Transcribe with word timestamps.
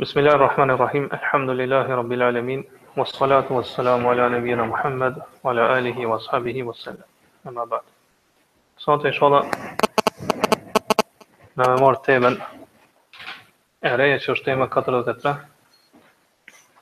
بسم 0.00 0.20
الله 0.20 0.34
الرحمن 0.34 0.70
الرحيم 0.70 1.04
الحمد 1.12 1.50
لله 1.50 1.86
رب 1.94 2.12
العالمين 2.12 2.64
والصلاة 2.96 3.44
والسلام 3.50 4.06
على 4.06 4.28
نبينا 4.28 4.62
محمد 4.64 5.22
وعلى 5.44 5.78
آله 5.78 6.06
وصحبه 6.06 6.62
وسلم 6.62 7.02
أما 7.46 7.64
بعد 7.64 7.80
صوت 8.78 9.06
إن 9.06 9.12
شاء 9.12 9.28
الله 9.28 9.50
نعم 11.56 11.74
مور 11.74 11.94
تيما 11.94 12.38
أعرأي 13.84 14.18
شوش 14.18 14.42
تيما 14.42 14.64
قطرة 14.64 15.02
تترى 15.02 15.36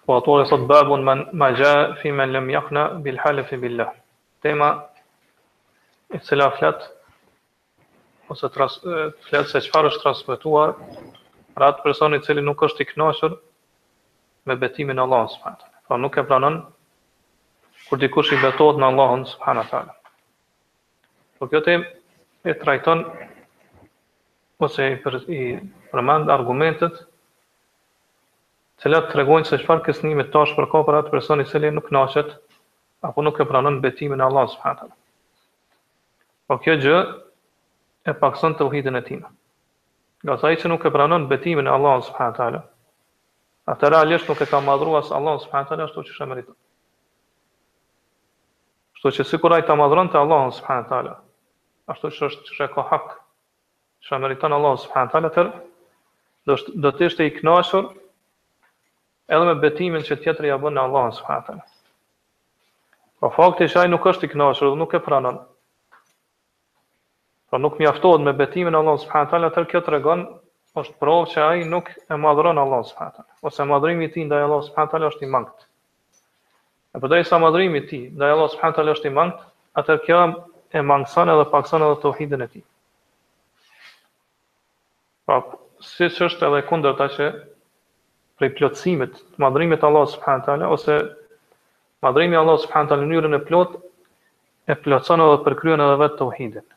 وطول 0.06 0.46
صد 0.46 0.58
باب 0.58 0.86
من 0.86 1.26
ما 1.32 1.50
جاء 1.50 1.92
في 1.92 2.12
من 2.12 2.32
لم 2.32 2.50
يقنع 2.50 2.86
بالحلف 2.88 3.54
بالله 3.54 3.92
تيما 4.42 4.86
إتسلا 6.12 6.52
لات 6.62 6.84
وسترس 8.28 8.74
فلات 9.30 9.46
سجفارش 9.46 9.94
ترسبتوار 10.04 10.74
për 11.56 11.64
atë 11.64 11.82
person 11.84 12.14
i 12.16 12.20
cili 12.24 12.42
nuk 12.44 12.62
është 12.66 12.84
i 12.84 12.88
kënaqur 12.90 13.34
me 14.50 14.56
betimin 14.62 15.00
e 15.00 15.04
Allahut 15.06 15.32
subhanahu 15.32 15.56
wa 15.56 15.64
taala. 15.64 15.86
Po 15.88 15.96
nuk 16.02 16.16
e 16.18 16.24
pranon 16.30 16.58
kur 17.88 18.00
dikush 18.02 18.34
i 18.36 18.40
betohet 18.42 18.80
në 18.82 18.90
Allahun 18.92 19.24
subhanahu 19.30 19.64
wa 19.64 19.70
taala. 19.70 19.94
Po 21.38 21.48
kjo 21.52 21.60
tim 21.68 21.86
e 22.44 22.54
trajton 22.62 23.04
ose 24.66 24.90
i 24.92 24.98
për 25.04 25.16
i 25.24 25.40
përmand 25.92 26.28
argumentet 26.36 27.00
të 28.82 28.94
tregon 29.12 29.44
se 29.48 29.56
çfarë 29.62 29.82
kësnimi 29.88 30.26
të 30.28 30.32
tash 30.36 30.52
për 30.58 30.68
kopra 30.74 31.00
atë 31.02 31.10
personi 31.16 31.46
i 31.48 31.50
cili 31.52 31.70
nuk 31.76 31.88
kënaqet 31.88 32.36
apo 33.10 33.24
nuk 33.24 33.40
e 33.44 33.48
pranon 33.52 33.80
betimin 33.86 34.20
e 34.24 34.28
Allahut 34.28 34.52
subhanahu. 34.58 34.92
Po 36.46 36.60
kjo 36.64 36.76
gjë 36.84 36.98
e 38.04 38.12
pakson 38.24 38.54
tauhidin 38.60 39.00
e 39.00 39.04
tij 39.08 39.24
nga 40.26 40.34
sa 40.42 40.50
i 40.50 40.56
që 40.58 40.68
nuk 40.72 40.82
e 40.82 40.90
pranon 40.90 41.28
betimin 41.30 41.68
e 41.70 41.70
Allahun 41.70 42.02
subhanahu 42.02 42.34
wa 42.34 42.38
taala. 42.38 42.62
Atë 43.70 44.18
nuk 44.28 44.40
e 44.42 44.46
ka 44.50 44.60
madhruar 44.60 45.02
as 45.04 45.12
Allahun 45.14 45.40
subhanahu 45.46 45.84
ashtu 45.86 46.02
që 46.08 46.22
e 46.22 46.26
meriton. 46.30 46.56
Ashtu 48.96 49.08
që 49.16 49.24
sikur 49.30 49.52
ai 49.54 49.62
ta 49.66 49.74
madhron 49.78 50.08
te 50.10 50.18
Allahun 50.18 50.50
subhanahu 50.58 51.14
ashtu 51.92 52.10
që 52.16 52.26
është 52.30 52.56
që 52.58 52.66
ka 52.74 52.82
hak, 52.90 53.06
siç 54.02 54.12
e 54.12 54.18
meriton 54.18 54.52
Allahun 54.52 54.82
subhanahu 54.82 55.20
wa 55.22 55.30
atë 55.30 55.44
do 56.82 56.90
të 56.94 57.06
ishte 57.10 57.26
i 57.26 57.32
kënaqur 57.38 57.86
edhe 59.34 59.44
me 59.48 59.54
betimin 59.62 60.02
që 60.06 60.14
tjetri 60.22 60.48
ja 60.50 60.58
bën 60.62 60.74
në 60.76 60.82
Allahun 60.88 61.12
subhanahu 61.12 61.56
wa 61.60 61.74
Po 63.20 63.30
fakti 63.34 63.66
që 63.72 63.80
ai 63.80 63.88
nuk 63.94 64.06
është 64.10 64.26
i 64.28 64.34
kënaqur 64.34 64.70
dhe 64.74 64.78
nuk 64.82 64.94
e 64.94 65.00
pranon, 65.06 65.38
Pra 67.56 67.62
nuk 67.64 67.78
mjaftohet 67.80 68.20
me 68.20 68.32
betimin 68.36 68.74
e 68.74 68.76
Allahut 68.76 69.00
subhanahu 69.00 69.28
wa 69.30 69.32
taala, 69.32 69.48
atë 69.48 69.62
kjo 69.68 69.80
tregon 69.84 70.24
është 70.80 70.96
provë 71.00 71.28
që 71.32 71.44
ai 71.44 71.62
nuk 71.68 71.86
e 72.12 72.18
madhron 72.24 72.58
Allah 72.62 72.82
subhanahu 72.84 73.12
wa 73.16 73.16
taala, 73.20 73.36
ose 73.50 73.64
madhrimi 73.70 74.04
i 74.04 74.08
tij 74.16 74.26
ndaj 74.28 74.42
Allah 74.48 74.60
subhanahu 74.66 74.86
wa 74.86 74.92
taala 74.92 75.08
është 75.12 75.24
i 75.24 75.30
mangët. 75.36 75.64
E 76.96 77.00
përdoj 77.04 77.22
po 77.24 77.28
sa 77.30 77.38
madhrimi 77.44 77.80
ti, 77.88 78.00
ndaj 78.12 78.34
Allah 78.34 78.50
subhanahu 78.54 78.74
wa 78.74 78.78
taala 78.80 78.94
është 78.98 79.08
i 79.08 79.14
mangët, 79.20 79.40
atër 79.80 80.02
kjo 80.04 80.20
e 80.76 80.84
mangëson 80.90 81.32
edhe 81.36 81.46
pakëson 81.56 81.86
edhe 81.88 81.96
të 82.04 82.42
e 82.44 82.48
ti. 82.52 82.62
Po 85.26 85.40
si 85.92 86.10
që 86.16 86.28
është 86.28 86.50
edhe 86.52 86.60
kunder 86.68 86.92
ta 87.00 87.06
që 87.16 87.30
prej 88.36 88.52
plotësimit, 88.60 89.12
madhrimit 89.46 89.80
Allah 89.82 90.04
subhanahu 90.12 90.42
wa 90.42 90.46
taala, 90.46 90.68
ose 90.76 90.94
madhrimi 92.04 92.36
Allah 92.36 92.60
subhanahu 92.66 92.86
wa 92.86 92.92
taala 92.92 93.06
në 93.06 93.14
njërën 93.16 93.40
e 93.42 93.44
plot, 93.48 93.80
e 94.68 94.74
plotëson 94.76 95.24
edhe 95.24 95.40
përkryen 95.48 95.86
edhe 95.88 95.96
vetë 96.04 96.18
të 96.20 96.32
uhidin. 96.32 96.72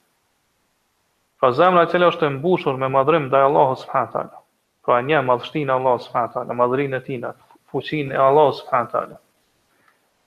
Pra 1.40 1.52
zemra 1.56 1.86
e 1.86 1.88
cila 1.94 2.08
është 2.12 2.28
e 2.28 2.32
mbushur 2.36 2.78
me 2.80 2.88
madhrim 2.92 3.30
ndaj 3.30 3.44
Allahut 3.50 3.80
subhanahu 3.82 4.12
taala. 4.16 4.40
Pra 4.88 4.96
një 5.10 5.22
madhështinë 5.28 5.72
Allahu 5.76 6.02
subhanahu 6.06 6.34
taala, 6.34 6.58
madhrinë 6.62 6.98
e 7.00 7.04
tij, 7.06 7.28
fuqinë 7.72 8.16
e 8.18 8.20
Allah 8.24 8.50
subhanahu 8.58 8.92
taala. 8.96 9.20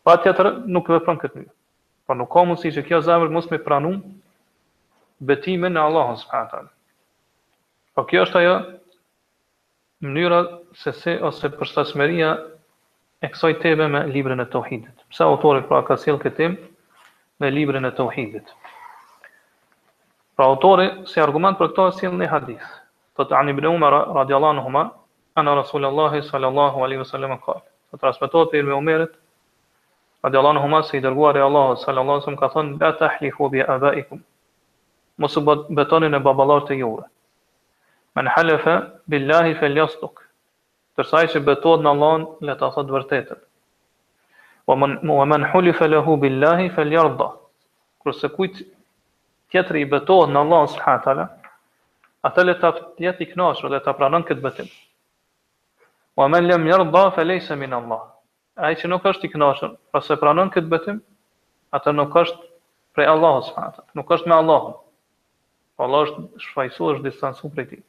Pa 0.05 0.15
tjetër 0.25 0.49
nuk 0.77 0.89
vepron 0.95 1.21
këtë 1.25 1.37
mënyrë. 1.41 1.55
Po 2.07 2.17
nuk 2.21 2.33
ka 2.33 2.45
mundësi 2.49 2.73
që 2.79 2.85
kjo 2.89 3.03
zemër 3.11 3.35
mos 3.37 3.51
me 3.53 3.59
pranon 3.67 4.01
betimin 5.33 5.77
e 5.77 5.83
Allahut 5.85 6.23
subhanahu 6.25 6.55
taala. 6.55 6.73
Po 7.95 8.07
kjo 8.09 8.25
është 8.29 8.41
ajo 8.43 8.57
mënyra 10.09 10.41
se 10.85 10.97
se 11.03 11.19
ose 11.29 11.53
përshtatshmëria 11.59 12.33
e 13.29 13.33
kësaj 13.37 13.59
teme 13.67 13.93
me 13.97 14.07
librin 14.17 14.41
e 14.41 14.49
tauhidit. 14.57 15.05
Pse 15.13 15.29
autori 15.29 15.61
pra 15.69 15.85
ka 15.91 16.01
sjell 16.03 16.17
këtë 16.25 16.37
temë 16.41 16.57
me 17.41 17.53
librin 17.59 17.85
e 17.85 17.93
tauhidit. 18.01 18.49
Pra 20.43 20.51
autori 20.51 20.89
si 21.07 21.21
argument 21.23 21.55
për 21.55 21.69
këto 21.71 21.83
është 21.93 22.09
një 22.19 22.27
hadith. 22.31 22.65
Të 23.15 23.25
të 23.31 23.35
anë 23.41 23.53
ibn 23.55 23.67
Umar 23.69 23.95
radiallahu 24.17 24.65
huma, 24.67 24.81
anë 25.39 25.53
Rasulullahi 25.61 26.19
sallallahu 26.29 26.83
alaihi 26.87 26.99
wa 27.03 27.07
sallam 27.11 27.35
e 27.37 27.37
kaj. 27.45 27.61
Të 27.93 28.01
transmitohet 28.03 28.51
për 28.57 28.63
ibn 28.65 28.73
Umarit, 28.75 29.13
radiallahu 30.27 30.65
huma, 30.65 30.81
se 30.89 30.99
i 30.99 31.03
dërguar 31.05 31.39
e 31.39 31.45
Allah 31.47 31.77
sallallahu 31.85 32.25
alaihi 32.25 32.41
ka 32.43 32.49
thënë, 32.57 32.75
la 32.83 32.91
të 32.99 33.13
hlifu 33.21 33.49
bi 33.55 33.63
e 33.63 33.77
bëikum, 33.85 34.25
mosu 35.23 35.45
betoni 35.79 36.11
në 36.17 36.23
babalar 36.27 36.67
të 36.67 36.81
jure. 36.83 37.07
Men 38.19 38.33
halefe, 38.35 38.75
billahi 39.07 39.55
fe 39.63 39.71
ljastuk, 39.77 40.25
tërsa 40.99 41.23
i 41.23 41.31
që 41.37 41.45
betohet 41.53 41.87
në 41.87 41.95
Allah, 41.95 42.27
le 42.51 42.59
të 42.65 42.73
thëtë 42.75 42.97
vërtetën. 42.99 43.47
Wa 44.67 44.77
man, 45.31 45.47
hulifa 45.55 45.87
lehu 45.95 46.19
billahi 46.27 46.71
fe 46.75 46.91
ljarda, 46.91 47.31
kërse 48.03 48.35
tjetëri 49.53 49.85
i 49.85 49.89
betohet 49.93 50.31
në 50.33 50.41
Allah 50.43 50.63
subhanahu 50.73 50.99
wa 50.99 51.07
taala, 51.07 51.27
atë 52.29 52.45
le 52.47 52.55
ta 52.63 52.71
jetë 53.05 53.25
i 53.25 53.29
kënaqur 53.33 53.73
dhe 53.75 53.83
ta 53.85 53.93
pranon 53.99 54.25
këtë 54.27 54.45
betim. 54.45 54.71
Wa 56.17 56.27
man 56.33 56.47
lam 56.49 56.67
yarda 56.69 57.05
fa 57.17 57.25
laysa 57.27 57.57
min 57.61 57.75
Allah. 57.77 58.03
Ai 58.57 58.75
që 58.79 58.91
nuk 58.93 59.07
është 59.13 59.29
i 59.29 59.33
kënaqur, 59.35 59.77
pasi 59.95 60.17
pranon 60.21 60.51
këtë 60.55 60.73
betim, 60.73 61.03
atë 61.77 61.95
nuk 61.97 62.17
është 62.25 62.49
prej 62.97 63.09
Allah 63.13 63.39
subhanahu 63.47 63.73
wa 63.73 63.77
taala, 63.79 63.93
nuk 64.01 64.17
është 64.17 64.31
me 64.33 64.37
Allahun. 64.41 64.75
Allah 65.83 66.03
është 66.09 66.45
shfaqsuar, 66.47 66.97
është 66.99 67.09
distancuar 67.11 67.55
prej 67.57 67.69
tij. 67.73 67.85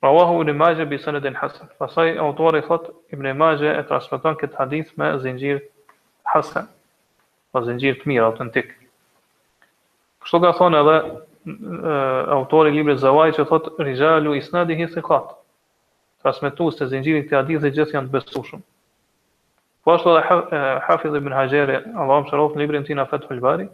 Rawahu 0.00 0.38
Ibn 0.40 0.54
Majah 0.56 0.86
bi 0.88 0.96
sanadin 1.02 1.34
hasan. 1.36 1.68
Pasaj 1.78 2.14
autori 2.24 2.62
thot 2.64 2.86
Ibn 3.12 3.34
Majah 3.42 3.74
e 3.80 3.84
transmeton 3.90 4.38
këtë 4.40 4.60
hadith 4.62 4.94
me 4.96 5.10
zinxhir 5.20 5.58
hasan. 6.32 6.70
Pa 7.52 7.60
zinxhir 7.66 8.00
mirë 8.08 8.24
autentik. 8.32 8.70
Kështu 10.24 10.38
ka 10.42 10.50
thonë 10.58 10.80
edhe 10.84 10.96
e, 11.00 11.94
autori 12.36 12.70
i 12.70 12.74
librit 12.78 13.00
Zawai 13.04 13.28
që 13.36 13.46
thotë 13.52 13.86
rijalu 13.86 14.34
isnadi 14.40 14.76
hi 14.80 14.88
thiqat. 14.96 15.30
Transmetues 16.24 16.76
të 16.80 16.88
zinxhirit 16.92 17.30
të 17.30 17.38
hadithëve 17.38 17.70
gjithë 17.78 17.96
janë 17.96 18.10
të 18.10 18.14
besueshëm. 18.16 18.64
Po 19.86 19.94
ashtu 19.94 20.12
edhe 20.12 20.64
Hafiz 20.88 21.14
ibn 21.20 21.32
Hajar 21.36 21.72
Allahu 21.78 22.26
sharof 22.30 22.56
në 22.58 22.62
librin 22.64 22.84
Tina 22.88 23.06
Fathul 23.12 23.40
Bari 23.44 23.64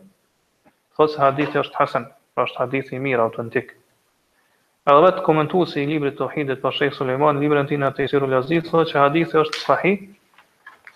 thos 0.98 1.16
hadithi 1.22 1.58
është 1.64 1.76
hasan, 1.80 2.06
pra 2.34 2.44
është 2.46 2.60
hadith 2.62 2.92
i 2.94 3.00
mirë 3.06 3.24
autentik. 3.26 3.72
Edhe 4.86 5.02
vetë 5.08 5.24
komentuesi 5.26 5.82
i 5.82 5.88
librit 5.90 6.14
Tauhidet 6.20 6.62
pa 6.62 6.70
Sheikh 6.76 6.94
Sulejman 6.94 7.40
në 7.42 7.50
në 7.58 7.64
Tina 7.72 7.90
Tesirul 7.98 8.36
Aziz 8.38 8.70
thotë 8.70 8.92
që 8.92 9.02
hadithi 9.02 9.42
është 9.42 9.64
sahih 9.66 9.98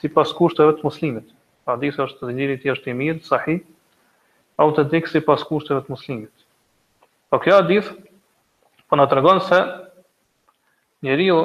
sipas 0.05 0.33
kushteve 0.39 0.77
të 0.79 0.87
muslimit. 0.87 1.27
Hadithi 1.67 2.07
është 2.07 2.31
zinxhiri 2.31 2.57
i 2.57 2.63
tij 2.63 2.77
është 2.77 2.95
i 2.95 2.99
mirë, 3.03 3.21
sahih 3.33 3.61
au 4.61 4.69
të 4.77 4.83
dikë 4.93 5.11
si 5.15 5.23
pas 5.25 5.43
kushtëve 5.47 5.85
të 5.87 5.95
muslimit. 5.95 6.45
Po 7.33 7.39
kjo 7.41 7.57
adith, 7.63 7.89
po 8.91 8.99
në 8.99 9.07
të 9.09 9.17
regon 9.19 9.41
se 9.47 9.59
njeri 11.07 11.29
ju, 11.31 11.39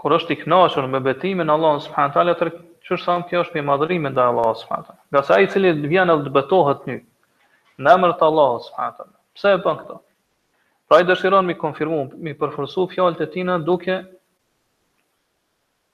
kur 0.00 0.14
është 0.16 0.34
i 0.34 0.38
knashur 0.46 0.86
me 0.88 1.02
betimin 1.04 1.52
Allah 1.52 1.74
në 1.76 1.84
subhanët 1.86 2.14
talë, 2.16 2.32
atër 2.36 2.52
qërë 2.56 3.26
kjo 3.28 3.40
është 3.42 3.52
për 3.58 3.66
madhërimin 3.68 4.16
dhe 4.16 4.22
Allah 4.30 4.48
në 4.52 4.60
subhanët 4.62 4.86
talë. 4.88 5.00
Nga 5.12 5.22
se 5.26 5.40
i 5.44 5.50
cili 5.54 5.72
vjen 5.92 6.12
e 6.12 6.16
të 6.24 6.32
betohet 6.38 6.86
një, 6.88 6.96
në 7.84 7.94
emër 7.98 8.14
të 8.16 8.30
Allah 8.30 8.54
në 8.54 8.64
subhanët 8.68 9.18
Pse 9.36 9.52
e 9.54 9.58
bën 9.62 9.76
këto? 9.82 9.98
Pra 10.90 10.98
i 11.00 11.06
dëshiron 11.06 11.46
mi 11.46 11.54
konfirmu, 11.58 12.00
mi 12.24 12.32
përfërsu 12.38 12.88
fjallët 12.90 13.20
e 13.24 13.28
tina 13.30 13.58
duke 13.62 13.94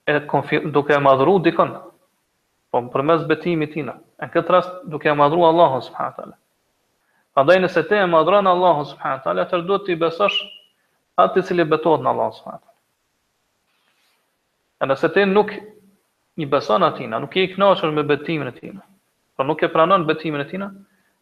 e 0.06 0.14
konfir, 0.30 0.64
duke 0.72 0.96
madhuru 1.04 1.36
dikën, 1.44 1.74
po 2.76 2.90
për 2.92 3.02
mes 3.08 3.22
betimit 3.28 3.72
tina. 3.72 3.94
E 4.20 4.26
në 4.28 4.34
këtë 4.34 4.52
rast 4.54 4.74
duke 4.90 5.08
e 5.08 5.14
madru 5.16 5.44
Allahu 5.48 5.78
s.w.t. 5.84 6.32
Për 7.36 7.46
dhej 7.50 7.58
nëse 7.64 7.82
te 7.88 7.98
e 8.00 8.08
madru 8.10 8.38
në 8.44 8.52
Allahu 8.56 8.84
s.w.t. 8.90 9.40
Atër 9.44 9.64
duke 9.68 9.86
të 9.88 9.94
i 9.96 10.00
besash 10.02 10.38
ati 11.20 11.42
cili 11.48 11.64
betohet 11.68 12.04
në 12.04 12.12
Allahu 12.12 12.36
s.w.t. 12.36 12.62
E 14.80 14.90
nëse 14.90 15.10
te 15.14 15.24
nuk 15.28 15.54
i 16.36 16.44
beson 16.52 16.84
atina, 16.84 17.20
nuk 17.22 17.36
i 17.40 17.46
i 17.46 17.52
knaqër 17.54 17.92
me 17.96 18.02
betimin 18.04 18.48
e 18.48 18.52
tina, 18.52 18.82
por 19.36 19.46
nuk 19.48 19.62
e 19.64 19.70
pranon 19.72 20.04
betimin 20.04 20.42
e 20.44 20.44
tina, 20.50 20.66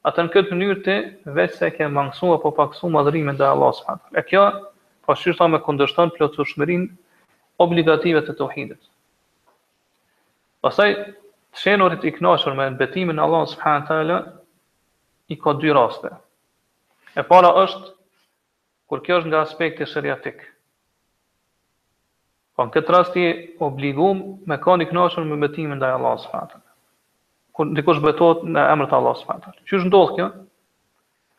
atë 0.03 0.25
në 0.27 0.33
këtë 0.35 0.51
mënyrë 0.57 0.81
të 0.87 0.97
vetë 1.37 1.59
se 1.61 1.69
ke 1.77 1.87
mangësu 1.95 2.33
apo 2.35 2.51
paksu 2.59 2.91
madhërimin 2.91 3.39
dhe 3.39 3.47
Allahu 3.47 3.77
s.w.t. 3.77 4.17
E 4.19 4.25
kjo, 4.27 4.43
pa 5.07 5.13
po 5.13 5.15
shqyrta 5.19 5.47
me 5.55 5.63
kundërshton 5.63 6.11
për 6.17 6.33
të 6.35 6.49
shmërin 6.55 6.89
obligativet 7.63 8.27
të 8.27 8.35
tauhidit. 8.41 8.81
Pasaj, 10.65 10.89
të 11.55 11.63
shenurit 11.63 12.05
i 12.05 12.15
knashur 12.19 12.55
me 12.59 12.67
në 12.67 12.77
betimin 12.81 13.21
Allah 13.23 13.45
subhanët 13.47 13.91
e 14.11 14.23
i 15.33 15.37
ka 15.39 15.55
dy 15.63 15.73
raste. 15.77 16.11
E 17.15 17.23
para 17.23 17.51
është, 17.63 17.93
kur 18.91 19.01
kjo 19.05 19.21
është 19.21 19.31
nga 19.31 19.45
aspekti 19.47 19.87
shëriatik. 19.87 20.43
Po 22.55 22.63
në 22.67 22.75
këtë 22.75 22.93
rasti 22.95 23.25
obligum 23.65 24.21
me 24.51 24.57
ka 24.63 24.75
një 24.79 24.89
knashur 24.91 25.25
me 25.27 25.39
betimin 25.47 25.79
dhe 25.83 25.93
Allah 25.97 26.19
subhanët 26.25 26.59
e 26.59 26.63
Kur 27.55 27.69
në 27.71 27.79
dikush 27.79 28.01
betot 28.03 28.41
në 28.51 28.63
emrët 28.73 28.91
Allah 28.99 29.15
subhanët 29.21 29.53
e 29.53 29.55
lë. 29.55 29.65
Qështë 29.71 29.87
ndodhë 29.87 30.15
kjo? 30.17 30.25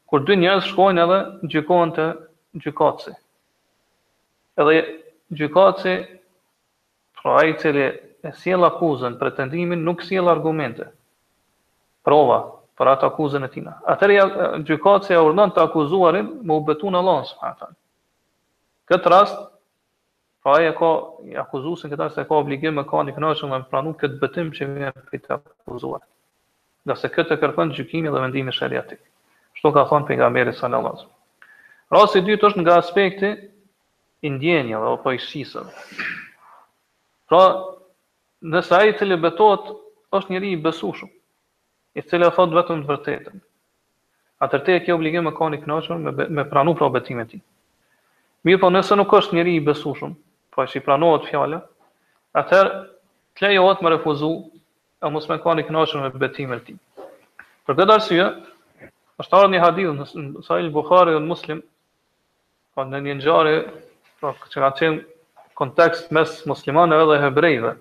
Kur 0.07 0.23
dy 0.23 0.37
njërës 0.39 0.69
shkojnë 0.71 1.03
edhe 1.03 1.17
gjykojnë 1.51 1.95
të 1.97 2.05
gjykoci. 2.63 3.11
Edhe 4.61 4.77
gjykoci, 5.35 5.95
pra 7.19 7.35
e 7.43 7.51
cili 7.59 7.89
e 8.25 8.53
akuzën, 8.65 9.17
pretendimin 9.19 9.83
nuk 9.85 10.01
sjell 10.03 10.27
argumente. 10.29 10.89
Prova, 12.05 12.39
për 12.77 12.89
atë 12.95 13.07
akuzën 13.09 13.45
e 13.45 13.49
tina. 13.53 13.75
Atër 13.89 14.11
e 14.11 14.21
gjykatë 14.67 15.09
se 15.11 15.15
e 15.15 15.49
të 15.55 15.61
akuzuarin, 15.63 16.31
më 16.43 16.53
u 16.55 16.61
betu 16.65 16.89
në 16.91 17.01
lanë, 17.05 17.69
Këtë 18.85 19.09
rast, 19.09 19.37
pra 20.43 20.59
e 20.61 20.69
ka, 20.77 20.89
i 21.25 21.33
akuzusin 21.41 21.89
këtë 21.89 22.01
rast 22.03 22.17
e 22.21 22.25
ka 22.27 22.35
obligim 22.37 22.75
me 22.75 22.83
ka 22.85 23.01
një 23.01 23.15
kënaqën 23.17 23.49
me 23.49 23.57
më 23.57 23.69
pranu 23.69 23.95
këtë 23.97 24.19
betim 24.21 24.51
që 24.53 24.67
një 24.67 24.77
një 24.83 24.91
për 25.09 25.19
të 25.23 25.31
akuzuar. 25.41 26.01
Dhe 26.85 26.93
se 26.93 27.09
këtë 27.09 27.33
të 27.33 27.39
kërkën 27.41 27.73
gjykimi 27.73 28.11
dhe 28.13 28.21
vendimi 28.21 28.53
shëriatik. 28.53 29.01
Shto 29.57 29.71
ka 29.73 29.87
thonë 29.89 30.05
për 30.07 30.19
nga 30.19 30.29
meri 30.29 30.53
së 30.53 30.69
në 30.69 30.81
lanë. 30.85 32.25
dytë 32.27 32.47
është 32.47 32.61
nga 32.61 32.77
aspekti 32.77 33.29
apo 34.25 34.69
i 34.69 34.73
opojshisë. 34.75 35.61
Pra, 37.29 37.43
Nëse 38.45 38.75
ai 38.77 38.91
i 38.91 38.95
cili 38.99 39.15
është 39.25 40.31
njëri 40.31 40.49
i 40.53 40.57
besueshëm, 40.65 41.09
i 41.97 42.01
cili 42.05 42.25
e 42.27 42.33
thot 42.35 42.51
vetëm 42.53 42.83
të 42.85 42.91
vërtetën. 42.91 43.39
A 44.39 44.47
tërte 44.51 44.75
e 44.75 44.81
kje 44.85 44.93
obligim 44.93 45.25
me 45.25 45.31
koni 45.33 45.57
kënoqëmë 45.63 46.11
me, 46.17 46.27
me 46.37 46.43
pranu 46.51 46.75
pra 46.77 46.89
betime 46.93 47.25
ti. 47.31 47.39
Mirë 48.45 48.59
po 48.61 48.69
nëse 48.69 48.95
nuk 48.99 49.15
është 49.17 49.35
njëri 49.39 49.55
i 49.57 49.63
besushum, 49.65 50.13
po 50.53 50.61
e 50.63 50.69
që 50.69 50.77
i 50.77 50.83
pranohet 50.85 51.25
fjala, 51.31 51.63
atëherë 52.37 52.75
jo 52.75 52.83
të 53.35 53.47
lejohet 53.49 53.81
me 53.87 53.93
refuzu 53.95 54.31
e 55.05 55.11
mos 55.15 55.25
me 55.31 55.39
koni 55.41 55.65
kënoqëmë 55.65 56.03
me 56.05 56.21
betime 56.27 56.59
ti. 56.67 56.77
Për 57.65 57.79
këtë 57.79 57.95
arsye, 57.97 58.29
është 59.23 59.39
arë 59.39 59.49
një 59.55 59.63
hadith 59.65 60.13
në 60.21 60.45
sajlë 60.45 60.71
Bukhari 60.77 61.17
dhe 61.17 61.23
në 61.25 61.31
muslim, 61.33 61.63
në 62.93 63.01
një 63.07 63.17
njëri, 63.23 63.57
që 64.53 64.65
ka 64.65 64.71
qenë 64.77 65.03
kontekst 65.57 66.13
mes 66.13 66.37
muslimanëve 66.51 67.09
dhe 67.13 67.19
hebrejve, 67.25 67.75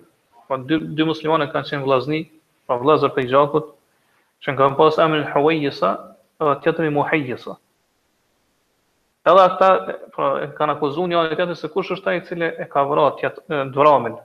pra 0.47 0.57
dy, 0.63 0.77
dy 0.95 1.05
muslimane 1.07 1.47
kanë 1.51 1.69
qenë 1.71 1.85
vllazni, 1.85 2.19
pra 2.69 2.77
vllazër 2.81 3.13
prej 3.15 3.27
gjakut, 3.33 3.71
që 4.45 4.55
kanë 4.59 4.77
pas 4.77 4.97
emrin 5.05 5.27
Huwayisa 5.33 5.91
dhe 6.43 6.55
tjetri 6.63 6.89
Muhayisa. 6.93 7.55
Edhe 9.25 9.41
ata 9.41 9.69
pra 10.13 10.27
kanë 10.57 10.75
akuzuar 10.75 11.09
njëri 11.09 11.35
tjetrin 11.39 11.57
se 11.59 11.69
kush 11.73 11.93
është 11.97 12.11
ai 12.11 12.17
i 12.21 12.25
cili 12.27 12.49
e 12.49 12.67
ka 12.69 12.83
vrarë 12.85 13.15
tjetrin 13.21 13.71
Dramin, 13.73 14.17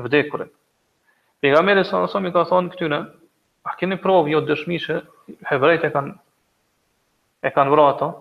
vdekurin. 0.00 0.52
Pejgamberi 1.40 1.84
sa 1.84 2.06
sa 2.10 2.20
më 2.24 2.32
ka 2.34 2.46
thonë 2.48 2.72
këtyre, 2.74 3.02
a 3.66 3.74
keni 3.76 3.98
provë 4.00 4.32
jo 4.36 4.40
dëshmi 4.46 4.78
se 4.86 5.00
hebrejt 5.50 5.84
e 5.88 5.92
kanë 5.92 6.14
e 7.46 7.50
kanë 7.52 7.74
vrarë 7.74 7.92
ato? 7.96 8.12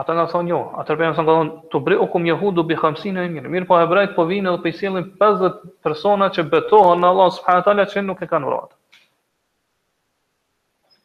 Ata 0.00 0.14
nga 0.16 0.24
thonë 0.32 0.48
jo, 0.48 0.58
atër 0.80 0.96
për 0.98 1.04
e 1.04 1.08
më 1.10 1.16
thonë 1.16 1.28
ka 1.30 1.34
thonë, 1.38 1.56
të 1.72 1.78
bri 1.86 1.96
u 2.02 2.06
kumë 2.12 2.30
jehudu 2.30 2.62
bi 2.70 2.76
khamsin 2.82 3.18
e 3.20 3.24
mirë, 3.32 3.50
mirë 3.54 3.66
po 3.68 3.76
e 3.82 4.04
po 4.16 4.24
vinë 4.28 4.50
dhe 4.50 4.60
për 4.62 4.62
po 4.62 4.70
i 4.70 4.92
50 4.96 5.58
persona 5.86 6.28
që 6.36 6.44
betohën 6.54 7.02
në 7.02 7.08
Allah 7.14 7.28
s.w.t. 7.34 7.84
që 7.94 8.02
nuk 8.06 8.22
e 8.22 8.28
kanë 8.30 8.48
uratë. 8.48 8.96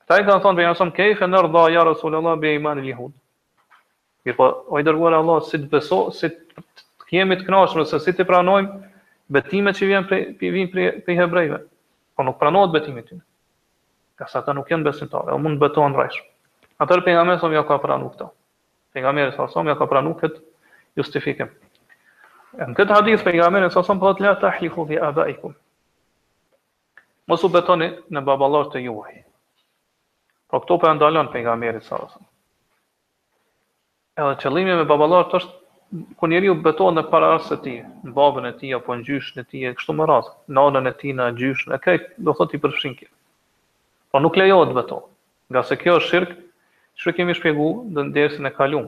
Këta 0.06 0.20
i 0.22 0.26
ka 0.30 0.38
thonë, 0.46 0.60
për 0.60 0.64
e 0.64 0.70
më 0.70 0.78
thonë, 0.80 0.94
kejfe 1.00 1.28
nërë 1.34 1.52
dha, 1.58 1.64
ja 1.74 1.84
Allah, 1.84 2.38
bi 2.44 2.48
e 2.48 2.54
iman 2.62 2.80
i 2.86 2.96
Mirë 4.26 4.38
po, 4.40 4.48
o 4.74 4.80
i 4.82 4.88
Allah, 4.88 5.42
si 5.52 5.58
të 5.60 5.68
beso, 5.74 6.00
si 6.18 6.30
të 6.32 6.64
kemi 7.12 7.36
të 7.38 7.46
knashmë, 7.50 7.84
se 7.92 8.00
si 8.02 8.14
të 8.18 8.26
pranojmë 8.30 8.72
betime 9.38 9.74
që 9.78 9.90
vinë 10.40 10.72
për 10.72 11.12
i 11.14 11.20
hebrejve. 11.20 11.60
Po 12.16 12.24
nuk 12.26 12.40
pranojt 12.42 12.72
betime 12.74 13.04
të 13.04 13.20
të 14.16 14.24
të 14.24 14.32
të 14.32 14.40
të 14.40 14.56
të 14.56 14.80
të 14.80 14.82
të 14.88 14.96
të 15.04 15.04
të 15.04 15.28
të 15.28 15.70
të 16.80 16.96
të 16.96 17.22
të 17.36 17.38
të 17.60 17.64
ka 17.70 17.78
pranu 17.84 18.10
të 18.18 18.32
pejgamberi 18.96 19.32
sa 19.36 19.48
sa 19.52 19.62
ja 19.68 19.76
ka 19.76 19.88
pranu 19.92 20.16
këtë 20.18 20.40
justifikim. 20.96 21.50
Në 22.60 22.76
këtë 22.80 22.96
hadith 22.96 23.26
pejgamberi 23.28 23.70
sa 23.76 23.84
sa 23.84 23.94
më 23.94 24.04
thotë 24.06 24.24
la 24.24 24.34
tahlifu 24.40 24.86
bi 24.88 25.00
abaikum. 25.10 25.56
Mos 27.28 27.44
u 27.44 27.50
betoni 27.50 27.90
në 28.14 28.24
baballarët 28.28 28.78
e 28.80 28.86
juaj. 28.88 29.20
Po 30.50 30.62
këto 30.64 30.78
po 30.80 30.88
e 30.88 30.96
ndalon 30.96 31.32
pejgamberi 31.34 31.82
sa 31.84 32.00
sa. 32.08 32.24
Edhe 34.16 34.38
qëllimi 34.42 34.78
me 34.80 34.88
baballarët 34.92 35.36
është 35.40 36.16
ku 36.20 36.28
njeriu 36.32 36.56
beton 36.66 36.96
në 36.98 37.04
paraardhës 37.12 37.50
së 37.52 37.58
tij, 37.64 37.82
në 38.06 38.14
babën 38.16 38.48
e 38.50 38.54
tij 38.60 38.74
apo 38.80 38.96
në 38.98 39.04
gjyshin 39.08 39.42
e 39.44 39.48
tij, 39.50 39.74
kështu 39.78 39.94
më 39.96 40.08
radh, 40.10 40.30
nënën 40.56 40.88
e 40.90 40.94
tij 41.00 41.14
në 41.16 41.28
gjyshin, 41.40 41.76
e 41.76 41.80
kë, 41.84 41.98
do 42.26 42.32
thotë 42.36 42.58
i 42.58 42.62
përfshin 42.64 42.96
kë. 43.00 43.08
Po 43.12 44.16
pra 44.18 44.22
nuk 44.24 44.38
lejohet 44.40 44.74
beton, 44.76 45.04
nga 45.54 45.62
se 45.64 45.76
kjo 45.80 46.00
është 46.00 46.10
shirkë, 46.10 46.45
Ço 46.96 47.12
kemi 47.18 47.34
shpjeguar 47.36 47.80
në 47.96 48.04
dersën 48.16 48.48
e 48.48 48.52
kaluar. 48.56 48.86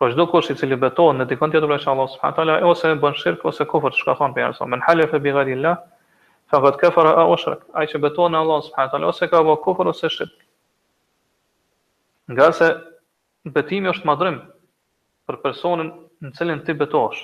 Po 0.00 0.08
çdo 0.10 0.24
kush 0.30 0.48
i 0.50 0.56
cili 0.58 0.78
beton 0.80 1.18
në 1.20 1.26
dikon 1.30 1.52
tjetër 1.52 1.74
se 1.82 1.90
Allah 1.92 2.08
subhanahu 2.08 2.32
wa 2.32 2.36
taala 2.38 2.54
ose 2.68 2.94
bën 3.02 3.16
shirk 3.20 3.44
ose 3.50 3.64
kufër, 3.68 3.92
çka 4.00 4.14
thon 4.18 4.32
për 4.34 4.48
arsye, 4.48 4.64
men 4.72 4.80
halaf 4.86 5.12
bi 5.22 5.32
ghalillah, 5.36 5.76
fa 6.50 6.60
qad 6.64 6.78
kafara 6.80 7.12
aw 7.20 7.32
ashrak. 7.36 7.66
Ai 7.78 7.86
që 7.92 7.98
beton 8.06 8.32
në 8.32 8.40
Allah 8.40 8.62
subhanahu 8.66 8.88
wa 8.88 8.92
taala 8.96 9.10
ose 9.12 9.28
ka 9.30 9.42
bën 9.46 9.60
kufër 9.66 9.90
ose 9.92 10.10
shirk. 10.16 10.32
Nga 12.32 12.48
se 12.58 12.68
betimi 13.58 13.92
është 13.92 14.08
madhrim 14.10 14.40
për 15.28 15.38
personin 15.44 15.92
në 16.24 16.32
cilën 16.38 16.62
ti 16.66 16.72
betosh. 16.80 17.20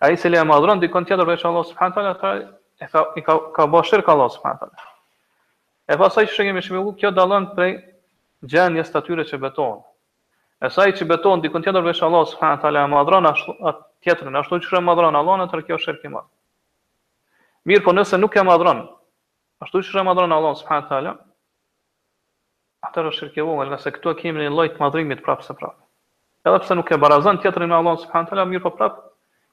Ai 0.00 0.16
se 0.16 0.28
le 0.32 0.42
madhron 0.44 0.80
dikon 0.80 1.04
tjetër 1.08 1.28
veç 1.34 1.44
Allah 1.48 1.68
subhanahu 1.70 2.08
wa 2.08 2.16
taala, 2.16 2.48
ka 2.90 3.04
ka 3.28 3.36
ka 3.56 3.68
bën 3.76 3.84
shirk 3.92 4.08
Allah 4.08 4.28
subhanahu 4.38 4.64
taala. 4.64 4.94
E 5.86 5.94
pasaj 6.00 6.26
që 6.26 6.34
shëgjemi 6.40 6.64
shmigu, 6.66 6.96
kjo 7.00 7.12
dalën 7.20 7.52
prej 7.54 7.76
gjenjes 8.50 8.90
të 8.92 9.00
atyre 9.02 9.24
që 9.28 9.38
betohen. 9.42 9.80
E 10.64 10.70
saj 10.72 10.92
që 10.98 11.08
betohen 11.10 11.42
dikon 11.44 11.64
tjetër 11.66 11.84
veç 11.84 12.00
Allah 12.06 12.26
subhanahu 12.30 12.62
taala 12.62 12.84
e 12.86 12.90
madhron 12.92 13.28
ashtu 13.32 13.54
tjetrën, 14.06 14.38
ashtu 14.42 14.60
që 14.66 14.78
e 14.78 14.82
madhron 14.88 15.14
në 15.14 15.38
atë 15.46 15.62
kjo 15.66 15.78
është 15.78 15.86
shirki 15.88 16.12
madh. 16.14 16.28
Mirë, 17.68 17.84
po 17.84 17.92
nëse 17.96 18.18
nuk 18.20 18.36
e 18.40 18.44
madhron, 18.46 18.84
ashtu 19.64 19.82
që 19.88 20.00
e 20.02 20.04
madhron 20.08 20.32
Allahun 20.36 20.58
subhanahu 20.62 20.88
taala, 20.92 21.16
atë 22.88 23.04
është 23.04 23.18
shirki 23.20 23.44
vogël, 23.46 23.72
nëse 23.74 23.92
këtu 23.98 24.14
kemi 24.22 24.46
një 24.46 24.52
lloj 24.54 24.68
të 24.76 24.82
madhrimit 24.84 25.22
prapë 25.26 25.48
së 25.50 25.56
prapë. 25.60 25.82
Edhe 26.46 26.60
pse 26.62 26.76
nuk 26.78 26.92
e 26.94 27.00
barazon 27.02 27.40
tjetrin 27.42 27.68
me 27.68 27.76
Allahun 27.80 28.00
subhanahu 28.04 28.30
taala, 28.30 28.46
mirë 28.50 28.64
po 28.68 28.72
prapë 28.78 29.04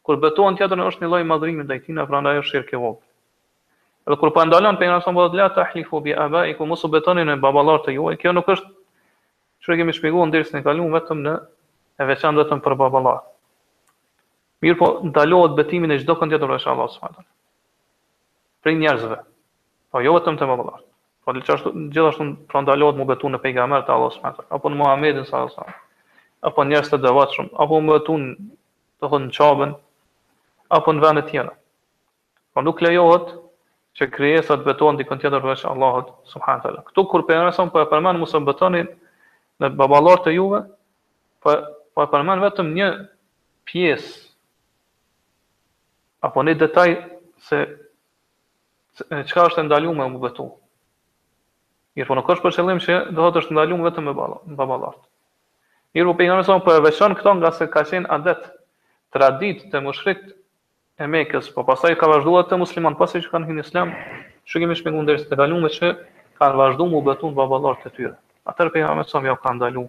kur 0.04 0.18
betohen 0.20 0.58
tjetrën 0.60 0.86
është 0.90 1.04
një 1.04 1.10
lloj 1.14 1.26
madhrimi 1.28 1.64
ndaj 1.66 1.84
tij, 1.88 2.00
prandaj 2.08 2.40
është 2.44 2.54
shirki 2.56 2.80
vogël. 2.84 3.02
Edhe 4.08 4.18
kur 4.20 4.32
pa 4.36 4.40
po 4.42 4.48
ndalon 4.48 4.76
pejgamberi 4.80 5.04
sallallahu 5.04 5.32
alaihi 5.32 5.42
wasallam, 5.42 5.58
"La 5.58 5.66
tahlifu 5.66 6.02
bi 6.04 6.12
abaikum", 6.14 6.68
mos 6.70 6.84
u 6.84 6.88
betoni 6.92 7.24
në 7.24 7.38
baballarët 7.40 7.88
e 7.90 7.94
juaj, 7.98 8.18
kjo 8.20 8.32
nuk 8.34 8.48
është 8.52 8.68
Kështu 9.64 9.78
kemi 9.80 9.94
shpjeguar 9.96 10.28
ndërsa 10.28 10.58
ne 10.58 10.60
kaluam 10.66 10.92
vetëm 10.92 11.20
në 11.24 11.34
e 11.96 12.06
veçantë 12.10 12.42
vetëm 12.44 12.62
për 12.66 12.74
baballah. 12.82 13.20
Mirë 14.64 14.76
po 14.82 14.88
ndalohet 15.08 15.54
betimi 15.60 15.88
në 15.88 16.02
çdo 16.02 16.18
kontekst 16.20 16.44
në 16.44 16.50
Allah 16.72 16.90
së 16.92 17.00
wa 17.00 17.12
taala. 17.16 18.78
njerëzve. 18.82 19.18
Po 19.92 20.02
jo 20.04 20.16
vetëm 20.20 20.40
te 20.42 20.46
baballah. 20.52 20.82
Po 21.24 21.32
dhe 21.32 21.40
gjithashtu 21.46 22.26
pra 22.52 22.62
ndalohet 22.66 22.98
mu 23.00 23.06
betu 23.14 23.30
në 23.32 23.40
pejgamber 23.46 23.86
të 23.88 23.94
Allahut 23.96 24.14
së 24.14 24.22
wa 24.28 24.34
apo 24.58 24.70
në 24.70 24.76
Muhamedit 24.82 25.28
sallallahu 25.32 25.56
alaihi 25.62 25.80
Apo 26.50 26.64
njerëz 26.68 26.90
të 26.92 26.98
devotshëm, 27.06 27.48
apo 27.64 27.80
mu 27.86 27.94
betu 27.94 28.14
në 28.18 28.36
të 29.00 29.14
thonë 29.14 29.30
çabën 29.38 29.72
apo 30.78 30.90
në 30.94 31.02
vende 31.06 31.24
tjera. 31.30 31.54
Po 32.54 32.60
nuk 32.68 32.82
lejohet 32.84 33.32
që 33.98 34.10
krijesat 34.12 34.60
të 34.60 34.68
betojnë 34.74 34.98
di 34.98 35.04
tjetër 35.08 35.40
për 35.46 35.68
Allahut 35.72 36.12
subhanahu 36.34 36.60
wa 36.60 36.64
taala. 36.68 36.84
Ktu 36.92 37.06
kur 37.12 37.24
pejgamberi 37.26 37.56
sa 37.56 37.66
po 37.72 37.80
e 37.80 37.88
përmend 37.94 38.20
mos 38.20 38.34
e 38.34 38.40
betonin 38.50 38.92
dhe 39.62 39.70
baballor 39.80 40.22
të 40.26 40.34
juve, 40.38 40.62
po 41.44 41.54
po 41.94 42.02
e 42.02 42.10
përmend 42.10 42.42
vetëm 42.42 42.70
një 42.74 42.86
pjesë 43.70 44.14
apo 46.26 46.42
një 46.48 46.56
detaj 46.64 46.90
se 47.50 47.60
çka 49.30 49.44
është 49.52 49.62
e 49.62 49.68
ndaluar 49.68 49.98
me 50.00 50.08
mbetu. 50.16 50.48
Mirë, 51.94 52.08
po 52.10 52.18
nuk 52.18 52.32
është 52.34 52.46
për 52.48 52.56
qëllim 52.58 52.82
që 52.82 52.98
do 53.14 53.30
të 53.30 53.44
është 53.44 53.54
ndaluar 53.54 53.86
vetëm 53.92 54.08
me 54.10 54.16
baballor. 54.18 54.98
Mirë, 55.94 56.08
po 56.10 56.16
pejgamberi 56.22 56.48
sa 56.50 56.58
po 56.66 56.80
veçon 56.88 57.14
këto 57.20 57.36
nga 57.38 57.54
se 57.60 57.70
ka 57.70 57.86
qenë 57.92 58.10
adet 58.18 58.50
tradit 59.14 59.68
të 59.70 59.84
mushrik 59.86 60.24
e 60.98 61.06
Mekës, 61.14 61.52
po 61.54 61.62
pasaj 61.68 61.94
ka 62.02 62.10
vazhduar 62.10 62.50
të 62.50 62.58
musliman 62.64 62.98
pasi 62.98 63.22
që 63.22 63.36
kanë 63.36 63.52
hyrë 63.52 63.60
në 63.62 63.68
Islam, 63.70 63.94
shikimi 64.50 64.78
shpjegon 64.82 65.06
derisa 65.10 65.30
të 65.30 65.42
kaluam 65.44 65.70
që 65.78 65.94
kanë 66.42 66.58
vazhduar 66.64 66.96
mbetun 67.04 67.38
baballor 67.38 67.78
të 67.84 67.94
tyre. 67.96 68.16
Të 68.18 68.33
atër 68.52 68.70
për 68.74 68.82
jamë 68.84 69.04
e 69.04 69.10
sëmë 69.10 69.36
ka 69.44 69.52
ndalu 69.58 69.84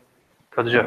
këtë 0.54 0.74
gjë. 0.74 0.82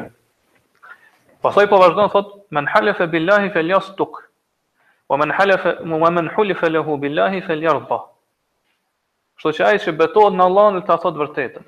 Pasaj 1.44 1.68
po 1.70 1.78
vazhdojnë, 1.82 2.12
thot, 2.14 2.30
men 2.56 2.68
halëfe 2.72 3.08
billahi 3.12 3.50
fel 3.54 3.68
lja 3.68 3.80
tuk, 3.98 4.20
o 5.08 5.16
men 5.20 5.32
halëfe, 5.38 5.76
mu 5.86 6.00
me 6.02 6.10
men 6.18 6.30
lehu 6.76 6.96
billahi 7.04 7.42
fel 7.46 7.60
lja 7.62 7.74
rëba. 7.78 7.98
Shto 9.38 9.52
që 9.54 9.64
ajë 9.68 9.82
që 9.84 9.92
betohet 10.00 10.34
në 10.34 10.42
Allah 10.44 10.70
dhe 10.74 10.86
ta 10.86 10.94
atot 10.98 11.14
vërtetën. 11.14 11.64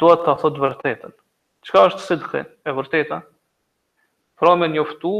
duhet 0.02 0.24
të 0.26 0.34
thotë 0.42 0.62
vërtetën. 0.64 1.14
Qëka 1.64 1.84
është 1.90 2.06
sidhë, 2.08 2.42
e 2.68 2.74
vërteta? 2.76 3.20
Pra 4.40 4.56
me 4.60 4.68
njoftu, 4.74 5.12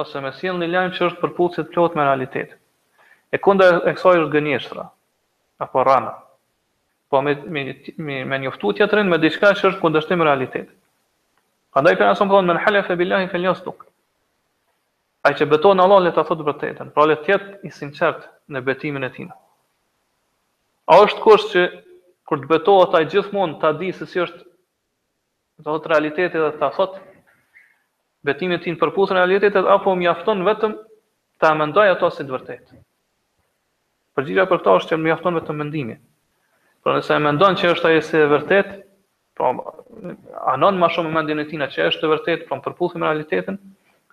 ose 0.00 0.20
me 0.24 0.30
sinë 0.38 0.62
një 0.62 0.68
lejmë 0.72 0.94
që 0.96 1.06
është 1.08 1.22
përpullë 1.24 1.54
si 1.56 1.64
të 1.64 1.72
plotë 1.74 1.98
me 1.98 2.06
realitet. 2.06 2.54
E 3.34 3.38
kunda 3.42 3.68
e 3.90 3.94
kësaj 3.98 4.16
është 4.22 4.32
gënjeshtra, 4.36 4.86
apo 5.66 5.84
rana. 5.88 6.14
Po 7.10 7.20
me, 7.22 7.34
me, 7.54 7.64
me, 8.06 8.20
me 8.32 8.38
njoftu 8.44 8.72
të 8.78 9.02
me 9.10 9.18
diçka 9.18 9.50
që 9.54 9.70
është 9.72 9.80
kunda 9.82 10.00
realitet. 10.26 10.68
të 11.76 11.82
ndaj 11.84 11.96
për 12.00 12.06
nësëm 12.08 12.28
thonë, 12.32 12.48
me 12.48 12.54
në 12.56 12.60
hale 12.64 12.96
billahi 12.96 13.26
fel 13.28 13.40
njës 13.44 13.58
tukë. 13.66 13.84
Ai 15.26 15.34
që 15.34 15.44
betonë 15.50 15.82
Allah 15.82 16.00
le 16.06 16.10
të 16.14 16.22
thotë 16.28 16.44
vërtetën, 16.48 16.92
pra 16.94 17.04
le 17.04 17.16
të 17.20 17.28
jetë 17.34 17.58
i 17.68 17.70
sinqertë 17.74 18.28
në 18.54 18.60
betimin 18.64 19.04
e 19.04 19.10
tij. 19.12 19.28
A 20.88 20.98
është 21.04 21.20
kështë 21.24 21.50
që 21.52 21.64
kur 22.26 22.40
të 22.42 22.48
betohet 22.50 22.94
ai 22.98 23.04
gjithmonë 23.12 23.60
ta 23.62 23.70
di 23.78 23.92
se 23.94 24.06
si 24.10 24.20
është 24.24 24.42
do 25.66 25.76
të 25.80 25.90
realiteti 25.92 26.40
dhe 26.42 26.50
ta 26.60 26.68
thot 26.76 26.98
betimin 28.26 28.60
tim 28.64 28.74
për 28.80 28.90
përputhën 28.90 29.16
e 29.16 29.20
realitetit 29.22 29.68
apo 29.76 29.94
mjafton 29.96 30.42
vetëm 30.48 30.74
ta 31.42 31.52
mendoj 31.54 31.86
ato 31.92 32.10
si 32.10 32.24
të 32.26 32.34
vërtetë. 32.34 32.80
Përgjigja 34.16 34.48
për 34.50 34.58
këtë 34.62 34.74
është 34.80 34.90
që 34.94 34.98
mjafton 35.04 35.38
vetëm 35.38 35.60
mendimi. 35.62 35.96
Por 36.82 36.96
nëse 36.96 37.14
e 37.14 37.22
mendon 37.22 37.56
që 37.60 37.70
është 37.76 37.90
ajo 37.90 38.02
si 38.08 38.18
e 38.20 38.28
vërtetë, 38.32 38.74
po 39.36 39.50
anon 40.52 40.78
më 40.80 40.88
shumë 40.94 41.12
mendjen 41.14 41.42
e 41.44 41.48
tij 41.50 41.66
që 41.76 41.88
është 41.92 42.06
e 42.08 42.12
vërtetë, 42.14 42.48
po 42.48 42.58
përputhim 42.64 43.04
realitetin, 43.06 43.60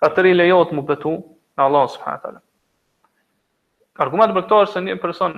atëri 0.06 0.36
lejohet 0.36 0.70
të 0.70 0.78
mu 0.78 0.86
betu 0.92 1.16
në 1.56 1.66
Allah 1.66 1.88
subhanahu 1.88 2.18
wa 2.20 2.22
taala. 2.28 2.42
Argumenti 4.04 4.36
për 4.38 4.46
këtë 4.46 4.62
është 4.66 4.74
se 4.78 4.84
një 4.88 4.96
person 5.02 5.36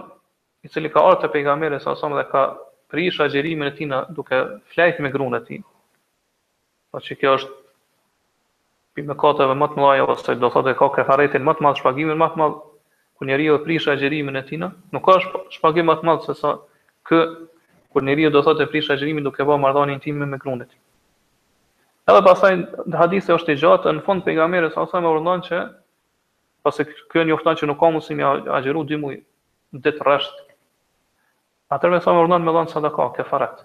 i 0.66 0.68
cili 0.68 0.90
ka 0.92 1.00
ardhur 1.04 1.20
te 1.22 1.28
pejgamberi 1.32 1.78
sa 1.80 1.94
sa 1.96 2.08
dhe 2.10 2.24
ka 2.30 2.42
prish 2.90 3.20
agjerimin 3.22 3.68
e 3.70 3.74
tij 3.76 3.88
duke 4.16 4.38
flajt 4.74 4.98
me 5.00 5.10
gruan 5.14 5.38
e 5.38 5.40
tij. 5.46 5.60
Po 6.92 6.98
që 6.98 7.14
kjo 7.20 7.34
është 7.38 7.52
pi 8.94 9.02
me 9.06 9.14
më 9.22 9.66
të 9.72 9.80
mëdha 9.80 10.10
ose 10.10 10.34
do 10.34 10.48
thotë 10.54 10.74
ka 10.78 10.88
kefaretin 10.96 11.44
më 11.44 11.54
të 11.54 11.62
madh 11.64 11.78
shpagimin 11.80 12.18
më 12.22 12.28
të 12.34 12.38
madh 12.42 12.56
ku 13.16 13.24
njeriu 13.24 13.54
e 13.58 13.62
prish 13.64 13.86
agjerimin 13.94 14.36
e 14.36 14.42
tij 14.48 14.58
nuk 14.58 15.04
ka 15.06 15.14
shpagim 15.56 15.86
më 15.86 15.94
të 16.00 16.04
madh 16.06 16.24
se 16.26 16.34
sa 16.40 16.56
kë 17.10 17.18
ku 17.92 18.00
njeriu 18.02 18.30
do 18.30 18.42
thotë 18.42 18.62
e 18.66 18.70
prish 18.72 18.90
agjerimin 18.90 19.24
duke 19.24 19.44
bërë 19.46 19.62
marrëdhënie 19.62 19.94
intime 19.98 20.26
me 20.26 20.38
gruan 20.38 20.62
e 20.62 20.66
tij. 20.66 20.80
Edhe 22.10 22.22
pasaj, 22.22 22.52
dhe 22.90 22.96
hadise 22.98 23.34
është 23.34 23.50
i 23.54 23.58
gjatë, 23.58 23.90
në 23.96 24.02
fund 24.06 24.22
përgamerës, 24.22 24.76
a 24.78 24.84
sa 24.86 25.00
me 25.02 25.10
që, 25.48 25.58
pasi 26.62 26.84
kërë 27.14 27.24
një 27.26 27.38
që 27.60 27.66
nuk 27.66 27.78
ka 27.80 28.00
si 28.00 28.14
me 28.14 28.22
agjeru 28.58 28.84
dy 28.84 28.96
mujë, 28.96 29.22
në 29.74 29.80
të 29.82 29.90
rreth 30.06 30.45
Atër 31.74 31.90
me 31.90 32.00
sa 32.00 32.12
më 32.14 32.38
me 32.38 32.52
dhanë 32.54 32.70
sadaka, 32.70 33.08
ke 33.16 33.24
faret. 33.26 33.62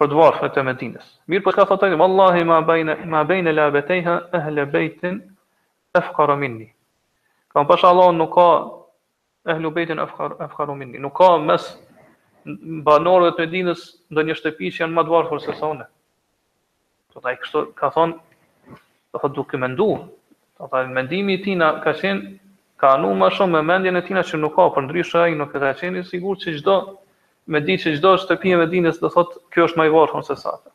Për 0.00 0.10
dëvarë 0.12 0.40
fërët 0.40 0.58
e 0.60 0.64
medinës. 0.66 1.06
Mirë 1.32 1.44
për 1.46 1.56
të 1.58 1.66
ka 1.70 1.76
tajnë, 1.82 1.96
Wallahi 2.00 2.44
ma 2.48 2.58
bejne, 2.68 2.96
ma 3.14 3.22
bejne 3.28 3.52
la 3.56 3.70
betejha, 3.72 4.16
ehle 4.38 4.66
bejtin, 4.74 5.18
efkara 5.96 6.36
minni. 6.40 6.66
Kam 7.52 7.66
pasha 7.66 7.88
Allah 7.88 8.10
nuk 8.16 8.32
ka 8.36 8.46
ehlu 9.54 9.72
bejtin 9.76 9.98
efkara 10.04 10.74
minni. 10.76 11.00
Nuk 11.04 11.16
ka 11.20 11.30
mes 11.38 11.64
banorët 12.88 13.34
e 13.34 13.36
të 13.38 13.46
medinës 13.48 13.84
ndë 14.12 14.26
një 14.28 14.38
shtëpi 14.40 14.72
që 14.76 14.84
janë 14.84 14.96
ma 14.98 15.04
dëvarë 15.08 15.40
se 15.46 15.56
sa 15.60 15.72
une. 15.74 15.88
Të 17.12 17.24
taj 17.24 17.36
kështë 17.42 17.64
ka 17.80 17.92
thonë, 17.96 18.76
të 19.16 19.24
thë 19.24 19.32
duke 19.38 19.56
mendu, 19.64 19.90
ndu. 19.96 20.16
Të 20.60 20.70
taj 20.76 20.84
mendimi 20.96 21.40
tina 21.44 21.74
ka 21.84 21.96
qenë 21.96 22.36
ka 22.80 22.88
anu 22.96 23.12
më 23.20 23.28
shumë 23.36 23.52
me 23.58 23.62
mendjen 23.68 23.98
e 23.98 24.02
tina 24.08 24.22
që 24.24 24.38
nuk 24.40 24.54
ka 24.56 24.64
për 24.74 24.86
ndryshë 24.88 25.22
ajë 25.26 25.38
nuk 25.38 25.52
e 25.54 25.60
ka 25.60 25.72
qeni 25.80 26.02
sigur 26.10 26.38
që 26.40 26.54
gjdo 26.58 26.76
me 27.52 27.60
di 27.66 27.76
që 27.82 27.92
gjdo 27.98 28.12
është 28.16 28.30
të 28.30 28.36
pje 28.42 28.60
me 28.60 28.66
dinës 28.72 29.00
dhe 29.02 29.10
thot 29.16 29.36
kjo 29.52 29.66
është 29.68 29.80
majvarë 29.82 30.12
hënë 30.14 30.28
se 30.30 30.36
sate. 30.44 30.72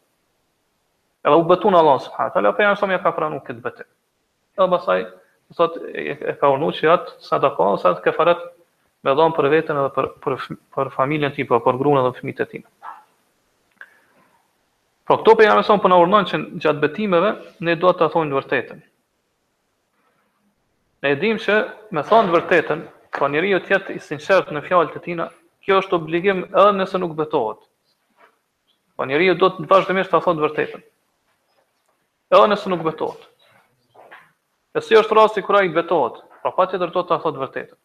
Edhe 1.25 1.37
u 1.41 1.45
betu 1.49 1.71
në 1.73 1.79
Allah 1.81 1.97
subhanët, 2.05 2.37
ala 2.37 2.51
për 2.57 2.65
janë 2.67 2.79
shumë 2.81 2.95
ja 2.97 3.01
ka 3.05 3.13
pranu 3.17 3.39
këtë 3.47 3.63
betë. 3.65 3.87
Edhe 4.59 4.67
basaj, 4.75 5.01
thot 5.57 5.79
e, 5.89 6.07
e 6.13 6.35
ka 6.41 6.51
urnu 6.53 6.69
që 6.77 6.91
atë 6.93 7.13
ka 7.25 7.69
sa 7.81 7.91
atë 7.93 8.05
kefaret 8.05 8.45
me 9.05 9.17
dhonë 9.17 9.37
për 9.39 9.49
vetën 9.55 9.81
edhe 9.81 9.91
për, 9.97 10.09
për, 10.23 10.39
për 10.77 10.93
familjen 10.99 11.33
ti, 11.35 11.45
po 11.49 11.57
për, 11.57 11.63
për 11.71 11.81
grunë 11.81 12.03
edhe 12.03 12.13
për 12.13 12.21
fëmite 12.21 12.47
tina. 12.53 12.91
Pra, 15.05 15.15
po 15.15 15.23
këto 15.23 15.37
për 15.39 15.47
janë 15.49 15.65
shumë 15.69 15.85
për 15.85 15.93
në 15.95 16.01
urnon 16.05 16.27
që 16.29 16.43
gjatë 16.65 16.83
betimeve, 16.85 17.33
ne 17.65 17.79
do 17.81 17.95
të 17.97 18.11
thonjë 18.13 18.37
vërtetën. 18.41 18.85
Ne 21.05 21.11
e 21.13 21.17
dim 21.21 21.37
që 21.41 21.55
me 21.95 22.01
thonë 22.09 22.29
të 22.31 22.33
vërtetën, 22.33 22.79
pa 23.15 23.19
po 23.23 23.27
njëri 23.33 23.49
o 23.53 23.57
tjetë 23.65 23.93
i 23.95 23.99
sinqertë 24.03 24.55
në 24.55 24.61
fjallë 24.67 24.93
të 24.95 25.01
tina, 25.07 25.27
kjo 25.65 25.75
është 25.83 25.97
obligim 25.99 26.39
edhe 26.45 26.71
nëse 26.77 26.97
nuk 27.01 27.11
betohet. 27.19 27.59
Pa 27.61 29.03
po 29.03 29.05
njëri 29.11 29.27
o 29.35 29.35
do 29.43 29.49
të 29.57 29.67
vazhdimisht 29.73 30.09
të 30.15 30.21
thonë 30.25 30.39
të 30.39 30.43
vërtetën, 30.45 30.85
edhe 32.33 32.47
nëse 32.49 32.71
nuk 32.73 32.81
betohet. 32.87 33.27
E 34.73 34.81
si 34.87 34.97
është 35.01 35.17
rasti 35.19 35.45
kura 35.45 35.61
i 35.67 35.69
betohet, 35.77 36.23
pra 36.41 36.55
pa 36.57 36.65
tjetër 36.71 36.89
do 36.97 37.03
të 37.05 37.19
thonë 37.25 37.35
të 37.37 37.43
vërtetën. 37.45 37.79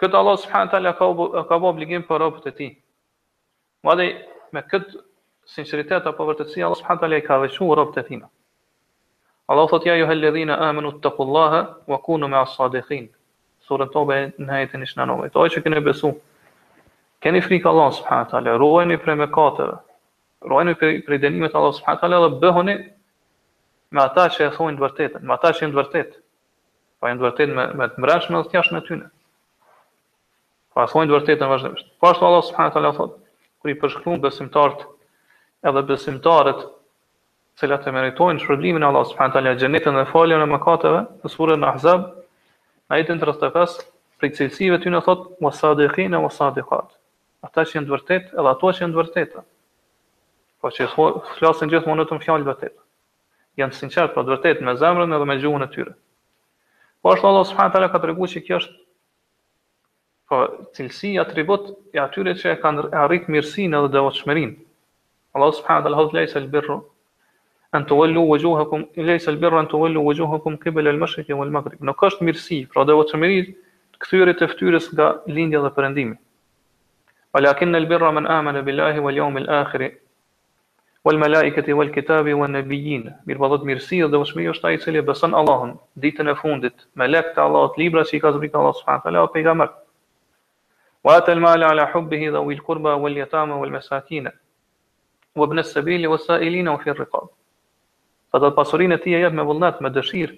Këtë 0.00 0.20
Allah 0.22 0.40
subhanë 0.46 0.72
talë 0.76 0.94
ka 0.96 1.04
bo 1.12 1.68
obligim 1.74 2.06
për 2.08 2.24
rëpët 2.24 2.48
e 2.48 2.54
ti. 2.62 2.70
Më 3.84 3.92
adhej 3.98 4.10
me 4.56 4.64
këtë 4.72 5.04
sinceritet 5.58 6.08
apo 6.14 6.30
vërtetësia, 6.32 6.64
Allah 6.70 6.80
subhanë 6.80 7.04
talë 7.04 7.20
ka 7.28 7.36
vequnë 7.44 7.80
rëpët 7.82 8.02
e 8.04 8.08
tina. 8.08 8.32
Allahu 9.46 9.68
thot 9.70 9.84
ja 9.86 9.94
ju 9.94 10.06
helledhina 10.08 10.56
amenu 10.68 10.90
të 11.04 11.10
wa 11.90 11.98
kunu 12.06 12.28
me 12.30 12.36
asadikhin. 12.38 13.04
Surën 13.68 13.88
të 13.94 14.04
në 14.46 14.52
hajtën 14.54 14.82
ishna 14.86 15.06
në 15.06 15.12
obe. 15.14 15.28
Oj 15.42 15.48
që 15.54 15.62
kene 15.62 15.80
besu, 15.88 16.10
keni 17.24 17.40
frikë 17.46 17.68
Allah 17.70 17.92
subhanët 17.98 18.34
ala, 18.40 18.56
rojeni 18.62 18.96
për 19.04 19.14
me 19.20 19.26
katëve, 19.36 19.76
rojeni 20.52 20.74
për 20.82 21.12
i 21.12 21.18
denimet 21.26 21.54
Allah 21.60 21.74
subhanët 21.78 22.02
ala 22.08 22.20
dhe 22.28 22.38
bëhoni 22.44 22.76
me 23.94 24.02
ata 24.02 24.26
që 24.36 24.46
e 24.46 24.50
thonjë 24.58 24.78
dëvërtetën, 24.80 25.22
me 25.30 25.34
ata 25.36 25.52
që 25.56 25.64
e 25.64 25.68
në 25.70 25.74
dëvërtetë, 25.78 26.14
pa 27.00 27.06
po 27.06 27.10
e 27.10 27.14
në 27.14 27.20
dëvërtetën 27.22 27.54
me, 27.58 27.66
me 27.80 27.88
të 27.94 28.02
mërashme 28.04 28.38
dhe 28.42 28.48
të 28.52 28.58
jashtë 28.58 28.74
me 28.74 28.80
tyne. 28.90 29.08
Pa 30.74 30.86
po 30.90 31.02
e 31.02 31.06
në 31.06 31.12
dëvërtetën 31.12 31.52
vazhdemisht. 31.54 31.90
Pashtu 32.02 32.22
po 32.24 32.30
Allah 32.30 32.46
subhanët 32.50 32.80
ala 32.82 32.94
thot, 32.98 33.18
kur 33.62 33.70
i 33.74 33.78
përshkruan 33.82 34.22
besimtarët 34.26 34.82
edhe 35.70 35.82
besimtarët 35.92 36.66
cilat 37.56 37.86
e 37.88 37.92
meritojnë 37.92 38.42
shpërblimin 38.42 38.84
e 38.84 38.84
Allahut 38.90 39.08
subhanahu 39.12 39.32
teala 39.38 39.52
xhenetin 39.60 39.96
dhe 39.96 40.02
faljen 40.10 40.42
e 40.44 40.46
mëkateve 40.50 40.98
në 41.22 41.30
surën 41.34 41.64
Ahzab 41.70 42.02
ajetin 42.92 43.20
35 43.22 43.76
për 44.20 44.32
cilësive 44.38 44.78
ty 44.82 44.90
në 44.92 44.98
thot 45.06 45.22
wasadiqin 45.46 46.12
wa 46.18 46.26
wasadiqat 46.26 46.90
ata 47.48 47.62
që 47.70 47.78
janë 47.78 47.86
të 47.88 47.94
vërtetë 47.94 48.34
edhe 48.36 48.50
ato 48.52 48.72
që 48.76 48.82
janë 48.84 48.92
të 48.92 48.98
vërteta 49.00 49.44
po 50.64 50.70
që 50.78 50.88
flasin 51.38 51.72
gjithmonë 51.72 52.04
vetëm 52.04 52.20
fjalë 52.26 52.44
të 52.44 52.48
vërtet 52.50 52.76
janë 53.62 53.76
sinqertë 53.80 54.14
po 54.18 54.24
të 54.26 54.34
vërtet 54.34 54.60
me 54.68 54.74
zemrën 54.82 55.16
edhe 55.16 55.28
me 55.32 55.36
gjuhën 55.40 55.64
e 55.64 55.68
tyre 55.76 55.94
po 57.00 57.14
ashtu 57.14 57.28
Allah 57.30 57.46
subhanahu 57.54 57.74
teala 57.78 57.88
ka 57.94 58.02
treguar 58.04 58.34
se 58.34 58.42
kjo 58.44 58.58
është 58.58 58.84
po 60.30 60.42
cilësi 60.76 61.14
atribut 61.24 61.72
i 61.96 62.02
atyre 62.04 62.36
që 62.42 62.58
kanë 62.66 62.84
arrit 63.06 63.32
mirësinë 63.32 63.80
edhe 63.80 63.94
devotshmërinë 63.96 64.62
Allah 65.38 65.56
subhanahu 65.62 65.88
teala 65.88 66.02
hodhlej 66.04 66.26
sel 66.36 66.50
birru 66.56 66.82
ان 67.76 67.86
تولوا 67.86 68.30
وجوهكم 68.30 68.86
ليس 68.96 69.28
البر 69.28 69.60
ان 69.60 69.68
تولوا 69.68 70.02
وجوهكم 70.08 70.56
قبل 70.56 70.88
المشرق 70.88 71.26
والمغرب 71.30 71.84
نقاش 71.84 72.22
ميرسي 72.22 72.64
فرادا 72.64 72.92
وتمريز 72.92 73.46
كثيرة 74.00 74.32
تفتيرس 74.32 74.94
غا 74.94 75.20
ليندي 75.28 75.56
ذا 75.56 76.16
ولكن 77.34 77.74
البر 77.76 78.10
من 78.10 78.26
امن 78.26 78.60
بالله 78.60 79.00
واليوم 79.00 79.36
الاخر 79.38 79.92
والملائكة 81.04 81.74
والكتاب 81.74 82.34
والنبيين 82.34 83.12
بربضت 83.26 83.64
ميرسي 83.64 84.02
ذا 84.02 84.16
وشمي 84.16 84.48
وشتاي 84.48 84.78
سيلي 84.78 85.00
بسن 85.00 85.34
اللهم 85.34 85.76
ديتنا 85.96 86.34
فوندت 86.34 86.86
ملاك 86.96 87.38
الله 87.38 87.72
ليبرا 87.78 88.02
سي 88.02 88.18
كازبيك 88.18 88.54
الله 88.54 88.72
سبحانه 88.72 88.98
وتعالى 89.00 89.18
وبيغامر 89.18 89.70
واتى 91.04 91.32
المال 91.32 91.64
على 91.64 91.86
حبه 91.86 92.28
ذوي 92.28 92.54
القربى 92.54 92.88
واليتامى 92.88 93.52
والمساكين 93.52 94.28
وابن 95.36 95.58
السبيل 95.58 96.06
والسائلين 96.06 96.68
وفي 96.68 96.90
الرقاب 96.90 97.28
Për 98.34 98.42
të 98.44 98.48
pasurin 98.56 98.94
e 98.94 98.98
ti 99.02 99.12
e 99.16 99.20
jetë 99.22 99.36
me 99.38 99.44
vullnet, 99.48 99.82
me 99.86 99.90
dëshirë. 99.96 100.36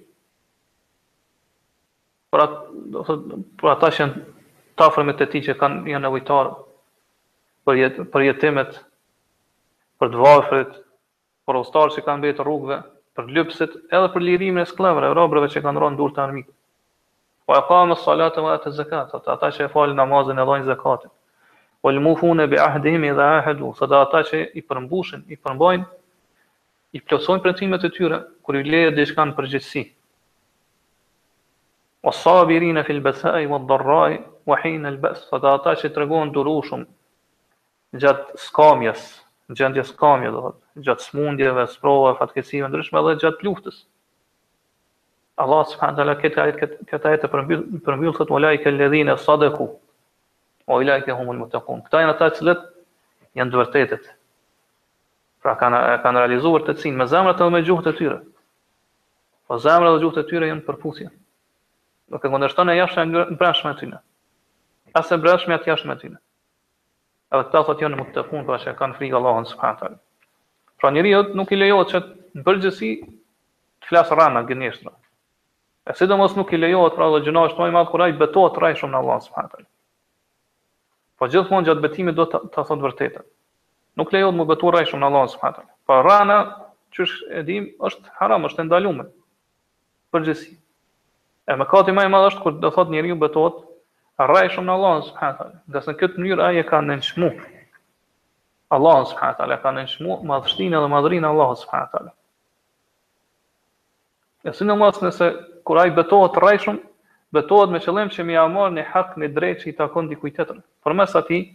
Për, 2.35 2.43
at, 2.45 3.15
për 3.63 3.71
ata 3.75 3.91
që 3.97 4.03
janë 4.03 4.19
tafërme 4.83 5.15
e 5.17 5.29
ti 5.33 5.41
që 5.47 5.55
kanë 5.63 5.93
janë 5.95 6.11
e 6.11 6.13
vujtarë 6.17 6.51
për, 7.69 7.79
jet, 7.81 7.99
për 8.13 8.25
jetimet, 8.27 8.77
për 10.03 10.13
dëvafërit, 10.13 10.77
për 11.49 11.61
ostarë 11.63 11.95
që 11.97 12.05
kanë 12.09 12.25
betë 12.29 12.45
rrugëve, 12.45 12.79
për 13.19 13.31
lypsit, 13.37 13.79
edhe 13.97 14.11
për 14.15 14.25
lirimin 14.29 14.63
e 14.67 14.69
sklevër 14.69 15.09
e 15.09 15.15
robreve 15.17 15.49
që 15.55 15.65
kanë 15.65 15.83
ronë 15.83 15.99
dur 15.99 16.13
të 16.17 16.23
armikë. 16.27 16.53
Po 17.49 17.57
e 17.57 17.63
kamë 17.71 17.97
e 17.97 18.01
salatëm 18.03 18.51
dhe 18.51 18.59
të 18.67 18.75
zekatë, 18.83 19.23
ata 19.35 19.49
që 19.57 19.65
e 19.67 19.73
falë 19.73 19.97
namazën 20.03 20.39
e 20.39 20.47
dojnë 20.51 20.69
zekatën. 20.69 21.15
Po 21.81 21.91
e 21.91 21.97
lëmuhune 21.97 22.45
bi 22.53 22.61
ahdimi 22.61 23.15
dhe 23.19 23.31
ahedu, 23.41 23.73
të 23.81 23.91
ata 24.03 24.21
që 24.29 24.43
i 24.53 24.63
përmbushin, 24.69 25.25
i 25.35 25.41
përmbojnë, 25.47 25.89
i 26.97 27.01
plotsojnë 27.05 27.43
premtimet 27.45 27.83
e 27.85 27.91
tyre 27.93 28.19
kur 28.47 28.57
i 28.57 28.63
lejohet 28.65 28.97
diçka 28.97 29.25
në 29.29 29.35
përgjithësi. 29.37 29.83
O 32.09 32.13
sabirin 32.17 32.79
fil 32.87 32.97
al-basa'i 33.01 33.49
wa 33.51 33.59
al-dharra'i 33.61 34.17
wa 34.49 34.57
hin 34.63 34.87
al-ba's 34.89 35.27
sadata 35.29 35.75
që 35.83 35.91
tregon 35.97 36.31
durushum 36.33 36.87
gjat 38.01 38.31
skamjes, 38.47 39.03
gjendjes 39.57 39.91
skamje 39.93 40.31
do 40.33 40.41
thot, 40.47 40.57
gjat 40.87 41.05
smundjeve, 41.05 41.67
sprova, 41.75 42.15
fatkeqësive 42.21 42.71
ndryshme 42.71 43.03
dhe 43.09 43.17
gjat 43.21 43.45
luftës. 43.45 43.83
Allah 45.45 45.67
subhanahu 45.71 45.95
wa 45.95 46.01
taala 46.01 46.19
këtë 46.23 46.43
ajet 46.45 46.79
këtë 46.89 47.11
ajet 47.11 47.25
e 47.29 47.33
përmbyll 47.35 47.65
përmbyll 47.85 48.17
thot 48.17 48.33
ulai 48.35 48.57
ke 48.63 48.73
ladhina 48.73 49.19
sadaku. 49.23 49.69
O 50.69 50.81
ulai 50.81 51.01
ke 51.05 51.15
humul 51.17 51.39
mutaqun. 51.45 51.85
Këta 51.85 52.01
janë 52.05 52.17
ata 52.17 52.31
që 52.39 52.57
janë 53.39 53.53
të 53.55 53.61
vërtetë. 53.63 54.01
Pra 55.43 55.55
kanë 55.59 55.81
kanë 56.05 56.23
realizuar 56.25 56.65
të 56.69 56.75
cin 56.83 56.97
me 57.01 57.07
zemrat 57.11 57.39
edhe 57.43 57.55
me 57.57 57.61
gjuhët 57.67 57.91
e 57.93 57.95
tyre. 58.01 58.17
Po 59.49 59.59
zemrat 59.65 59.95
dhe 59.95 60.01
gjuhët 60.03 60.23
e 60.23 60.27
tyre 60.31 60.49
janë 60.51 60.65
përputhje. 60.67 61.11
Do 62.11 62.19
e 62.19 62.23
kundërshton 62.33 62.73
e 62.73 62.79
jashtë 62.81 63.05
ngrashme 63.37 63.73
aty 63.75 63.91
në. 63.93 64.01
Asë 65.03 65.19
ngrashme 65.21 65.55
aty 65.59 65.71
jashtë 65.71 65.89
me 65.91 65.95
aty 65.97 66.11
në. 66.11 66.19
Edhe 67.33 67.45
këta 67.47 67.63
thotë 67.69 67.87
janë 67.87 68.01
mund 68.01 68.11
të 68.17 68.27
punë 68.33 68.47
pra 68.49 68.59
që 68.65 68.75
kanë 68.81 68.99
frikë 68.99 69.19
Allahun 69.21 69.47
subhanallahu. 69.51 70.01
Pra 70.81 70.93
njeriu 70.95 71.15
jo, 71.19 71.23
nuk 71.39 71.53
i 71.55 71.59
lejohet 71.61 71.95
që 71.95 72.01
në 72.39 72.45
përgjithësi 72.49 72.91
të 73.05 73.89
flasë 73.93 74.19
rana 74.19 74.43
gënjeshtra. 74.51 74.91
E 75.91 75.95
si 75.97 76.07
nuk 76.11 76.53
i 76.53 76.57
lejohet 76.63 76.95
pra 76.99 77.11
dhe 77.15 77.23
gjënohet 77.29 77.55
të 77.57 77.63
majmë 77.63 77.83
atë 77.83 77.91
kuraj 77.93 78.11
betohet 78.25 78.55
të 78.57 78.61
rajshumë 78.67 78.93
në 78.93 78.99
Allah 78.99 79.17
në 79.17 79.27
së 79.27 79.65
Po 81.19 81.27
gjithmonë 81.27 81.59
mund 81.59 81.67
gjatë 81.71 81.81
betimit 81.89 82.15
do 82.19 82.25
të, 82.31 82.39
të 82.53 82.63
thotë 82.71 82.83
vërtetet 82.89 83.27
nuk 83.99 84.13
lejohet 84.15 84.39
të 84.39 84.45
betu 84.53 84.71
rreshëm 84.73 85.01
në 85.03 85.09
Allah 85.11 85.25
subhanahu 85.33 85.69
Po 85.89 85.97
rana, 86.07 86.37
çysh 86.95 87.17
e 87.39 87.43
dim, 87.49 87.67
është 87.89 88.13
haram, 88.21 88.45
është 88.49 88.61
e 88.61 88.65
ndaluar. 88.69 89.07
Përgjithësi. 90.13 90.51
E 91.49 91.57
mëkati 91.61 91.95
më 91.97 92.05
i 92.07 92.11
madh 92.13 92.27
është 92.33 92.43
kur 92.45 92.59
do 92.61 92.71
thotë 92.75 92.93
njeriu 92.93 93.17
betohet 93.21 93.65
rreshëm 94.21 94.69
në 94.69 94.75
Allah 94.75 94.95
subhanahu 95.07 95.33
wa 95.33 95.39
taala. 95.41 95.61
Gjasë 95.75 95.95
këtë 96.01 96.21
mënyrë 96.23 96.45
ai 96.47 96.61
e 96.61 96.65
ka 96.69 96.81
nënshmu. 96.85 97.31
Allah 98.77 98.99
subhanahu 99.09 99.35
wa 99.35 99.39
taala 99.41 99.59
ka 99.63 99.73
nënshmu 99.79 100.19
madhështinë 100.29 100.83
dhe 100.83 100.91
madhrinë 100.95 101.27
e 101.27 101.31
Allah 101.33 101.51
subhanahu 101.63 101.89
wa 101.89 101.93
taala. 101.95 102.13
Ja 104.45 104.53
sinë 104.59 104.77
mos 104.81 105.01
nëse 105.05 105.31
kur 105.67 105.81
ai 105.83 105.91
betohet 105.97 106.37
rreshëm, 106.45 106.79
betohet 107.33 107.73
me 107.73 107.81
qëllim 107.85 108.13
që 108.13 108.29
mi 108.29 108.37
ia 108.37 108.45
marrni 108.53 108.85
hak 108.93 109.17
në 109.19 109.33
drejtë 109.41 109.63
që 109.65 109.73
i 109.73 109.79
takon 109.81 110.13
dikujt 110.13 110.37
tjetër. 110.39 110.61
Përmes 110.85 111.17
atij, 111.19 111.49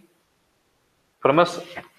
për 1.24 1.32
mes 1.32 1.54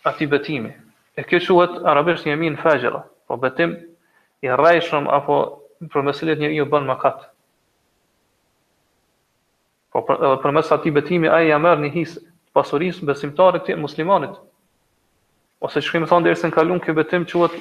ati 0.06 0.28
betimi. 0.30 0.70
E 1.18 1.24
kjo 1.26 1.40
quhet 1.48 1.80
arabisht 1.90 2.28
një 2.28 2.36
emin 2.38 2.58
fejgjera, 2.62 3.02
po 3.26 3.38
betim 3.42 3.76
i 4.46 4.52
rajshëm 4.52 5.08
apo 5.18 5.38
për 5.92 6.06
mesilit 6.08 6.42
një 6.44 6.52
i 6.54 6.60
u 6.62 6.68
bënë 6.70 6.88
më 6.92 6.96
katë. 7.02 7.26
Po 9.96 10.02
për, 10.06 10.20
edhe 10.28 10.42
për 10.46 10.56
mes 10.60 10.72
ati 10.78 10.92
betimi 10.94 11.32
a 11.32 11.40
i 11.48 11.54
a 11.56 11.60
merë 11.64 11.82
një 11.88 11.94
hisë 11.96 12.26
pasurisë 12.56 13.08
në 13.08 13.16
të 13.16 13.48
këti 13.58 13.78
muslimanit. 13.80 14.36
Ose 15.64 15.82
që 15.82 15.96
këmë 15.96 16.10
thonë 16.12 16.28
dhe 16.28 16.36
e 16.36 16.44
në 16.52 16.54
kalun 16.56 16.84
kjo 16.84 16.96
betim 17.00 17.24
quhet 17.32 17.56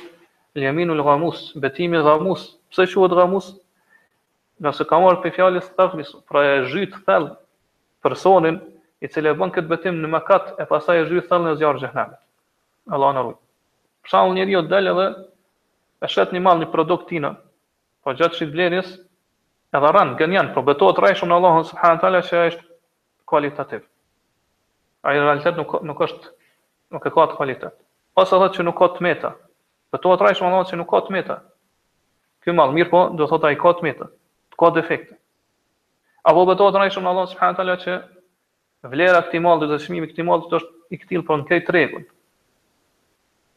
një 0.59 0.91
u 0.93 0.99
lë 0.99 1.07
gëmus, 1.09 1.45
betimi 1.65 2.03
gamus. 2.05 2.45
pse 2.71 2.85
quhet 2.93 3.15
gamus? 3.21 3.53
Nëse 4.63 4.85
ka 4.87 4.99
marë 5.03 5.23
për 5.23 5.33
fjallis 5.37 5.69
të 5.79 5.89
të 5.97 6.05
pra 6.29 6.41
e 6.45 6.59
të 6.69 6.89
të 8.03 8.41
të 8.53 8.61
i 9.05 9.09
cili 9.13 9.29
e 9.33 9.37
bën 9.37 9.51
këtë 9.53 9.69
betim 9.69 9.99
në 10.01 10.09
mëkat 10.15 10.55
e 10.61 10.65
pasaj 10.71 11.03
është 11.03 11.13
rrit 11.13 11.27
thellë 11.29 11.47
në 11.51 11.55
zjarr 11.61 11.81
xhenem. 11.83 12.15
Allahu 12.89 13.15
na 13.15 13.25
ruaj. 13.25 13.35
Për 14.05 14.11
shkak 14.13 14.31
të 14.31 14.35
njeriu 14.39 14.63
dal 14.71 14.89
edhe 14.93 15.05
e 16.01 16.09
shet 16.13 16.33
një 16.33 16.41
mall 16.45 16.61
një 16.63 16.69
produkt 16.73 17.07
tina, 17.13 17.35
po 18.05 18.15
gjatë 18.17 18.39
shit 18.39 18.53
blerjes 18.53 18.95
edhe 19.77 19.91
rën 19.97 20.15
gënjan, 20.21 20.51
po 20.57 20.63
betohet 20.65 21.01
rreshun 21.05 21.33
Allahu 21.37 21.67
subhanahu 21.69 22.01
taala 22.03 22.23
se 22.25 22.39
ai 22.41 22.51
është 22.53 22.65
kualitativ. 23.29 23.85
Ai 25.05 25.19
në 25.19 25.27
realitet 25.29 25.61
nuk 25.61 25.77
nuk 25.91 26.01
është 26.07 26.33
nuk 26.97 27.05
e 27.05 27.13
ka 27.13 27.27
atë 27.27 27.37
kualitet. 27.41 27.77
Ose 28.17 28.33
thotë 28.39 28.57
që 28.59 28.69
nuk 28.71 28.79
ka 28.81 28.89
tmeta. 28.97 29.35
Po 29.91 30.01
to 30.03 30.15
atrajsh 30.17 30.41
më 30.43 30.49
thonë 30.55 30.71
se 30.73 30.81
nuk 30.81 30.89
ka 30.95 31.05
tmeta. 31.09 31.37
Ky 32.45 32.53
mall 32.57 32.73
mirë 32.77 32.91
po 32.93 33.05
do 33.19 33.29
thotë 33.31 33.53
ai 33.53 33.61
ka 33.61 33.75
tmeta. 33.81 34.09
Ka 34.59 34.73
defekte. 34.77 35.17
Apo 36.25 36.47
betohet 36.49 36.79
rreshun 36.81 37.07
Allahu 37.09 37.33
subhanahu 37.33 37.59
taala 37.61 37.79
që 37.85 38.01
vlera 38.89 39.23
këtij 39.27 39.41
malli 39.43 39.65
dhe 39.69 39.77
dëshmimi 39.79 40.11
këtij 40.11 40.27
malli 40.27 40.51
është 40.55 40.69
i 40.95 40.99
kthill 41.01 41.25
po 41.27 41.39
në 41.39 41.47
këtij 41.49 41.63
tregut. 41.69 42.09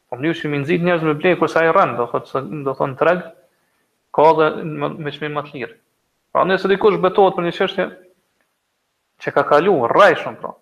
Po 0.08 0.16
më 0.16 0.24
nëse 0.26 0.48
më 0.48 0.62
nxit 0.62 0.84
njerëz 0.86 1.04
me 1.04 1.16
blejë 1.20 1.36
kur 1.40 1.50
sa 1.52 1.66
i 1.66 1.72
rën, 1.74 1.96
do 1.98 2.06
thotë 2.08 2.30
se 2.32 2.40
do 2.64 2.72
thon 2.78 2.94
treg 2.96 3.20
ka 4.16 4.28
dhe 4.38 4.46
me, 4.64 4.88
shmimi 4.88 5.16
çmim 5.18 5.34
më 5.36 5.42
të 5.46 5.58
lirë. 5.58 5.74
Pra 6.32 6.44
nëse 6.48 6.70
dikush 6.70 6.96
betohet 7.02 7.36
për 7.36 7.46
një 7.48 7.52
çështje 7.58 7.86
që 9.24 9.32
ka 9.36 9.44
kalu 9.50 9.76
rrejshëm 9.92 10.38
pra. 10.40 10.54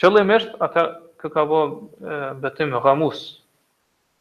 është 0.00 0.56
atë 0.64 0.82
kë 1.20 1.28
ka 1.34 1.42
bo 1.44 1.58
betim 2.42 2.72
ghamus. 2.80 3.42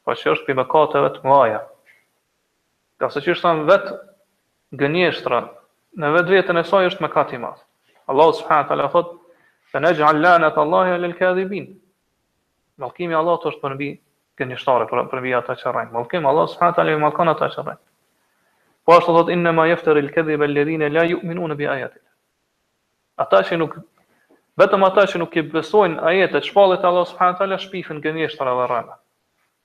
Po 0.04 0.12
që 0.12 0.32
është 0.34 0.45
për 0.49 0.56
mëkateve 0.60 1.10
të 1.15 1.23
mëdha. 1.23 1.62
Ka 2.99 3.10
se 3.10 3.19
që 3.23 3.32
është 3.32 3.63
vet 3.71 3.86
gënjeshtra 4.82 5.39
në 5.97 6.08
vetë 6.13 6.30
vetën 6.36 6.58
e 6.60 6.63
saj 6.63 6.88
është 6.88 7.10
i 7.34 7.38
madh. 7.38 7.63
Allahu 8.10 8.34
subhanahu 8.34 8.63
wa 8.63 8.67
taala 8.69 8.89
thotë 8.91 9.29
Se 9.69 9.79
ne 9.86 9.91
gjallë 9.97 10.21
lanët 10.25 10.55
Allahi 10.58 10.93
alel 10.97 11.12
kadhibin. 11.17 11.65
Malkimi 12.82 13.13
Allah 13.17 13.36
të 13.43 13.49
është 13.51 13.62
përnëbi 13.65 13.89
kënë 14.41 14.55
njështare, 14.55 14.88
përnëbi 15.12 15.34
ata 15.39 15.55
që 15.60 15.73
rajnë. 15.75 15.93
Malkimi 15.97 16.29
Allah 16.32 16.47
së 16.53 16.58
hatë 16.63 16.82
alel 16.84 17.01
malkan 17.03 17.29
ata 17.34 17.49
që 17.55 17.65
rajnë. 17.67 17.82
Po 18.88 18.95
është 18.97 19.12
të 19.12 19.15
thotë, 19.19 19.36
inë 19.38 19.53
ma 19.58 19.67
jeftër 19.69 19.99
il 20.01 20.10
kadhib 20.15 20.41
e 20.41 20.49
ledhine 20.49 20.89
la 20.95 21.03
ju 21.12 21.19
minu 21.29 21.51
në 21.51 21.58
bi 21.60 21.67
ajatit. 21.73 22.01
Ata 23.25 23.43
që 23.49 23.60
nuk, 23.62 23.77
betëm 24.58 24.88
ata 24.89 25.05
që 25.12 25.21
nuk 25.21 25.38
i 25.38 25.45
besojnë 25.53 26.01
ajetet, 26.13 26.49
shpalit 26.49 26.88
Allah 26.89 27.05
së 27.12 27.19
hatë 27.21 27.45
alel 27.45 27.62
shpifin 27.67 28.01
kënë 28.05 28.23
njështare 28.25 28.58
dhe 28.62 28.67
rajnë. 28.73 28.97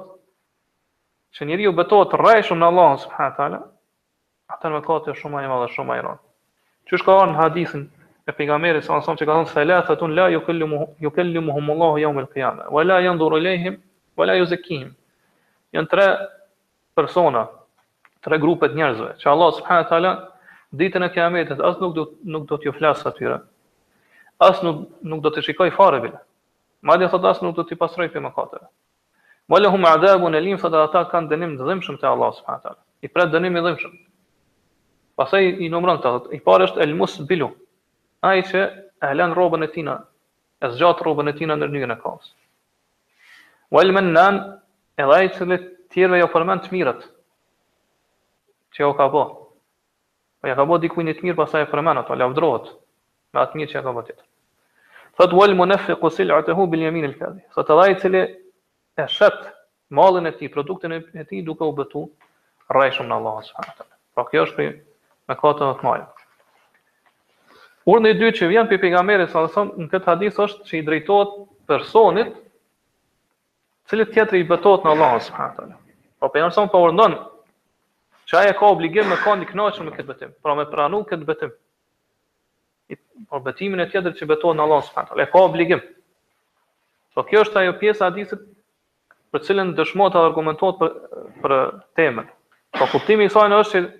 që 1.37 1.46
njëri 1.50 1.66
ju 1.66 1.72
betohet 1.77 2.14
rejshëm 2.16 2.61
në 2.62 2.68
Allah, 2.72 2.94
subhanë 3.03 3.35
talë, 3.38 3.59
atër 4.55 4.72
me 4.74 4.81
kate 4.87 5.12
e 5.12 5.16
shumë 5.18 5.40
ajma 5.42 5.44
dhe 5.44 5.53
madhe, 5.62 5.72
shumë 5.74 5.92
a 5.92 5.98
i 6.00 6.05
ranë. 6.07 6.22
Që 6.88 7.00
shka 7.03 7.16
arë 7.20 7.33
në 7.35 7.38
hadithin 7.42 7.85
e 8.24 8.35
pegameri, 8.40 8.81
sa 8.87 8.96
nësëm 9.03 9.20
që 9.20 9.29
ka 9.29 9.37
thonë, 9.40 9.50
thelethet 9.53 10.05
unë 10.07 10.16
la 10.20 10.27
ju 11.05 11.11
kellimu 11.18 11.59
Allahu 11.59 12.00
jam 12.05 12.20
il 12.22 12.31
kjame, 12.33 12.64
wa 12.77 12.85
la 12.88 12.98
janë 13.05 13.18
dhuru 13.20 13.42
lehim, 13.44 13.77
wa 14.18 14.27
la 14.31 14.38
ju 14.40 14.46
zekihim. 14.55 14.94
Janë 15.77 15.90
tre 15.92 16.09
persona, 16.96 17.44
tre 18.24 18.38
grupet 18.40 18.72
njerëzve, 18.79 19.12
që 19.20 19.29
Allah 19.35 19.53
subhanë 19.61 19.88
talë, 19.92 20.14
ditën 20.79 21.05
e 21.07 21.12
kiametit, 21.14 21.61
asë 21.61 21.85
nuk 21.85 21.92
do, 22.00 22.09
nuk 22.37 22.48
do 22.53 22.57
t'ju 22.64 22.72
flasë 22.79 23.11
atyre, 23.12 23.42
asë 24.48 24.64
nuk, 24.64 24.81
nuk 25.12 25.20
do 25.27 25.35
t'i 25.37 25.44
shikoj 25.50 25.72
fare 25.77 26.00
bile, 26.07 26.20
Madje 26.85 27.09
thot 27.09 27.25
as 27.25 27.38
nuk 27.40 27.57
do 27.57 27.64
t'i 27.64 27.79
pasroj 27.81 28.11
këto 28.12 28.20
mëkate. 28.27 28.59
Wala 29.49 29.68
hum 29.73 29.85
adabun 29.88 30.35
alim 30.37 30.59
fa 30.61 30.68
ata 30.85 31.03
kanë 31.12 31.31
dënim 31.31 31.53
të 31.57 31.68
dhëmshëm 31.68 31.97
te 32.03 32.07
Allah 32.11 32.33
subhanahu 32.37 32.62
taala. 32.66 32.81
I 33.01 33.09
pret 33.09 33.31
dënim 33.33 33.57
i 33.57 33.62
dhëmshëm. 33.66 33.94
Pastaj 35.16 35.47
i 35.64 35.70
numëron 35.73 36.03
këta 36.05 36.35
i 36.37 36.40
parë 36.49 36.66
është 36.68 36.83
el 36.85 36.92
musbilu. 36.99 37.49
Ai 38.29 38.42
që 38.51 38.64
e 39.01 39.11
lën 39.20 39.33
rrobën 39.37 39.64
e 39.64 39.70
tina, 39.75 39.94
e 40.64 40.70
zgjat 40.75 41.01
rrobën 41.07 41.33
e 41.33 41.35
tina 41.40 41.57
në 41.57 41.70
njërin 41.73 41.97
e 41.97 41.97
kafës. 42.05 42.29
Wal 43.73 43.94
mannan 43.97 44.42
edhe 45.01 45.16
ai 45.20 45.33
që 45.38 46.09
le 46.12 46.20
jo 46.20 46.29
përmend 46.37 46.66
të 46.66 46.73
mirët. 46.77 47.01
Që 48.77 48.85
jo 48.85 48.92
ka 49.01 49.09
bë. 49.14 49.25
Po 50.42 50.53
ja 50.53 50.57
ka 50.61 50.68
bë 50.68 50.81
dikujt 50.85 51.16
të 51.16 51.25
mirë, 51.31 51.40
pastaj 51.42 51.64
e 51.64 51.73
përmend 51.73 52.03
ato, 52.05 52.12
lavdrohet 52.18 52.75
me 53.33 53.44
atë 53.47 53.61
mirë 53.61 53.73
që 53.75 53.85
ka 53.88 53.90
bë 53.97 54.05
tjetër. 54.12 54.27
Thot 55.18 55.33
wal 55.37 55.55
munafiq 55.55 56.00
silatuhu 56.11 56.64
bil 56.70 56.81
yamin 56.87 57.05
al 57.09 57.12
kadhib. 57.18 57.44
Sot 57.55 57.68
ai 57.74 57.92
i 57.94 57.98
cili 58.03 58.22
e 58.98 59.05
shet 59.16 59.44
mallin 59.98 60.27
e 60.27 60.33
tij, 60.38 60.50
produktin 60.55 60.92
e 60.96 61.24
tij 61.29 61.44
duke 61.46 61.64
u 61.64 61.72
betu 61.77 62.03
rreshëm 62.74 63.07
në 63.11 63.14
Allah 63.18 63.37
subhanahu 63.46 63.72
wa 63.72 63.77
taala. 63.83 63.94
Pra 64.14 64.24
kjo 64.31 64.44
është 64.48 64.66
me 65.29 65.37
katë 65.42 65.64
të 65.79 65.87
mëdha. 65.87 66.09
Urdhni 67.92 68.12
i 68.14 68.18
dytë 68.20 68.38
që 68.40 68.48
vjen 68.53 68.68
pe 68.72 68.79
pejgamberit 68.83 69.31
sallallahu 69.31 69.53
alaihi 69.53 69.57
wasallam 69.57 69.87
në 69.87 69.92
këtë 69.94 70.11
hadith 70.11 70.40
është 70.46 70.68
se 70.70 70.79
i 70.81 70.85
drejtohet 70.88 71.33
personit 71.70 72.33
cili 73.90 74.07
tjetri 74.14 74.40
i 74.42 74.48
betohet 74.50 74.87
në 74.87 74.96
Allah 74.96 75.14
subhanahu 75.29 75.53
wa 75.53 75.59
taala. 75.61 75.79
Po 76.22 76.33
pejgamberi 76.35 76.72
po 76.74 76.83
urdhon 76.88 77.16
që 78.33 78.42
ka 78.61 78.66
obligim 78.72 79.09
me 79.12 79.20
kanë 79.24 79.46
i 79.46 79.46
kënaqur 79.53 79.87
me 79.90 79.94
këtë 79.98 80.09
betim, 80.11 80.31
pra 80.42 80.59
me 80.59 80.66
pranu 80.74 81.05
këtë 81.12 81.29
betim 81.33 81.55
por 83.31 83.40
betimin 83.44 83.83
e 83.85 83.88
tjetër 83.90 84.14
që 84.18 84.27
betohet 84.29 84.59
në 84.59 84.64
Allah 84.64 84.83
subhanahu 84.87 85.11
taala. 85.12 85.23
E 85.27 85.31
ka 85.33 85.42
obligim. 85.47 85.81
Po 87.14 87.23
kjo 87.29 87.44
është 87.47 87.61
ajo 87.62 87.75
pjesa 87.81 88.05
e 88.07 88.11
hadithit 88.11 88.42
për 89.33 89.44
cilën 89.47 89.73
dëshmohet 89.79 90.14
të 90.16 90.25
argumentohet 90.29 90.81
për, 90.81 91.23
për 91.44 91.55
temën. 91.99 92.27
Po 92.75 92.88
kuptimi 92.92 93.25
i 93.25 93.31
kësaj 93.31 93.57
është 93.61 93.73
që 93.73 93.90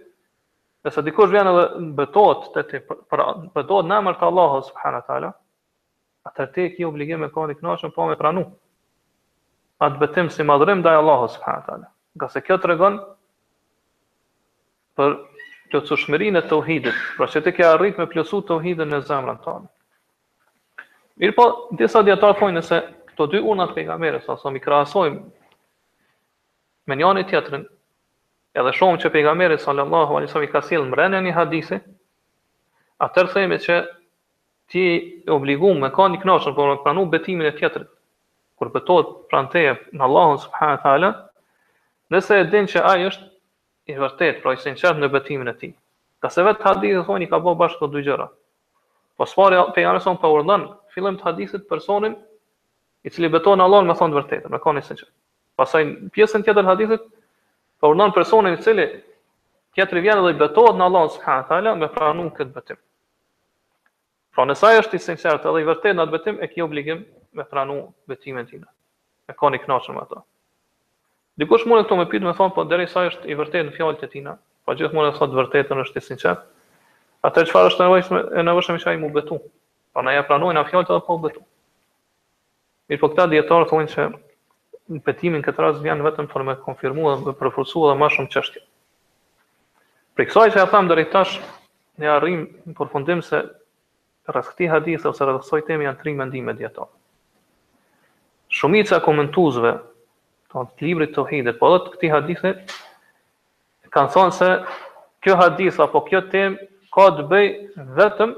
nëse 0.85 1.05
dikush 1.07 1.33
vjen 1.33 1.51
edhe 1.53 1.65
betohet 2.03 2.51
te 2.71 2.83
për 2.85 3.25
betohet 3.55 3.89
në 3.89 4.01
emër 4.03 4.19
të 4.21 4.29
Allahut 4.31 4.69
subhanahu 4.69 5.07
taala, 5.09 5.33
atëherë 6.29 6.55
ti 6.57 6.69
ke 6.77 6.89
obligim 6.91 7.25
e 7.27 7.31
kanë 7.35 7.59
kënaqshëm 7.61 7.95
po 7.95 8.11
me 8.11 8.19
pranu. 8.21 8.45
Atë 9.83 9.99
betim 10.03 10.29
si 10.31 10.45
madhrim 10.47 10.83
ndaj 10.83 11.01
Allahut 11.01 11.33
subhanahu 11.39 11.69
taala. 11.71 11.91
Nga 12.15 12.45
kjo 12.47 12.59
tregon 12.63 12.99
për 14.99 15.17
plotësushmërinë 15.73 16.41
e 16.41 16.49
tauhidit, 16.51 16.99
pra 17.19 17.29
që 17.31 17.41
të 17.45 17.53
ke 17.57 17.65
arrit 17.69 17.99
me 18.01 18.07
plotësu 18.11 18.43
tauhidin 18.49 18.91
në 18.93 19.01
zemrën 19.09 19.39
tonë. 19.45 19.71
Mirë 21.23 21.37
po, 21.37 21.47
disa 21.79 22.03
dietar 22.03 22.35
thonjë 22.41 22.57
nëse 22.59 22.81
këto 23.11 23.27
dy 23.33 23.41
unat 23.47 23.75
për 23.77 23.87
nga 23.93 24.21
sa 24.27 24.35
aso 24.37 24.51
mi 24.51 24.61
krasojmë 24.61 25.23
me 26.91 26.97
njani 26.99 27.23
tjetërin, 27.31 27.63
edhe 28.55 28.73
shumë 28.77 28.99
që 29.03 29.11
pejgamberi 29.15 29.57
sallallahu 29.59 30.17
alaihi 30.19 30.29
wasallam 30.29 30.51
ka 30.53 30.61
sjell 30.67 30.85
mbrenë 30.89 31.21
një 31.25 31.33
hadithe, 31.37 31.79
atëherë 33.07 33.33
themi 33.35 33.59
që 33.65 33.79
ti 34.71 34.83
e 35.25 35.31
obliguar 35.33 35.79
me 35.81 35.91
kanë 35.95 36.21
kënaqur 36.23 36.55
por 36.55 36.73
me 36.73 36.77
pranu 36.85 37.07
betimin 37.11 37.47
e 37.49 37.55
tjetrit. 37.57 37.89
Kur 38.59 38.69
betohet 38.71 39.15
pranteja 39.31 39.79
në 39.93 40.03
Allahun 40.07 40.39
subhanahu 40.39 40.77
wa 40.77 40.83
taala, 40.85 41.11
nëse 42.13 42.37
e 42.41 42.45
din 42.53 42.69
që 42.71 42.85
ai 42.91 43.01
është 43.09 43.33
i 43.93 43.97
vërtet, 44.01 44.39
pra 44.43 44.55
i 44.57 44.61
sinqert 44.63 45.01
në 45.03 45.09
betimin 45.13 45.51
e 45.51 45.55
tij. 45.61 45.73
Ka 46.25 46.31
se 46.33 46.43
vetë 46.47 46.65
hadithi 46.65 47.03
thonë 47.09 47.27
i 47.27 47.31
ka 47.31 47.41
bëu 47.45 47.57
bashkë 47.61 47.81
këto 47.83 47.91
dy 47.99 48.03
gjëra. 48.07 48.27
Po 49.21 49.27
sfarë 49.29 49.59
pejgamberi 49.77 50.03
son 50.05 50.17
pa 50.23 50.31
urdhën, 50.33 50.65
fillim 50.95 51.19
të 51.21 51.27
hadithit 51.29 51.67
personin 51.73 52.17
i 53.07 53.13
cili 53.13 53.29
beton 53.35 53.61
Allahun 53.61 53.89
me 53.91 53.97
thonë 53.99 54.17
të 54.17 54.21
vërtetë, 54.21 54.53
me 54.55 54.61
kanë 54.65 54.85
sinqert. 54.89 55.13
Pastaj 55.61 55.85
pjesën 56.17 56.47
tjetër 56.47 56.63
të 56.67 56.71
hadithit 56.73 57.05
pa 57.81 57.93
urdhën 57.93 58.15
personin 58.17 58.57
i 58.57 58.63
cili 58.65 58.89
tjetër 59.77 60.01
vjen 60.07 60.25
dhe 60.25 60.33
i 60.33 60.41
betohet 60.43 60.81
në 60.81 60.89
Allahun 60.89 61.13
subhanahu 61.19 61.77
me 61.85 61.93
pranun 61.99 62.33
këtë 62.41 62.53
betim. 62.57 62.81
Pra 64.35 64.49
nësa 64.49 64.73
e 64.75 64.81
është 64.83 64.97
i 64.99 65.05
sinqert 65.13 65.47
edhe 65.51 65.61
i 65.63 65.69
vërtet 65.69 65.93
në 65.95 66.07
atë 66.09 66.17
betim, 66.17 66.41
e 66.43 66.49
kjo 66.51 66.67
obligim 66.71 67.05
me 67.37 67.45
pranu 67.45 67.83
betimin 68.05 68.49
E 69.25 69.33
ka 69.33 69.49
një 69.49 69.59
knaqën 69.65 69.95
me 69.97 70.03
Dikush 71.43 71.65
mund 71.67 71.89
të 71.91 71.97
më 71.99 72.05
pyet, 72.11 72.23
më 72.23 72.33
thon 72.39 72.53
po 72.57 72.63
deri 72.71 72.85
sa 72.91 73.03
është 73.09 73.27
i 73.27 73.35
vërtetë 73.39 73.67
në 73.69 73.73
fjalët 73.77 74.03
e 74.07 74.09
tina, 74.11 74.37
po 74.65 74.75
gjithmonë 74.79 75.11
është 75.15 75.27
e 75.33 75.39
vërtetë 75.41 75.79
është 75.85 76.01
i 76.01 76.05
sinqert. 76.09 76.45
Atë 77.27 77.45
çfarë 77.49 77.73
është 77.73 77.83
nevojshme, 77.87 78.21
e 78.39 78.45
nevojshme 78.47 78.77
është 78.79 78.91
ai 78.93 79.01
më 79.03 79.09
betu. 79.17 79.39
Po 79.95 80.05
na 80.07 80.15
ja 80.15 80.23
pranojnë 80.29 80.61
afjalta 80.63 80.95
apo 81.01 81.17
më 81.19 81.25
betu. 81.27 81.41
Mirë, 82.91 83.01
po 83.03 83.11
këta 83.13 83.27
dietarë 83.33 83.67
thonë 83.73 83.91
se 83.97 84.05
në 84.95 85.03
petimin 85.07 85.43
këtë 85.47 85.65
rast 85.65 85.83
vjen 85.83 86.05
vetëm 86.07 86.29
për 86.31 86.47
me 86.51 86.55
konfirmuar 86.69 87.19
dhe 87.27 87.35
për 87.43 87.51
forcuar 87.57 87.99
më 88.03 88.11
shumë 88.15 88.31
çështje. 88.37 88.63
Për 90.15 90.29
kësaj 90.31 90.53
që 90.55 90.63
e 90.63 90.69
tham 90.75 90.91
deri 90.93 91.07
tash, 91.17 91.39
ne 91.99 92.13
arrim 92.15 92.45
në 92.69 92.77
përfundim 92.79 93.25
se 93.31 93.41
rreth 94.31 94.53
këtij 94.53 94.71
hadithi 94.77 95.11
ose 95.11 95.27
rreth 95.27 95.43
kësaj 95.49 95.65
temi 95.71 95.89
janë 95.89 95.99
tre 96.05 96.15
mendime 96.21 96.55
dietarë. 96.61 96.93
Shumica 98.55 99.01
komentuesve 99.09 99.75
thonë 100.55 100.73
të 100.79 100.87
librit 100.87 101.13
të 101.15 101.23
uhidit, 101.25 101.57
po 101.59 101.71
dhe 101.73 101.81
të 101.85 101.93
këti 101.95 102.11
hadithit, 102.15 102.75
kanë 103.95 104.13
thonë 104.15 104.35
se 104.37 104.51
kjo 105.25 105.37
hadith, 105.41 105.81
apo 105.83 106.05
kjo 106.07 106.21
tem, 106.31 106.57
ka 106.95 107.09
të 107.19 107.25
bëj 107.31 107.49
vetëm 107.99 108.37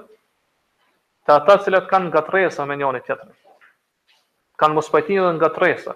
të 1.27 1.35
ata 1.35 1.59
cilët 1.65 1.89
kanë 1.91 2.09
nga 2.11 2.23
të 2.25 2.67
me 2.73 2.77
njën 2.81 3.01
e 3.01 3.17
Kanë 4.57 4.73
mos 4.75 4.87
pajtini 4.89 5.21
dhe 5.21 5.33
nga 5.37 5.49
të 5.53 5.95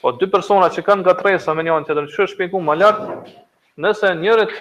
Po 0.00 0.12
dy 0.14 0.26
persona 0.30 0.68
që 0.70 0.82
kanë 0.86 1.02
nga 1.02 1.14
të 1.18 1.54
me 1.56 1.62
njën 1.66 1.82
e 1.82 1.86
tjetërën, 1.88 2.06
që 2.14 2.22
është 2.22 2.38
pinku 2.38 2.60
më 2.62 2.74
lartë, 2.78 3.32
nëse 3.82 4.12
njërët 4.20 4.52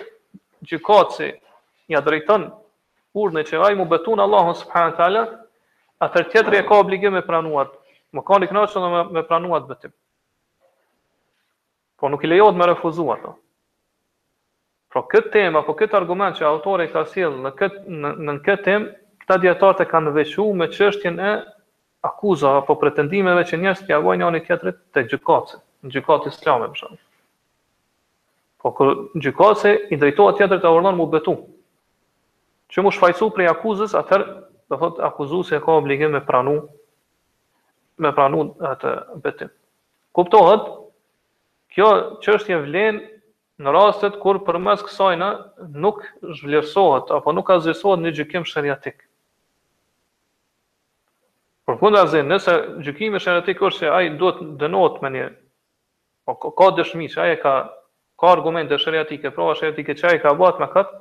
gjykoci 0.62 1.14
si 1.14 1.38
një 1.94 2.02
drejton 2.06 2.48
urnë 3.22 3.44
që 3.44 3.50
çevaj 3.52 3.76
betun 3.92 4.20
Allahun 4.24 4.56
subhanahu 4.58 4.98
taala 4.98 5.22
atë 6.02 6.24
tjetri 6.32 6.58
e 6.58 6.66
ka 6.66 6.80
obligim 6.82 7.16
e 7.16 7.22
pranuat 7.22 7.74
më 8.14 8.24
kanë 8.26 8.46
iknaçon 8.50 8.90
me 9.14 9.24
pranuat 9.30 9.68
betim 9.70 9.92
Po 11.98 12.10
nuk 12.10 12.24
i 12.24 12.28
lejohet 12.28 12.56
me 12.58 12.66
refuzuar 12.70 13.18
ato. 13.20 13.36
Po 14.94 15.02
këtë 15.10 15.32
temë, 15.34 15.62
po 15.68 15.74
këtë 15.78 15.98
argument 16.00 16.38
që 16.38 16.46
autori 16.48 16.86
ka 16.94 17.04
sjell 17.12 17.36
në 17.44 17.52
këtë 17.58 17.98
në 18.04 18.12
në 18.28 18.36
këtë 18.46 18.64
temë, 18.68 18.90
këta 19.24 19.38
dietar 19.44 19.82
e 19.84 19.88
kanë 19.92 20.14
veçuar 20.16 20.54
me 20.58 20.70
çështjen 20.74 21.18
e 21.20 21.32
akuza 22.08 22.54
apo 22.62 22.78
pretendimeve 22.82 23.44
që 23.50 23.60
njerëzit 23.64 23.90
ja 23.92 23.98
vojnë 24.02 24.26
anë 24.28 24.42
tjetrit 24.48 24.80
te 24.96 25.04
gjykatës, 25.10 25.58
në 25.86 25.96
gjykatë 25.98 26.32
islame 26.32 26.70
për 26.72 26.80
shkak. 26.84 27.02
Po 28.64 28.72
kur 28.78 28.94
gjykatësi 29.26 29.74
i 29.94 30.00
drejtohet 30.02 30.38
tjetrit 30.40 30.62
të 30.64 30.72
urdhon 30.78 30.98
mu 30.98 31.10
betu. 31.12 31.36
Që 32.74 32.86
mu 32.86 32.94
shfaqsu 32.96 33.30
për 33.36 33.50
akuzës, 33.56 33.94
atë 34.02 34.22
do 34.72 34.78
thot 34.82 35.02
akuzuesi 35.10 35.58
ka 35.66 35.76
obligim 35.82 36.14
me 36.18 36.22
pranu 36.28 36.56
me 38.04 38.12
pranu 38.14 38.48
atë 38.72 38.96
betim. 39.24 39.50
Kuptohet, 40.18 40.68
Kjo 41.76 41.88
çështje 42.26 42.58
vlen 42.66 43.00
në 43.66 43.74
rastet 43.76 44.18
kur 44.24 44.40
përmes 44.50 44.84
kësaj 44.88 45.16
na 45.22 45.28
nuk 45.86 46.04
zhvlerësohet 46.40 47.12
apo 47.20 47.34
nuk 47.38 47.50
azhësohet 47.56 48.04
në 48.06 48.14
gjykim 48.20 48.46
shariatik. 48.52 49.02
Por 51.68 51.78
kur 51.82 51.92
nëse 51.96 52.54
gjykimi 52.88 53.20
shariatik 53.24 53.62
është 53.70 53.86
se 53.86 53.90
ai 53.96 54.12
duhet 54.22 54.44
dënohet 54.62 55.02
me 55.04 55.12
një 55.16 55.26
po 56.28 56.36
ka, 56.44 56.52
ka 56.60 56.70
dëshmi, 56.78 57.08
se 57.12 57.22
ai 57.26 57.36
ka 57.42 57.56
ka 58.18 58.30
argumente 58.36 58.78
shariatike, 58.82 59.30
prova 59.36 59.58
shariatike 59.58 59.96
që 60.00 60.08
ai 60.12 60.22
ka 60.24 60.32
bërt 60.40 60.62
me 60.64 60.68
kët, 60.74 60.96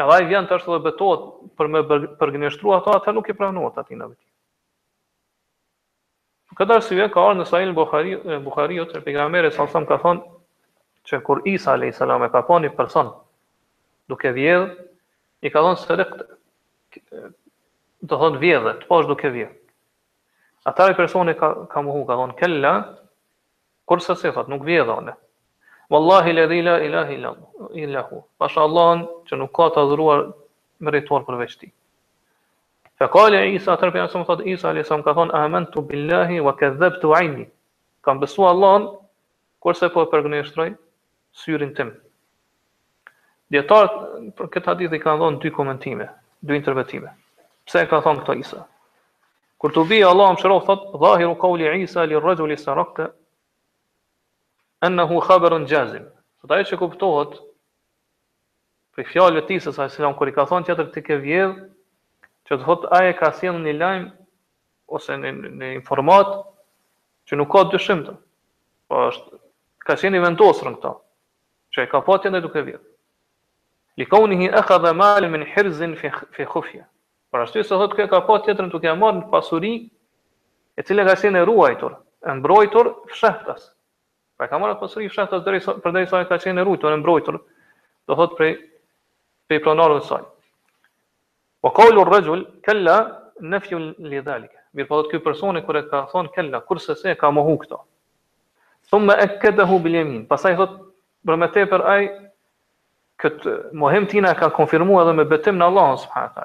Edhe 0.00 0.12
ai 0.16 0.26
vjen 0.28 0.46
tash 0.50 0.62
të 0.64 0.78
betohet 0.88 1.24
për 1.60 1.68
me 1.74 1.80
përgjinishtrua 2.20 2.78
ato, 2.80 2.92
atë 2.98 3.12
nuk 3.16 3.26
e 3.28 3.34
pranohet 3.40 3.80
aty 3.84 3.98
në 4.00 4.06
vit. 4.10 4.18
Këtë 6.58 6.74
arsye 6.80 7.04
ka 7.14 7.22
ardhur 7.24 7.36
në 7.40 7.44
Sahih 7.48 7.66
al-Bukhari, 7.68 8.14
Buhari 8.46 8.78
ose 8.84 8.98
pejgamberi 9.04 9.50
sallallahu 9.52 9.76
alajhi 9.76 9.86
wasallam 9.86 9.88
ka 9.90 9.98
thonë 10.02 10.38
që 11.10 11.20
kur 11.28 11.42
Isa 11.50 11.70
alajhi 11.76 11.94
salam 11.98 12.24
e 12.26 12.28
ka 12.32 12.42
thonë 12.48 12.64
një 12.66 12.72
person 12.78 13.12
duke 14.12 14.32
vjedh, 14.38 14.72
i 15.46 15.50
ka 15.54 15.62
thonë 15.66 15.78
se 15.84 15.98
do 16.00 16.08
të 18.10 18.18
thonë 18.24 18.42
vjedhë, 18.42 18.72
të 18.82 18.88
poshtë 18.90 19.12
duke 19.12 19.30
vjedh. 19.34 19.54
Ata 20.70 20.88
ai 20.90 20.98
personi 20.98 21.36
ka 21.40 21.52
ka 21.74 21.84
mohu 21.86 22.02
ka 22.08 22.18
thonë 22.20 22.36
kella 22.42 22.74
kur 23.88 24.02
se 24.06 24.16
sefat 24.24 24.50
nuk 24.50 24.66
vjedhone. 24.66 25.14
Wallahi 25.90 26.34
la 26.34 26.48
ilaha 26.54 27.08
illa 27.14 27.34
illahu. 27.80 28.24
Masha 28.42 28.66
Allah 28.66 29.06
që 29.30 29.38
nuk 29.44 29.54
ka 29.60 29.70
të 29.76 29.84
adhuruar 29.86 30.28
mbretor 30.82 31.22
për 31.30 31.38
veçti. 31.44 31.70
Fa 33.00 33.08
e 33.32 33.54
Isa, 33.56 33.72
atër 33.72 33.94
për 33.94 34.02
jasëm, 34.02 34.24
thotë 34.28 34.44
Isa, 34.52 34.70
më 34.76 35.02
ka 35.08 35.14
thonë, 35.16 35.32
amen 35.38 35.64
të 35.72 35.80
billahi, 35.88 36.36
wa 36.44 36.52
ke 36.52 36.68
dheb 36.76 36.98
të 37.00 37.12
ajni. 37.16 37.46
Kam 38.04 38.18
besu 38.20 38.44
Allahën, 38.44 38.84
kurse 39.64 39.88
po 39.94 40.04
e 40.04 40.08
përgënjështroj, 40.12 40.74
syrin 41.44 41.72
tim. 41.78 41.94
Djetarët 43.50 43.96
për 44.36 44.50
këtë 44.52 44.68
hadith 44.68 44.98
i 44.98 45.00
kanë 45.00 45.22
dhonë 45.24 45.40
dy 45.46 45.52
komentime, 45.56 46.10
dy 46.44 46.58
interpretime. 46.60 47.14
Pse 47.64 47.80
e 47.80 47.88
ka 47.88 48.02
thonë 48.04 48.20
këto 48.26 48.36
Isa? 48.42 48.66
Kur 49.60 49.72
të 49.72 49.86
bëjë 49.94 50.10
Allah 50.12 50.34
më 50.36 50.44
shërof, 50.44 50.68
thotë, 50.68 50.92
dhahiru 51.00 51.38
kauli 51.40 51.72
Isa 51.86 52.04
li 52.04 52.20
rëgjulli 52.20 52.60
së 52.60 52.76
rakte, 52.82 53.08
ennehu 54.86 55.24
khabërën 55.24 55.64
gjazim. 55.72 56.04
Të 56.44 56.52
taj 56.52 56.62
që 56.68 56.80
kuptohet, 56.84 57.40
për 58.92 59.04
i 59.08 60.32
ka 60.36 60.50
thonë 60.52 60.66
tjetër 60.68 60.92
të 60.92 61.08
ke 61.08 61.18
që 62.50 62.56
të 62.58 62.62
thot 62.66 62.86
aje 62.98 63.12
ka 63.14 63.28
në 63.46 63.58
një 63.64 63.72
lajmë 63.78 64.08
ose 64.96 65.16
një, 65.22 65.30
në 65.60 65.68
informat 65.76 66.30
që 67.30 67.36
nuk 67.38 67.50
ka 67.52 67.60
të 67.68 67.76
dyshim 67.76 68.00
të. 68.08 68.14
Po 68.90 69.04
është, 69.08 69.38
ka 69.86 69.96
si 69.96 70.10
një 70.10 70.22
vendosër 70.24 70.70
në 70.72 70.80
këta, 70.80 70.92
që 71.76 71.84
e 71.86 71.90
ka 71.92 72.00
pati 72.08 72.32
ndaj 72.32 72.40
duke 72.48 72.64
vjet. 72.66 72.82
Li 73.98 74.06
kauni 74.08 74.40
hi 74.40 74.48
e 74.50 74.62
kha 74.66 74.78
dhe 74.82 74.92
mali 74.98 75.28
me 75.30 75.44
hirzin 75.54 75.94
fi, 76.00 76.10
fi 76.34 76.44
khufje. 76.46 76.82
Por 77.30 77.44
ashtu 77.44 77.62
se 77.62 77.70
thot 77.78 77.94
kë 77.94 78.08
ka 78.10 78.20
pa 78.26 78.40
tjetër 78.42 78.66
në 78.66 78.74
duke 78.74 78.96
marrë 78.98 79.20
në 79.20 79.28
pasuri 79.30 79.72
e 80.74 80.82
cilë 80.82 81.04
ka 81.06 81.14
si 81.20 81.30
e 81.30 81.44
ruajtur, 81.46 81.92
e 82.26 82.30
mbrojtur 82.38 82.92
fshehtas. 83.12 83.68
Pra 84.36 84.48
ka 84.50 84.58
marrë 84.58 84.80
pasuri 84.82 85.06
fshehtas 85.12 85.46
për 85.84 85.94
dhe 85.94 86.02
i 86.08 86.26
ka 86.32 86.40
si 86.42 86.50
e 86.50 86.64
ruajtur, 86.66 86.90
e 86.90 86.98
mbrojtur, 87.02 87.38
do 88.10 88.18
thot 88.18 88.34
prej, 88.38 88.56
prej 89.46 89.62
pronarën 89.62 90.02
sajtë 90.10 90.39
qawlu 91.68 92.00
ar 92.00 92.06
rëgjull, 92.16 92.44
kella 92.64 92.94
nefju 93.40 93.78
li 93.98 94.20
dhalika. 94.24 94.56
Mirë 94.74 94.88
po 94.88 95.00
dhe 95.00 95.06
të 95.06 95.10
kjoj 95.12 95.22
personi 95.24 95.60
kër 95.64 95.76
e 95.76 95.82
ka 95.90 96.04
thonë 96.12 96.32
kella, 96.36 96.60
kurse 96.64 96.94
se 96.96 97.14
ka 97.16 97.30
mohu 97.30 97.56
këto. 97.60 97.80
Thumë 98.90 99.16
e 99.22 99.26
bil 99.42 99.58
yamin. 99.58 99.82
biljemin. 99.82 100.26
Pasaj 100.26 100.54
thotë, 100.56 100.78
bërë 101.26 101.36
me 101.36 101.48
te 101.48 101.64
për 101.66 101.82
aj, 101.86 102.08
këtë 103.20 103.50
mohem 103.72 104.06
tina 104.06 104.30
e 104.32 104.34
ka 104.34 104.48
konfirmu 104.50 105.00
edhe 105.02 105.12
me 105.12 105.24
betim 105.24 105.58
në 105.58 105.64
Allah, 105.66 105.96
subhanahu 105.98 106.32
përha 106.34 106.44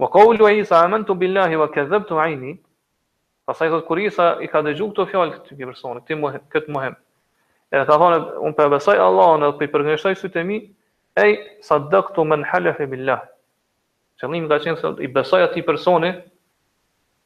këtë. 0.00 0.38
Po 0.38 0.48
e 0.50 0.58
isa, 0.58 0.84
amën 0.84 1.18
billahi 1.18 1.56
wa 1.56 1.68
kadhabtu 1.68 2.18
aini. 2.20 2.32
ajni, 2.36 2.58
pasaj 3.46 3.68
thotë, 3.70 3.86
kër 3.86 3.98
isa 4.04 4.36
i 4.40 4.46
ka 4.48 4.62
dëgju 4.62 4.88
këto 4.90 5.06
fjalë 5.06 5.10
fjallë 5.10 5.32
këtë 5.34 5.56
kjoj 5.56 5.66
personi, 5.66 6.00
këtë 6.02 6.18
mohem, 6.20 6.40
këtë 6.52 6.94
E 7.72 7.80
ka 7.82 7.84
thonë, 7.98 8.18
unë 8.46 8.54
përbesaj 8.54 8.96
po 8.96 9.02
Allah, 9.02 9.28
në 9.40 9.46
dhe 9.58 9.66
përgjështaj 9.72 10.14
po 10.14 10.20
sytë 10.20 10.38
e 10.40 10.44
mi, 10.44 10.56
e 11.22 11.30
i 11.30 11.34
saddaktu 11.66 12.24
men 12.24 12.44
Qëllimi 14.20 14.48
ka 14.50 14.56
qenë 14.64 14.78
se 14.80 14.90
i 15.04 15.08
besoj 15.14 15.42
atij 15.44 15.64
personi 15.66 16.10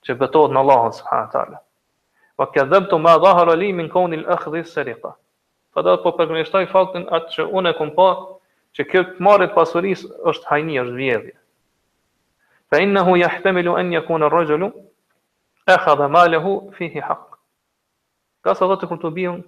që 0.06 0.16
betohet 0.22 0.54
në 0.54 0.62
Allahun 0.64 0.94
subhanahu 0.96 1.26
wa 1.26 1.32
taala. 1.34 1.60
Wa 2.40 2.46
kadhabtu 2.54 2.98
ma 3.04 3.12
dhahara 3.22 3.54
li 3.60 3.68
min 3.80 3.88
kawni 3.92 4.18
al-akhdhi 4.22 4.62
sariqa. 4.70 5.12
Po 5.74 5.84
po 6.04 6.12
përgjigjtoj 6.18 6.66
faktin 6.72 7.04
atë 7.18 7.34
që 7.36 7.46
unë 7.60 7.74
kam 7.78 7.92
pa 7.98 8.08
që 8.76 8.86
kjo 8.90 9.02
marit 9.26 9.54
pasurisë 9.54 10.08
është 10.32 10.48
hajni, 10.50 10.80
është 10.82 10.96
vjedhje. 10.98 11.36
Fa 12.70 12.80
innahu 12.82 13.14
yahtamilu 13.22 13.76
an 13.78 13.92
yakuna 13.94 14.26
ar-rajulu 14.30 14.68
akhadha 15.74 16.08
malahu 16.16 16.56
fihi 16.78 17.00
haqq. 17.06 17.38
Ka 18.46 18.54
sa 18.58 18.66
vetë 18.70 18.88
kur 18.90 18.98
të 19.02 19.12
bijon 19.16 19.40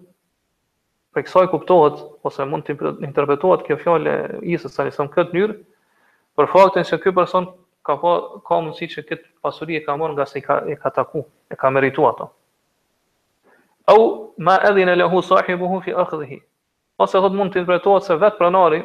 për 1.15 1.27
kësaj 1.27 1.49
kuptohet 1.53 2.03
ose 2.29 2.47
mund 2.51 2.67
të 2.69 2.91
interpretohet 3.11 3.67
kjo 3.67 3.81
fjalë 3.83 4.17
Isa 4.59 4.69
sa 4.75 4.85
në 4.93 5.09
këtë 5.17 5.31
mënyrë 5.37 5.61
për 6.41 6.49
faktin 6.53 6.85
se 6.89 6.99
ky 7.01 7.13
person 7.15 7.49
ka 7.85 7.97
pa, 7.97 8.01
po, 8.21 8.41
ka 8.47 8.59
mundësi 8.63 8.89
që 8.95 9.05
këtë 9.09 9.29
pasuri 9.45 9.77
e 9.77 9.83
ka 9.85 9.97
marrë 10.01 10.15
nga 10.17 10.27
se 10.31 10.41
ka 10.45 10.61
e 10.71 10.77
ka 10.81 10.93
taku, 10.97 11.25
e 11.53 11.57
ka 11.59 11.71
merituar 11.71 12.15
ato. 12.15 12.29
Au 13.91 14.05
ma 14.39 14.57
adina 14.71 14.95
lahu 14.97 15.23
sahibuhu 15.27 15.81
fi 15.85 15.95
akhdhihi. 16.05 16.41
Ose 17.03 17.21
do 17.25 17.29
mund 17.31 17.53
të 17.53 17.59
interpretohet 17.61 18.07
se 18.07 18.17
vet 18.17 18.37
pronari 18.39 18.83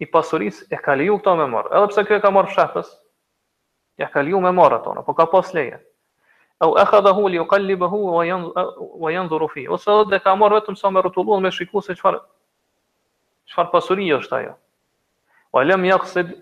i 0.00 0.06
pasurisë 0.06 0.72
e 0.72 0.78
ka 0.80 0.94
liju 0.98 1.18
këto 1.20 1.34
me 1.36 1.46
marrë. 1.52 1.70
edhe 1.76 1.88
pse 1.92 2.04
ky 2.08 2.14
e 2.16 2.20
ka 2.20 2.30
marr 2.30 2.48
fshatës, 2.48 2.86
ja 3.98 4.08
ka 4.10 4.20
liju 4.22 4.40
me 4.40 4.52
marr 4.52 4.72
ato, 4.80 4.94
por 5.06 5.14
ka 5.14 5.26
pas 5.26 5.52
leje 5.54 5.78
au 6.64 6.74
e 6.80 6.84
ka 6.86 6.98
li 7.26 7.38
u 7.38 7.46
kalli 7.46 7.76
bëhu 7.76 7.98
wa 9.00 9.10
janë 9.12 9.28
dhuru 9.28 9.48
fi 9.48 9.68
ose 9.68 9.90
dhe 10.10 10.18
ka 10.20 10.34
marrë 10.34 10.54
vetëm 10.60 10.76
sa 10.76 10.90
me 10.90 11.00
rëtullu 11.02 11.34
dhe 11.36 11.42
me 11.42 11.50
shikuse 11.50 11.92
qëfar 11.94 12.16
qëfar 13.50 13.70
pasurija 13.72 14.16
është 14.18 14.36
ajo 14.36 14.54
Wa 15.54 15.62
lam 15.62 15.84
yaqsid 15.86 16.32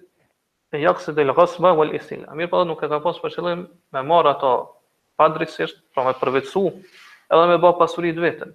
yaqsid 0.73 1.19
al-ghasba 1.21 1.75
wal 1.77 1.91
istil. 1.99 2.23
Amir 2.33 2.49
po 2.49 2.63
nuk 2.65 2.81
e 2.81 2.89
ka 2.89 3.01
pas 3.05 3.19
për 3.21 3.35
qëllim 3.35 3.67
me 3.93 4.01
marr 4.09 4.29
ato 4.31 4.53
padrejtisht, 5.21 5.83
pra 5.93 6.07
me 6.09 6.15
përvetsu, 6.17 6.63
edhe 7.29 7.49
me 7.51 7.59
bë 7.61 7.69
pa 7.75 7.83
pasuri 7.83 8.15
të 8.17 8.25
vetën. 8.25 8.55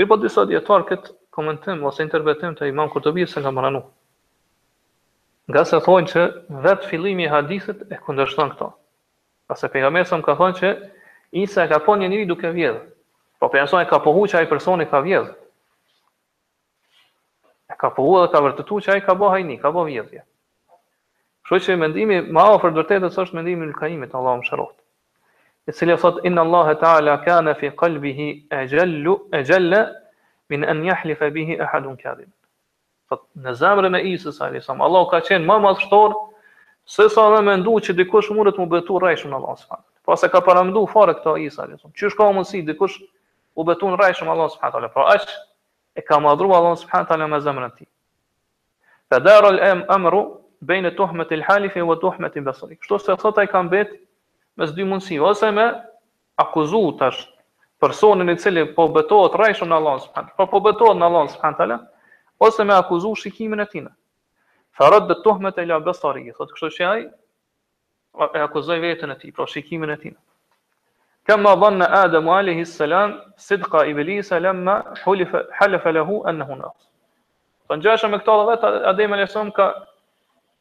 Mir 0.00 0.08
po 0.08 0.16
disa 0.22 0.46
dietar 0.48 0.86
kët 0.88 1.10
komentim 1.36 1.84
ose 1.90 2.06
interpretim 2.06 2.56
të 2.56 2.70
Imam 2.72 2.88
Kurtubi 2.88 3.26
se 3.28 3.42
nga 3.44 3.52
Maranu. 3.52 3.82
Nga 5.52 5.64
se 5.68 5.82
thonë 5.84 6.08
që 6.14 6.24
vetë 6.64 6.88
fillimi 6.88 7.28
i 7.28 7.28
hadithit 7.34 7.84
e 7.92 8.00
kundërshton 8.06 8.54
këto. 8.54 8.70
Pasi 9.52 9.68
pejgamberi 9.68 10.08
sa 10.08 10.16
më 10.16 10.24
ka 10.30 10.38
thonë 10.40 10.60
që 10.62 10.74
Isa 11.44 11.64
ka 11.66 11.76
qenë 11.76 11.84
po 11.84 11.94
një 11.98 12.08
njeri 12.12 12.26
duke 12.30 12.48
vjedhur. 12.54 12.80
Po 13.42 13.48
pensoj 13.52 13.84
ka 13.90 13.98
që 14.04 14.38
ai 14.38 14.46
personi 14.48 14.84
ka 14.86 15.00
vjedhur. 15.04 15.34
E 17.72 17.74
ka 17.80 17.90
pohu 17.96 18.18
dhe 18.22 18.28
ka 18.32 18.40
vërtetu 18.44 18.78
që 18.86 18.92
ai 18.94 19.02
ka 19.04 19.14
bëhu 19.20 19.30
hajni, 19.34 19.56
ka 19.62 19.70
bëhu 19.72 19.86
vjedhje. 19.88 20.22
Kështu 21.48 21.60
që 21.66 21.76
mendimi 21.80 22.18
më 22.36 22.42
afër 22.56 22.72
vërtetë 22.78 23.08
është 23.08 23.22
është 23.24 23.38
mendimi 23.38 23.66
i 23.68 23.68
Al-Kaimit, 23.72 24.14
Allahu 24.18 24.66
E 25.66 25.72
cilë 25.72 25.96
I 25.96 25.96
cili 25.96 25.96
thotë 26.00 26.22
inna 26.28 26.42
Allahu 26.44 26.74
ta'ala 26.80 27.14
kana 27.24 27.54
fi 27.60 27.70
qalbihi 27.82 28.26
ajallu 28.56 29.14
ajalla 29.38 29.80
min 30.52 30.64
an 30.68 30.82
yahlifa 30.84 31.30
bihi 31.32 31.56
ahadun 31.66 31.96
kadhib. 32.02 32.28
Fot 33.08 33.22
në 33.46 33.54
zemrën 33.62 33.96
e 33.96 34.00
isës, 34.12 34.40
Allah 34.40 34.58
alaihi 34.68 35.08
ka 35.14 35.20
qenë 35.28 35.46
më 35.48 35.56
madhështor, 35.64 36.12
se 36.84 37.08
sa 37.08 37.24
dhe 37.32 37.40
mendu 37.48 37.78
që 37.86 37.96
dikush 37.96 38.28
mund 38.36 38.52
të 38.52 38.60
më 38.60 38.68
betu 38.76 38.98
rajshëm 39.06 39.30
në 39.32 39.36
Allah 39.40 39.56
s.f.t. 39.56 39.80
Pra 40.04 40.16
se 40.20 40.28
ka 40.28 40.40
paramdu 40.44 40.84
fare 40.92 41.14
këta 41.16 41.36
Isa, 41.48 41.64
që 41.96 42.10
shka 42.12 42.28
o 42.28 42.32
mundësi 42.36 42.60
dikush 42.68 43.00
u 43.56 43.64
betu 43.64 43.88
në 43.88 44.00
Allah 44.28 44.52
s.f.t. 44.52 44.88
Pra 44.96 45.08
aqë 45.16 45.38
e 45.94 46.00
ka 46.02 46.20
madhru 46.20 46.52
Allah 46.52 46.76
subhanahu 46.76 47.08
taala 47.08 47.26
me 47.28 47.40
zemrën 47.40 47.68
e 47.70 47.74
tij. 47.78 47.88
Fa 49.08 49.18
daru 49.22 49.46
al-amru 49.54 50.22
bayna 50.60 50.90
tuhmat 50.90 51.30
al-halifi 51.32 51.80
wa 51.86 51.96
tuhmat 52.04 52.36
al-basri. 52.36 52.76
Kështu 52.82 52.98
se 53.04 53.16
thotë 53.22 53.40
ai 53.40 53.46
ka 53.52 53.62
mbet 53.62 53.90
mes 54.58 54.74
dy 54.74 54.82
mundësi 54.90 55.20
ose 55.30 55.50
me 55.54 55.66
akuzu 56.44 56.80
personin 57.80 58.28
i 58.28 58.34
cili 58.38 58.64
po 58.74 58.88
betohet 58.88 59.34
rrejshëm 59.38 59.68
në 59.70 59.74
Allah 59.78 59.94
subhanahu 60.04 60.30
taala, 60.30 60.36
po 60.38 60.44
po 60.52 60.58
betohet 60.66 60.96
në 60.98 61.04
Allah 61.08 61.24
subhanahu 61.32 61.58
taala 61.62 61.78
ose 62.46 62.64
me 62.66 62.74
akuzu 62.74 63.14
shikimin 63.22 63.60
e 63.62 63.66
tij. 63.72 63.86
Fa 64.76 64.90
radda 64.90 65.14
tuhmat 65.24 65.58
ila 65.62 65.78
basri. 65.80 66.32
Thotë 66.38 66.50
kështu 66.58 66.68
që 66.78 66.84
ai 66.92 67.02
e 68.34 68.40
akuzoi 68.48 68.80
veten 68.82 69.10
e 69.14 69.18
tij, 69.22 69.32
pra 69.34 69.46
shikimin 69.46 69.90
e 69.90 69.96
tij. 70.02 70.16
Kama 71.26 71.56
dhanna 71.60 71.86
Adamu 72.04 72.32
alaihi 72.36 72.66
salam 72.66 73.14
sidqa 73.42 73.84
i 73.88 73.94
belisa 73.96 74.38
lemma 74.42 74.74
halefe 75.60 75.92
lehu 75.94 76.18
anna 76.28 76.44
hunat. 76.44 76.74
Për 77.64 77.68
po 77.68 77.78
në 77.80 77.82
gjashëm 77.86 78.16
e 78.16 78.18
këta 78.24 78.34
vetë, 78.48 78.72
Adem 78.90 79.14
e 79.14 79.26
salam 79.34 79.52
ka, 79.56 79.68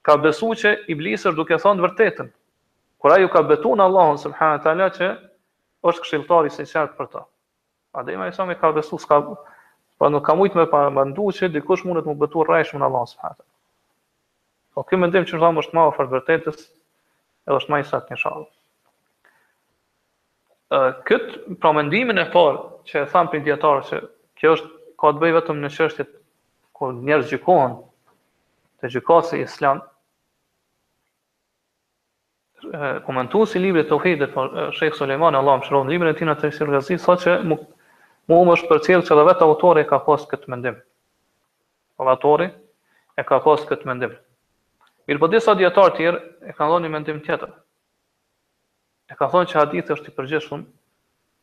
ka 0.07 0.15
besu 0.23 0.49
që 0.61 0.71
i 0.87 0.95
blisër 1.01 1.35
duke 1.39 1.57
thonë 1.63 1.83
vërtetën. 1.87 2.27
ai 3.11 3.19
ju 3.21 3.27
ka 3.29 3.41
betu 3.47 3.73
në 3.75 3.83
Allahun 3.89 4.17
sëmëhanë 4.21 4.61
të 4.63 4.69
ala 4.71 4.85
që 4.97 5.07
është 5.91 6.01
këshiltari 6.05 6.49
se 6.55 6.63
qartë 6.71 6.95
për 7.01 7.07
ta. 7.15 7.25
Adem 7.99 8.23
e 8.23 8.31
salam 8.37 8.55
ka 8.61 8.71
besu 8.77 8.97
s'ka 9.03 9.17
po 9.99 10.09
nuk 10.09 10.23
ka 10.29 10.33
mujtë 10.39 10.55
me 10.61 10.65
për 10.75 10.93
mëndu 11.01 11.27
që 11.41 11.51
dikush 11.57 11.83
mundet 11.85 12.05
më 12.11 12.15
betu 12.23 12.45
rrajshmë 12.47 12.79
në 12.79 12.85
Allahun 12.87 13.11
sëmëhanë 13.11 13.35
të 13.35 13.43
ala. 13.43 13.51
Për 14.71 14.73
po 14.73 14.81
këmë 14.93 15.07
ndim 15.11 15.25
që 15.33 15.41
është 15.41 15.79
ma 15.79 15.87
vërtetës 15.99 16.59
edhe 17.47 17.55
është 17.59 17.71
ma 17.75 17.79
i 17.83 17.89
kët 21.05 21.33
pra 21.61 21.73
mendimin 21.75 22.19
e 22.21 22.25
parë 22.33 22.61
që 22.89 23.01
e 23.03 23.09
thanë 23.11 23.31
pritjetarë 23.33 23.83
që 23.89 23.99
kjo 24.39 24.53
është 24.57 24.69
ka 25.01 25.11
të 25.13 25.21
bëj 25.21 25.33
vetëm 25.37 25.59
në 25.61 25.69
çështjet 25.75 26.13
kër 26.77 26.95
njerëz 27.05 27.33
gjykohen 27.33 27.75
të 28.81 28.91
gjykohet 28.95 29.29
se 29.29 29.41
islam 29.43 29.83
komentu 33.05 33.43
si 33.51 33.59
librit 33.61 33.89
të 33.89 33.97
uhejde 33.97 34.27
për 34.33 34.53
Shekë 34.77 34.97
Soleimani, 34.97 35.37
Allah 35.37 35.59
më 35.61 35.67
shëronë 35.67 35.91
librin 35.93 36.13
e 36.13 36.17
tina 36.17 36.33
të 36.37 36.47
rësirë 36.47 36.77
gëzit, 36.77 37.01
sa 37.03 37.17
që 37.19 37.35
mu, 37.49 37.57
mu 38.31 38.39
më 38.47 38.55
është 38.57 38.69
për 38.69 38.83
cilë 38.85 39.05
që 39.09 39.17
dhe 39.19 39.25
vetë 39.29 39.47
autori 39.49 39.83
e 39.83 39.89
ka 39.89 39.99
pasë 40.07 40.31
këtë 40.31 40.53
mendim 40.55 40.79
dhe 41.99 42.13
autori 42.17 42.49
e 43.19 43.27
ka 43.27 43.41
pasë 43.45 43.69
këtë 43.73 43.91
mendim 43.91 44.15
mirë 45.03 45.19
për 45.19 45.21
po 45.25 45.29
disa 45.35 45.53
djetarë 45.59 45.97
tjerë 45.99 46.25
e 46.49 46.55
ka 46.57 46.65
ndonë 46.69 46.87
një 46.87 46.93
mendim 46.97 47.21
tjetër 47.27 47.53
e 49.13 49.19
ka 49.21 49.27
thonë 49.29 49.49
që 49.51 49.59
hadithi 49.61 49.93
është 49.95 50.09
i 50.11 50.15
përgjithshëm 50.17 50.61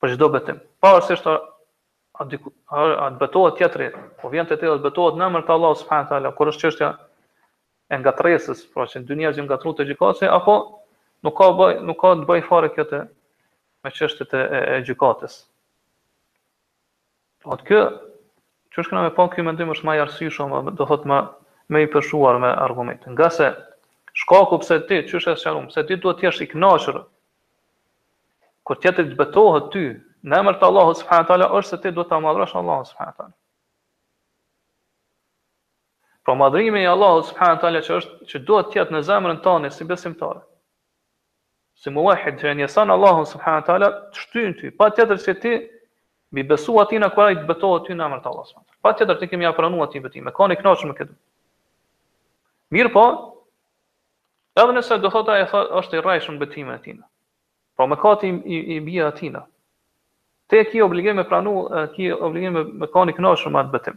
për 0.02 0.14
çdo 0.16 0.28
betim. 0.34 0.58
Pavarësisht 0.82 1.28
a 1.30 2.26
dikur 2.30 2.52
a 2.68 3.08
betohet 3.20 3.56
tjetri, 3.60 3.90
po 4.20 4.30
vjen 4.32 4.48
te 4.50 4.58
tjetri 4.58 4.82
betohet 4.88 5.18
në 5.20 5.28
emër 5.30 5.46
të 5.46 5.54
Allahut 5.54 5.80
subhanahu 5.82 6.10
teala, 6.12 6.32
kur 6.38 6.50
është 6.50 6.64
çështja 6.66 6.90
e 7.94 7.98
ngatresës, 8.02 8.64
pra 8.74 8.86
që 8.90 9.02
dy 9.08 9.16
njerëz 9.20 9.40
janë 9.40 9.48
ngatruar 9.50 9.76
te 9.80 9.86
gjykatës, 9.88 10.26
apo 10.34 10.56
nuk 11.26 11.36
ka 11.38 11.48
bëj, 11.58 11.78
nuk 11.90 11.98
ka 12.02 12.12
të 12.20 12.28
bëj 12.28 12.44
fare 12.48 12.70
këtë 12.76 13.00
me 13.84 13.94
çështet 13.96 14.36
e, 14.38 14.42
e, 14.58 14.60
e 14.74 14.80
gjykatës. 14.88 15.38
Po 17.44 17.56
kjo 17.64 17.84
çu 18.74 18.84
shkëna 18.84 19.06
me 19.08 19.14
pa 19.16 19.24
këy 19.32 19.46
mendim 19.46 19.70
është 19.72 19.88
më 19.88 19.96
i 19.98 20.02
arsyeshëm, 20.06 20.72
do 20.78 20.88
thotë 20.90 21.08
më 21.14 21.22
më 21.70 21.80
i 21.86 21.90
përshuar 21.94 22.34
me 22.42 22.48
argumente. 22.66 23.08
Nga 23.14 23.26
se 23.32 23.48
shkaku 24.24 24.56
pse 24.60 24.80
ti 24.90 24.96
çu 25.08 25.20
është 25.22 25.36
sharum, 25.40 25.68
pse 25.72 25.84
ti 25.88 25.96
duhet 26.02 26.18
të 26.20 26.26
jesh 26.28 26.40
i 26.44 26.48
kënaqur 26.52 26.96
kur 28.70 28.78
tjetër 28.78 29.06
të 29.10 29.16
betohet 29.18 29.64
ty 29.74 29.80
në 30.30 30.36
emër 30.44 30.56
të 30.60 30.66
Allahut 30.68 30.98
subhanahu 31.00 31.26
teala 31.26 31.46
është 31.58 31.70
se 31.74 31.78
ti 31.82 31.90
do 31.96 32.04
ta 32.06 32.20
madhrosh 32.22 32.52
Allahun 32.60 32.84
subhanahu 32.86 33.16
teala. 33.16 33.32
Po 36.22 36.30
pra 36.30 36.36
madhrimi 36.44 36.84
i 36.84 36.86
Allahut 36.86 37.26
subhanahu 37.32 37.58
teala 37.64 37.80
që 37.88 37.96
është 37.98 38.28
që 38.30 38.42
duhet 38.50 38.70
të 38.70 38.78
jetë 38.78 38.94
në 38.94 39.00
zemrën 39.08 39.40
tonë 39.46 39.72
si 39.74 39.88
besimtar. 39.90 40.38
Si 41.80 41.90
muwahhid 41.98 42.38
që 42.44 42.54
njëson 42.62 42.94
Allahu 42.94 43.26
subhanahu 43.32 43.66
teala 43.66 43.88
të 44.14 44.22
shtyn 44.28 44.54
ty, 44.62 44.70
patjetër 44.78 45.18
se 45.24 45.34
ti 45.42 45.52
mbi 46.30 46.46
besu 46.54 46.78
atij 46.84 47.02
në 47.02 47.10
kuaj 47.18 47.32
të 47.42 47.46
betohet 47.50 47.88
ty 47.90 47.98
në 47.98 48.06
emër 48.06 48.22
të 48.22 48.30
Allahut 48.32 48.52
subhanahu 48.54 48.68
teala. 48.70 48.82
Patjetër 48.86 49.18
ti 49.18 49.30
kemi 49.34 49.50
afrohuar 49.50 49.90
ti 49.90 50.04
betim, 50.08 50.30
e 50.30 50.36
kanë 50.38 50.60
kënaqur 50.60 50.92
me 50.92 50.96
këtë. 51.00 51.16
Mirë 52.76 52.94
po, 52.94 53.06
edhe 54.62 54.76
nëse 54.78 55.00
do 55.02 55.10
thotë 55.10 55.40
ai 55.40 55.46
është 55.82 55.98
i 55.98 56.06
rrajshëm 56.06 56.38
betimin 56.44 56.78
e 56.78 56.82
tina. 56.86 57.09
Pra 57.80 57.86
me 57.86 57.96
kati 57.96 58.28
i, 58.28 58.56
i, 58.56 58.76
i 58.76 58.80
bje 58.84 59.04
atina. 59.06 59.40
Te 60.52 60.58
ki 60.70 60.82
obligim 60.84 61.16
me 61.16 61.22
pranu, 61.28 61.52
ki 61.94 62.10
obligim 62.12 62.52
me, 62.52 62.64
me 62.82 62.88
kani 62.92 63.14
knashëm 63.16 63.56
atë 63.56 63.72
betim. 63.72 63.94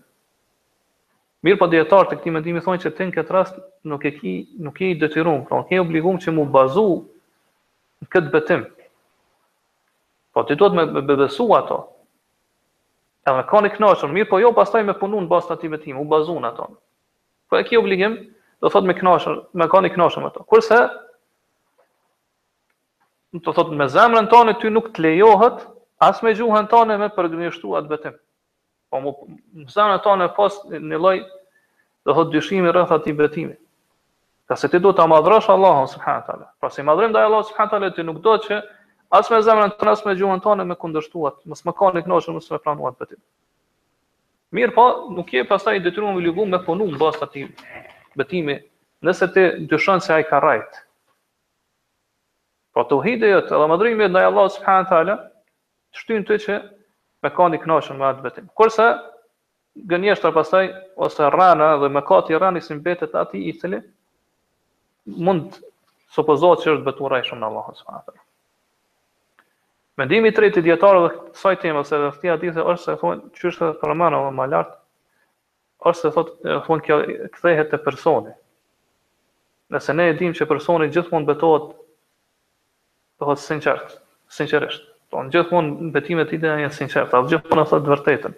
Mirë 1.43 1.59
po 1.59 1.67
djetarë 1.73 2.13
të 2.13 2.19
këti 2.21 2.31
mendimi 2.37 2.61
thonjë 2.63 2.83
që 2.85 2.91
te 2.99 3.07
në 3.09 3.15
këtë 3.17 3.35
rast 3.35 3.59
nuk 3.91 4.05
e 4.07 4.13
ki, 4.21 4.33
nuk 4.67 4.79
e 4.85 4.93
i 4.93 4.99
detirum, 5.01 5.41
pra 5.49 5.59
nuk 5.59 5.73
e 5.75 5.81
obligum 5.83 6.15
që 6.23 6.31
mu 6.37 6.45
bazu 6.55 6.85
në 8.05 8.07
këtë 8.15 8.33
betim. 8.37 8.63
Po 10.33 10.45
ti 10.47 10.55
duhet 10.61 10.79
me, 10.79 10.87
me 10.95 11.03
bebesu 11.11 11.49
ato. 11.59 11.81
E 13.27 13.35
me 13.35 13.43
kani 13.51 13.73
knashëm, 13.75 14.15
mirë 14.15 14.31
po 14.31 14.39
jo 14.39 14.53
pas 14.55 14.71
taj 14.71 14.85
me 14.87 14.95
punu 15.03 15.19
në 15.25 15.31
basë 15.35 15.51
të 15.51 15.57
ati 15.59 15.73
betim, 15.75 15.99
u 15.99 16.07
bazu 16.15 16.39
në 16.39 16.53
ato. 16.55 16.71
Po 17.51 17.59
e 17.59 17.67
ki 17.67 17.83
obligim, 17.83 18.15
do 18.63 18.71
thot 18.71 18.87
me 18.87 18.95
knashëm, 19.01 19.43
me 19.59 19.67
kani 19.75 19.91
knashëm 19.99 20.31
ato. 20.31 20.47
Kurse, 20.53 20.85
do 23.41 23.53
thot 23.53 23.71
me 23.73 23.87
zemrën 23.89 24.27
tonë 24.29 24.53
ty 24.61 24.69
nuk 24.69 24.91
të 24.93 25.03
lejohet 25.07 25.63
as 26.03 26.19
me 26.23 26.35
gjuhën 26.37 26.67
tonë 26.69 26.99
me 27.01 27.07
përgjithësu 27.15 27.73
atë 27.79 27.89
vetëm. 27.93 28.17
Po 28.93 28.99
mu 29.01 29.13
në 29.65 29.97
tonë 30.05 30.27
pas 30.37 30.59
në 30.69 30.99
lloj 31.01 31.15
do 32.05 32.13
thot 32.17 32.31
dyshimi 32.33 32.69
rreth 32.69 32.91
atij 32.93 33.15
betimit. 33.17 33.59
Ka 34.47 34.55
se 34.59 34.67
ti 34.69 34.79
do 34.79 34.91
ta 34.93 35.07
madhrosh 35.07 35.49
Allahun 35.49 35.87
subhanahu 35.87 36.21
wa 36.21 36.27
taala. 36.27 36.47
Pra 36.59 36.69
si 36.69 36.83
madhrim 36.83 37.09
ndaj 37.13 37.25
Allahut 37.25 37.47
subhanahu 37.49 37.73
wa 37.73 37.79
taala 37.79 37.95
ti 37.95 38.03
nuk 38.03 38.21
do 38.21 38.37
që 38.43 38.61
as 39.09 39.31
me 39.31 39.41
zemrën 39.41 39.73
tonë 39.79 39.91
as 39.91 40.05
me 40.05 40.15
gjuhën 40.15 40.43
tonë 40.45 40.67
me 40.69 40.75
kundërshtuat, 40.75 41.41
mos 41.49 41.65
më 41.65 41.73
kanë 41.73 42.05
kënaqur 42.05 42.37
mos 42.37 42.51
më 42.51 42.59
pranuat 42.63 42.99
betim. 42.99 43.21
Mirë 44.53 44.75
po, 44.77 44.85
nuk 45.09 45.33
je 45.33 45.45
pastaj 45.49 45.79
detyruar 45.81 46.13
me 46.13 46.21
ligum 46.21 46.49
me 46.53 46.59
punum 46.61 46.93
bas 47.01 47.17
atij 47.25 47.49
betimi, 48.17 48.59
nëse 49.01 49.31
ti 49.33 49.43
dyshon 49.69 50.01
se 50.05 50.13
ai 50.13 50.23
ka 50.29 50.37
rrit. 50.39 50.82
Pra 52.73 52.83
të 52.89 52.97
uhide 52.99 53.29
jëtë 53.29 53.53
edhe 53.53 53.65
më 53.69 53.75
dhërimi 53.79 54.03
jëtë 54.07 54.21
Allah 54.27 54.47
subhanë 54.55 54.87
talë, 54.91 55.15
të 55.93 56.01
shtynë 56.03 56.25
të 56.29 56.37
që 56.45 56.55
me 57.23 57.31
ka 57.35 57.49
një 57.53 57.59
knashën 57.65 57.99
me 57.99 58.07
atë 58.09 58.23
betim. 58.25 58.47
Kërse, 58.57 58.87
gënjeshtër 59.91 60.33
pasaj, 60.37 60.65
ose 61.05 61.29
rana 61.35 61.67
dhe 61.83 61.89
me 61.93 62.01
ka 62.07 62.17
të 62.29 62.39
rani 62.41 62.61
si 62.65 62.73
mbetet 62.79 63.13
ati 63.21 63.43
i 63.51 63.53
cili, 63.61 63.81
mund 65.27 65.59
të 65.59 65.69
supozohet 66.17 66.63
që 66.63 66.71
është 66.75 66.87
betura 66.87 67.19
i 67.21 67.25
shumë 67.27 67.43
në 67.43 67.51
Allah 67.51 67.69
subhanë 67.77 68.07
talë. 68.09 68.19
Mendimi 70.01 70.31
i 70.31 70.33
tretë 70.39 70.61
i 70.61 70.65
dietarëve 70.71 71.09
të 71.13 71.33
kësaj 71.35 71.55
teme 71.61 71.81
ose 71.83 71.93
të 72.01 72.09
këtij 72.15 72.31
hadithi 72.33 72.63
është 72.73 72.83
se 72.83 72.95
thonë 73.01 73.33
çështja 73.39 73.67
e 73.75 73.89
Ramana 73.89 74.23
më 74.25 74.31
më 74.39 74.47
lartë, 74.53 74.77
është 75.91 76.01
se 76.01 76.11
thotë 76.15 76.55
thonë 76.67 76.85
kjo 76.87 76.97
kthehet 77.35 77.69
te 77.73 77.79
personi. 77.85 78.33
Nëse 79.73 79.93
ne 79.97 80.07
e 80.09 80.15
dimë 80.21 80.37
që 80.39 80.47
personi 80.53 80.89
gjithmonë 80.93 81.29
betohet 81.29 81.69
Do 83.23 83.29
po, 83.31 83.37
të 83.39 83.43
sinqert, 83.47 83.91
sinqerisht. 84.35 84.83
Do 85.09 85.15
po, 85.15 85.21
gjithmonë 85.31 85.91
betimet 85.95 86.33
i 86.35 86.39
tua 86.41 86.57
janë 86.59 86.75
sinqerta, 86.75 87.21
do 87.23 87.29
gjithmonë 87.31 87.63
të 87.63 87.71
thotë 87.77 87.91
vërtetën. 87.93 88.33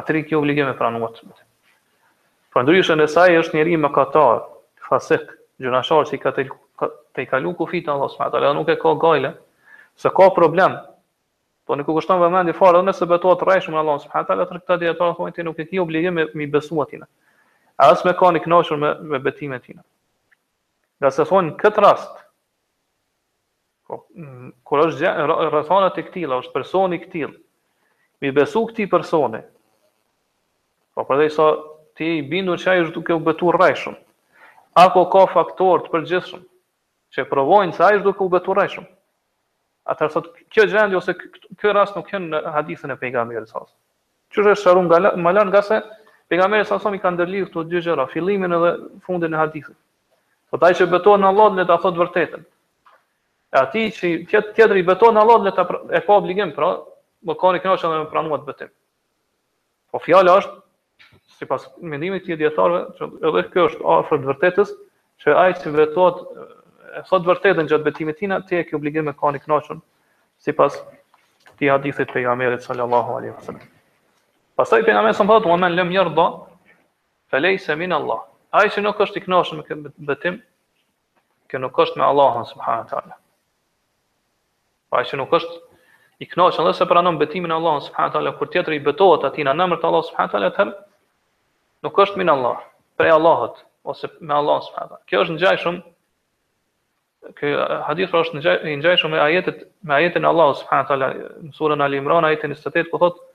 Atëri 0.00 0.24
kjo 0.28 0.42
obligim 0.42 0.68
e 0.70 0.74
pranuat. 0.80 1.22
Po 2.52 2.62
ndryshon 2.64 3.00
se 3.06 3.14
saj 3.14 3.38
është 3.40 3.56
njeriu 3.56 3.80
më 3.80 3.90
katar, 3.96 4.44
fasik, 4.88 5.32
gjunashor 5.62 6.04
si 6.10 6.18
ka 6.20 6.34
te 7.16 7.24
kalu 7.32 7.54
kufit 7.60 7.88
Allah 7.92 8.10
subhanahu 8.12 8.34
taala, 8.36 8.52
nuk 8.58 8.68
e 8.68 8.76
ka 8.84 8.92
gajle, 9.04 9.32
se 10.04 10.12
ka 10.20 10.28
problem. 10.36 10.76
Po 11.66 11.76
nuk 11.78 11.88
kushton 11.88 12.20
vëmendje 12.20 12.56
fare, 12.58 12.76
edhe 12.80 12.86
nëse 12.90 13.06
betuat 13.12 13.40
të 13.40 13.48
rreshëm 13.48 13.76
Allah 13.80 14.00
subhanahu 14.04 14.28
taala, 14.32 14.48
atë 14.48 14.58
këtë 14.62 14.80
dia 14.84 14.96
tonë 15.00 15.16
thonë 15.20 15.36
ti 15.36 15.46
nuk 15.46 15.58
e 15.64 15.68
ke 15.70 15.80
obligim 15.84 16.18
me 16.18 16.26
mi 16.34 16.46
besuat 16.52 16.92
ti. 16.92 17.00
Asme 17.88 18.12
ka 18.20 18.32
një 18.36 18.44
knoshur 18.44 18.76
me, 18.82 18.92
me 19.12 19.18
betime 19.24 19.60
tina. 19.64 19.86
Nga 21.00 21.14
se 21.16 21.28
thonë, 21.30 21.52
në 21.54 21.58
këtë 21.62 21.86
rast, 21.86 22.10
Po, 23.90 24.04
mm, 24.14 24.48
kur 24.68 24.84
është 24.84 25.10
rrethonat 25.50 25.96
e 25.98 26.04
këtilla, 26.06 26.36
është 26.44 26.52
personi 26.54 27.00
i 27.20 27.26
Mi 28.20 28.28
besu 28.36 28.60
këtij 28.68 28.90
personi. 28.92 29.38
Po 30.94 31.00
për 31.08 31.22
sa 31.32 31.44
ti 31.96 32.04
i 32.18 32.22
bindur 32.28 32.58
që 32.60 32.68
ai 32.70 32.80
është 32.82 32.92
duke 32.98 33.14
u 33.14 33.18
betuar 33.24 33.56
rreshëm. 33.58 33.94
Apo 34.82 35.04
ka 35.14 35.22
faktor 35.32 35.82
të 35.86 35.90
përgjithshëm 35.94 36.42
që 37.14 37.24
provojnë 37.30 37.72
se 37.78 37.82
ai 37.86 37.96
është 37.96 38.04
duke 38.10 38.22
u 38.22 38.28
betuar 38.34 38.58
rreshëm. 38.60 38.84
Atëherë 39.88 40.12
sot 40.18 40.26
kjo 40.54 40.66
gjendje 40.68 40.96
ose 41.00 41.14
ky 41.58 41.72
rast 41.72 41.96
nuk 41.96 42.06
kanë 42.12 42.28
në 42.34 42.52
hadithin 42.58 42.90
e 42.92 42.96
pejgamberit 43.00 43.48
sa. 43.48 43.64
Çu 44.30 44.42
është 44.44 44.62
sharum 44.66 44.84
nga 44.90 45.16
më 45.16 45.32
lan 45.38 45.48
nga 45.48 45.62
se 45.70 45.80
pejgamberi 46.28 46.64
sa 46.68 46.76
i 46.92 46.98
ka 47.00 47.10
ndërlidhur 47.14 47.48
këto 47.54 47.64
dy 47.72 47.80
gjëra, 47.80 48.04
fillimin 48.12 48.52
edhe 48.58 48.74
fundin 49.06 49.34
e 49.34 49.36
hadithit. 49.40 49.76
Po 50.50 50.58
ai 50.62 50.74
që 50.76 50.86
betohet 50.92 51.20
në 51.20 51.26
Allah, 51.32 51.54
le 51.56 51.64
ta 51.66 51.78
thotë 51.80 51.98
vërtetën 52.04 52.49
ati 53.50 53.80
që 53.90 54.10
tjet, 54.30 54.52
tjetër 54.54 54.78
i 54.78 54.84
beton 54.86 55.16
Allah 55.18 55.42
dhe 55.44 55.50
ta 55.56 55.64
pra, 55.66 55.80
e 55.96 56.00
pa 56.06 56.16
obligim, 56.18 56.52
pra, 56.54 56.68
më 57.26 57.34
kani 57.40 57.58
një 57.58 57.64
kënaqë 57.64 57.88
dhe 57.90 58.02
më 58.04 58.10
pranua 58.12 58.38
të 58.38 58.46
betim. 58.48 58.68
Po 59.90 59.98
fjala 60.04 60.36
është, 60.38 61.10
si 61.38 61.48
pas 61.50 61.64
mendimit 61.82 62.24
tjetë 62.26 62.40
djetarve, 62.44 62.82
që 62.98 63.08
edhe 63.30 63.42
kjo 63.54 63.64
është 63.72 63.86
afër 63.96 64.22
të 64.22 64.28
vërtetës, 64.30 64.72
që 65.24 65.34
ai 65.42 65.50
që 65.62 65.72
vetot, 65.78 66.22
e 66.96 67.02
thotë 67.10 67.30
vërtetën 67.32 67.72
gjatë 67.72 67.88
betimit 67.88 68.18
tina, 68.22 68.38
ti 68.46 68.60
e 68.60 68.64
kjo 68.68 68.78
obligim 68.78 69.08
me 69.10 69.16
kani 69.22 69.40
një 69.40 69.44
kënaqën, 69.48 69.82
si 70.42 70.54
pas 70.60 70.78
ti 71.58 71.68
hadithit 71.68 72.14
për 72.14 72.30
Amerit, 72.32 72.62
sallallahu 72.64 73.18
alaihi 73.18 73.34
wa 73.34 73.42
sallam. 73.48 73.66
Pasaj 74.60 74.84
për 74.86 74.94
jamerit, 74.94 75.18
së 75.18 75.26
më 75.26 75.34
thotë, 75.34 75.50
u 75.50 75.56
amen 75.56 75.74
lëmë 75.76 75.94
njërë 75.96 76.14
do, 76.20 76.28
felej 77.32 77.58
se 77.66 77.74
minë 77.82 77.96
Allah. 77.98 78.22
Ai 78.60 78.68
që 78.74 78.82
nuk 78.86 79.00
është 79.04 79.20
i 79.20 79.24
kënaqën 79.26 79.82
me 79.84 79.92
betim, 80.12 80.38
kjo 81.50 81.60
nuk 81.66 81.78
është 81.84 82.00
me 82.02 82.06
Allahën, 82.12 82.46
subhanët 82.52 82.92
Allah. 82.96 83.16
Subhanahu 83.16 83.18
Pra 84.90 85.04
që 85.06 85.16
nuk 85.20 85.30
është 85.38 85.58
i 86.20 86.26
kënaqur 86.30 86.66
nëse 86.68 86.86
pranon 86.90 87.18
betimin 87.20 87.52
e 87.52 87.54
Allahut 87.56 87.84
subhanahu 87.86 88.14
teala 88.16 88.32
kur 88.40 88.48
tjetri 88.54 88.80
i 88.80 88.82
betohet 88.88 89.24
atij 89.28 89.46
në 89.48 89.52
emër 89.64 89.78
të 89.82 89.86
Allahut 89.88 90.08
subhanahu 90.08 90.32
teala 90.32 90.48
atë 90.52 90.66
nuk 91.86 92.00
është 92.04 92.20
min 92.22 92.32
Allah, 92.34 92.64
prej 92.98 93.12
Allahut 93.16 93.62
ose 93.92 94.10
me 94.18 94.34
Allah 94.40 94.58
subhanahu 94.66 94.90
teala. 94.90 95.06
Kjo 95.10 95.22
është 95.24 95.36
ngjajshëm 95.36 95.80
ky 97.38 97.52
hadith 97.88 98.18
është 98.22 98.40
ngjaj 98.40 98.56
i 98.66 98.74
ngjajshëm 98.82 99.14
me 99.14 99.22
ajetet 99.28 99.62
me 99.88 99.96
ajetin 100.00 100.26
e 100.28 100.32
Allahut 100.34 100.58
subhanahu 100.62 100.90
teala 100.90 101.12
në 101.46 101.54
surën 101.60 101.86
Al 101.86 101.96
Imran 102.00 102.26
ajetin 102.30 102.56
28 102.58 102.90
ku 102.94 103.02
thotë 103.04 103.28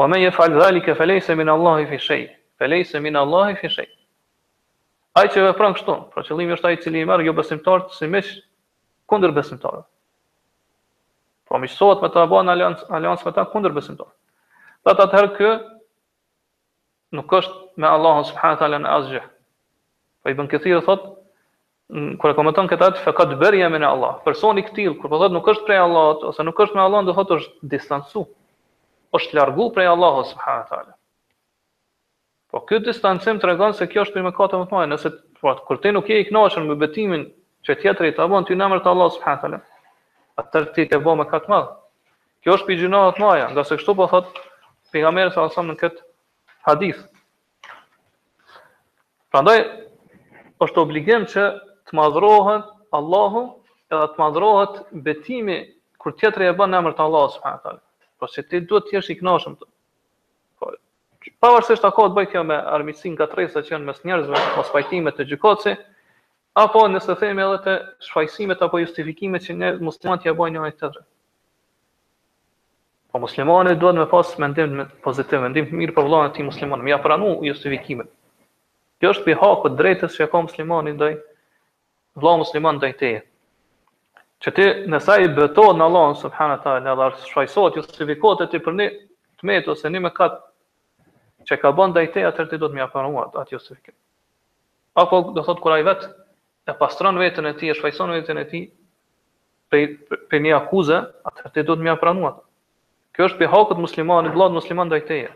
Wa 0.00 0.08
man 0.10 0.18
yaf'al 0.24 0.56
zalika 0.60 0.94
falesa 0.98 1.36
min 1.38 1.48
Allah 1.48 1.84
fi 1.90 1.98
shay. 2.02 2.22
Falesa 2.58 2.98
min 3.00 3.14
Allah 3.16 3.52
fi 3.60 3.68
shay. 3.70 3.86
Ai 5.14 5.28
që 5.30 5.44
vepron 5.52 5.76
kështu, 5.78 5.94
pra 6.10 6.24
qëllimi 6.26 6.56
është 6.56 6.66
ai 6.66 6.74
i 6.74 6.80
cili 6.82 7.04
i 7.06 7.06
merr 7.06 7.22
jo 7.22 7.30
besimtar 7.38 7.84
të 7.86 8.00
simesh 8.00 8.32
kundër 9.10 9.30
besimtarëve. 9.36 9.84
Po 11.54 11.60
miqësohet 11.62 12.00
me 12.02 12.08
të 12.10 12.22
bën 12.32 12.48
aleanc 12.52 12.80
aleanc 12.98 13.20
me 13.22 13.30
ta 13.34 13.44
kundër 13.50 13.70
besimtar. 13.76 14.08
Dhe 14.86 14.90
të 14.98 15.04
atëherë 15.06 15.28
kë 15.36 15.50
nuk 17.18 17.34
është 17.38 17.82
me 17.82 17.86
Allahun 17.96 18.24
subhanahu 18.30 18.58
taala 18.62 18.80
në 18.82 18.90
asgjë. 18.98 19.20
Po 20.24 20.32
i 20.32 20.34
bën 20.40 20.48
këtë 20.50 20.64
thirrë 20.64 20.80
thotë 20.88 21.12
kur 22.18 22.32
e 22.32 22.34
komenton 22.40 22.66
këtë 22.72 22.88
atë 22.90 23.04
faqad 23.04 23.36
bari 23.44 23.60
min 23.76 23.86
Allah. 23.86 24.16
Personi 24.26 24.64
i 24.64 24.66
tillë 24.80 24.96
kur 24.98 25.12
po 25.14 25.20
thotë 25.22 25.36
nuk 25.38 25.50
është 25.54 25.62
prej 25.68 25.78
Allahut 25.84 26.24
ose 26.32 26.46
nuk 26.48 26.62
është 26.64 26.74
me 26.74 26.82
Allahun, 26.88 27.06
do 27.06 27.14
thotë 27.20 27.38
është 27.38 27.70
distancu. 27.76 28.24
Është 29.14 29.38
largu 29.38 29.68
prej 29.76 29.86
Allahut 29.92 30.26
subhanahu 30.32 30.66
taala. 30.72 30.96
Po 32.50 32.64
ky 32.66 32.80
distancim 32.88 33.38
tregon 33.42 33.78
se 33.78 33.86
kjo 33.92 34.02
është 34.08 34.18
për 34.18 34.26
mëkate 34.32 34.58
më 34.58 34.66
të 34.66 34.74
mëdha, 34.74 34.90
nëse 34.96 35.14
po 35.38 35.54
kur 35.70 35.78
ti 35.86 35.94
nuk 35.94 36.10
je 36.10 36.18
i 36.18 36.26
kënaqur 36.32 36.66
me 36.66 36.74
betimin 36.82 37.28
që 37.66 37.78
tjetri 37.84 38.10
ta 38.18 38.26
bën 38.34 38.50
ty 38.50 38.58
në 38.58 38.66
emër 38.68 38.82
të 38.86 38.90
Allahut 38.94 39.14
subhanahu 39.20 39.44
taala, 39.46 39.62
atër 40.42 40.68
ti 40.74 40.84
të 40.90 40.98
bo 41.04 41.12
me 41.18 41.26
katë 41.30 41.50
madhë. 41.50 41.80
Kjo 42.44 42.54
është 42.58 42.68
për 42.70 42.78
gjynohet 42.84 43.20
maja, 43.22 43.46
nga 43.54 43.64
se 43.64 43.76
kështu 43.78 43.94
po 44.00 44.06
thot 44.12 44.36
pejgamberi 44.94 45.32
sa 45.34 45.42
alësëm 45.44 45.68
në 45.72 45.76
këtë 45.82 46.04
hadith. 46.68 47.00
Pra 49.32 49.42
ndoj, 49.44 49.58
është 50.66 50.82
obligim 50.82 51.26
që 51.30 51.46
të 51.88 51.98
madhrohet 51.98 52.68
Allahu 53.00 53.44
edhe 53.94 54.06
të 54.16 54.22
madhrohet 54.22 54.76
betimi 55.08 55.56
kur 56.02 56.14
tjetër 56.20 56.44
e 56.50 56.54
bën 56.60 56.70
në 56.72 56.82
emër 56.82 56.94
të 56.98 57.04
Allahu 57.08 57.32
s.a. 57.36 57.74
Po 58.20 58.28
që 58.34 58.44
ti 58.50 58.60
duhet 58.70 58.90
të 58.90 58.98
jeshtë 58.98 59.14
i 59.16 59.20
knashëm 59.22 59.56
po, 59.58 59.64
të. 59.66 59.72
Po, 60.60 60.70
pa 61.42 61.50
vërsisht 61.56 61.82
të 61.84 61.90
kohë 61.96 62.12
të 62.12 62.18
bëjtja 62.20 62.44
me 62.50 62.60
armisin 62.76 63.16
nga 63.16 63.26
dhe 63.34 63.48
që 63.66 63.72
janë 63.74 63.88
mes 63.88 64.04
njerëzve, 64.06 64.44
mos 64.58 64.70
pajtimet 64.76 65.18
të 65.18 65.26
gjykoci, 65.32 65.74
apo 66.54 66.82
nëse 66.86 67.14
themi 67.18 67.42
edhe 67.42 67.56
të 67.66 67.72
shfajsimet 68.06 68.60
apo 68.62 68.78
justifikimet 68.78 69.42
që 69.46 69.56
ne 69.58 69.70
muslimat 69.82 70.24
ja 70.28 70.34
bëjnë 70.38 70.58
njëri 70.60 70.76
tjetrë. 70.78 71.02
Po 73.14 73.20
muslimani 73.22 73.74
duhet 73.78 73.98
me 73.98 74.04
pas 74.10 74.30
mendim 74.42 74.76
me 74.78 74.84
pozitiv, 75.02 75.42
mendim 75.42 75.68
mirë 75.78 75.94
për 75.96 76.06
vëllain 76.06 76.30
e 76.30 76.34
tij 76.36 76.46
musliman, 76.48 76.82
më 76.82 76.92
ja 76.94 76.98
pranu 77.02 77.32
justifikimet. 77.46 78.08
Kjo 79.00 79.12
është 79.14 79.26
për 79.28 79.38
hakut 79.42 79.76
drejtës 79.78 80.16
që 80.18 80.28
ka 80.30 80.40
muslimani 80.46 80.94
ndaj 80.96 81.12
vëllain 82.22 82.42
musliman 82.44 82.78
ndaj 82.78 82.92
teje. 83.02 83.20
Që 84.42 84.52
ti 84.56 84.68
nësa 84.90 85.18
i 85.24 85.28
betohet 85.34 85.78
në 85.78 85.86
Allah, 85.88 86.10
subhanë 86.22 86.56
ta, 86.64 86.76
në 86.82 86.90
Allah, 86.94 87.14
shfajsohet, 87.30 87.78
justifikohet 87.80 88.44
e 88.46 88.50
ti 88.54 88.60
për 88.66 88.76
një 88.80 88.88
të 89.40 89.48
metë, 89.50 89.72
ose 89.74 89.90
një 89.94 90.02
me 90.06 90.10
katë 90.14 91.48
që 91.50 91.58
ka 91.62 91.70
bënd 91.78 91.96
dhe 91.98 92.04
te, 92.14 92.26
atër 92.28 92.50
ti 92.50 92.58
do 92.58 92.68
të 92.68 92.78
mja 92.78 92.86
parua 92.92 93.28
atë 93.30 93.56
justifikim. 93.56 93.94
Apo, 95.00 95.22
do 95.38 95.42
thot 95.46 95.62
kur 95.62 95.74
ai 95.78 95.82
vet 95.86 96.04
e 96.64 96.72
pastron 96.72 97.18
vetën 97.20 97.46
e 97.46 97.52
tij, 97.58 97.70
e 97.72 97.76
shfaqson 97.76 98.12
vetën 98.16 98.40
e 98.40 98.44
tij 98.48 98.62
për 99.70 100.20
për 100.30 100.42
një 100.44 100.52
akuzë, 100.62 100.98
atë 101.28 101.50
ti 101.54 101.64
duhet 101.66 101.82
më 101.84 101.90
ia 101.92 101.96
pranuat. 102.00 102.38
Kjo 103.14 103.28
është 103.28 103.40
për 103.42 103.50
hakut 103.52 103.80
muslimanit, 103.82 104.32
vëllai 104.34 104.54
musliman 104.54 104.88
ndaj 104.88 105.04
teje. 105.08 105.30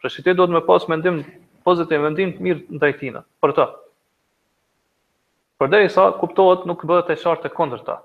Pra 0.00 0.10
si 0.10 0.22
ti 0.22 0.34
duhet 0.36 0.52
më 0.54 0.62
pas 0.68 0.86
mendim 0.90 1.22
pozitiv 1.66 2.04
mendim 2.04 2.34
të 2.36 2.44
mirë 2.46 2.78
ndaj 2.78 2.92
tij. 3.00 3.16
Për 3.42 3.54
të. 3.58 3.66
Por 5.58 5.70
derisa 5.72 6.08
kuptohet 6.20 6.66
nuk 6.70 6.86
bëhet 6.88 7.10
e 7.10 7.16
qartë 7.24 7.50
kundërta. 7.58 7.98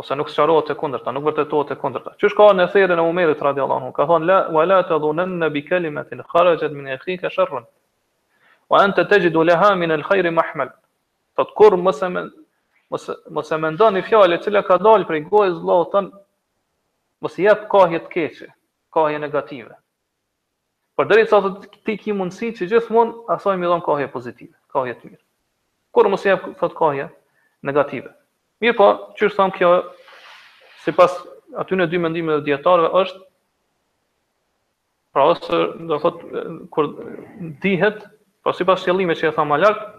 Ose 0.00 0.16
nuk 0.16 0.28
sqarohet 0.32 0.70
e 0.74 0.78
kundërta, 0.80 1.12
nuk 1.16 1.24
vërtetohet 1.30 1.72
e 1.74 1.78
kundërta. 1.80 2.14
Që 2.20 2.30
shka 2.34 2.46
në 2.58 2.64
thërën 2.76 3.00
e 3.02 3.08
Omerit 3.08 3.40
radiallahu 3.44 3.76
anhu, 3.84 3.90
ka 3.96 4.04
thënë 4.08 4.28
la 4.30 4.38
wa 4.54 4.64
la 4.68 4.78
ta 4.88 4.96
dhunanna 5.00 5.48
bi 5.52 5.60
kalimatin 5.66 6.20
kharajat 6.30 6.72
min 6.76 6.88
akhika 6.98 7.28
sharran. 7.32 7.64
Wa 8.72 8.80
anta 8.84 9.04
tajidu 9.04 9.44
laha 9.44 9.74
min 9.76 9.92
al-khayri 9.92 10.32
mahmala. 10.32 10.72
Thot 11.36 11.50
kur 11.56 11.76
mos 11.76 12.00
e 12.02 12.08
mos 12.92 13.04
mos 13.34 13.48
e 13.50 13.56
mendoni 13.64 14.02
fjalë 14.04 14.36
e 14.36 14.40
cila 14.44 14.60
ka 14.66 14.76
dalë 14.84 15.06
prej 15.08 15.20
gojës 15.30 15.60
thon 15.92 16.10
mos 17.24 17.38
i 17.40 17.46
jap 17.46 17.64
kohje 17.72 18.00
të 18.04 18.08
keqe, 18.14 18.48
kohje 18.92 19.18
negative. 19.22 19.72
Por 20.96 21.08
deri 21.08 21.24
sa 21.26 21.40
ti 21.86 21.96
ke 21.96 22.12
mundësi 22.12 22.50
që 22.58 22.68
gjithmonë 22.72 23.24
asoj 23.36 23.56
më 23.56 23.66
dhon 23.70 23.84
kohje 23.86 24.08
pozitive, 24.12 24.56
kohje 24.76 24.94
të 24.98 25.04
mirë. 25.12 25.22
Kur 25.92 26.08
mos 26.12 26.26
i 26.26 26.32
jap 26.32 26.44
thot 26.60 26.76
kohje 26.76 27.06
negative. 27.68 28.12
Mirë 28.62 28.76
po, 28.78 28.88
që 29.16 29.28
është 29.30 29.40
thamë 29.40 29.56
kjo, 29.56 29.70
si 30.84 30.92
pas 30.98 31.16
aty 31.64 31.78
në 31.80 31.86
dy 31.92 32.00
mendime 32.04 32.36
dhe 32.36 32.44
dietarëve 32.50 32.90
është, 33.02 33.22
pra 35.16 35.26
ose, 35.32 35.62
do 35.90 35.96
thot, 36.04 36.20
kur 36.72 36.92
dihet, 37.64 38.04
pa 38.44 38.52
po 38.52 38.56
si 38.58 38.68
pas 38.68 38.84
qëllime 38.84 39.16
që 39.16 39.30
e 39.32 39.32
thamë 39.38 39.54
më 39.56 39.60
lartë, 39.64 39.90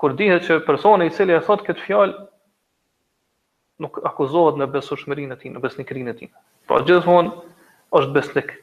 kur 0.00 0.14
dihet 0.16 0.46
që 0.46 0.54
personi 0.64 1.10
i 1.10 1.12
cili 1.12 1.34
e 1.36 1.42
thot 1.44 1.60
këtë 1.66 1.82
fjalë 1.84 2.14
nuk 3.84 3.98
akuzohet 4.08 4.56
në 4.60 4.68
besueshmërinë 4.72 5.36
e 5.36 5.40
tij, 5.42 5.50
në 5.52 5.60
besnikërinë 5.64 6.14
e 6.14 6.16
tij. 6.22 6.30
Po 6.68 6.80
gjithmonë 6.88 7.34
është 7.98 8.14
besnik. 8.16 8.54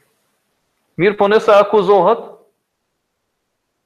Mirë, 0.98 1.16
po 1.20 1.28
nëse 1.30 1.54
akuzohet, 1.60 2.24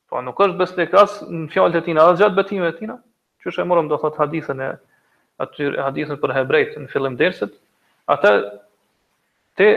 po 0.09 0.23
nuk 0.25 0.41
është 0.47 0.61
besnik 0.63 0.97
as 0.97 1.19
në 1.29 1.53
fjalët 1.53 1.81
e 1.83 1.85
tij, 1.91 2.01
as 2.01 2.19
gjatë 2.23 2.39
betimeve 2.41 2.73
të 2.79 2.87
tij. 2.87 2.97
Që 3.43 3.51
është 3.53 3.63
e 3.63 3.69
morëm 3.69 3.89
do 3.93 3.99
thot 4.05 4.17
hadithën 4.23 4.61
e 4.63 4.73
aty 5.45 5.69
hadithën 5.85 6.21
për 6.23 6.37
hebrejt 6.39 6.77
në 6.79 6.89
fillim 6.93 7.17
dersit, 7.21 7.53
atë 8.15 8.31
te 9.59 9.71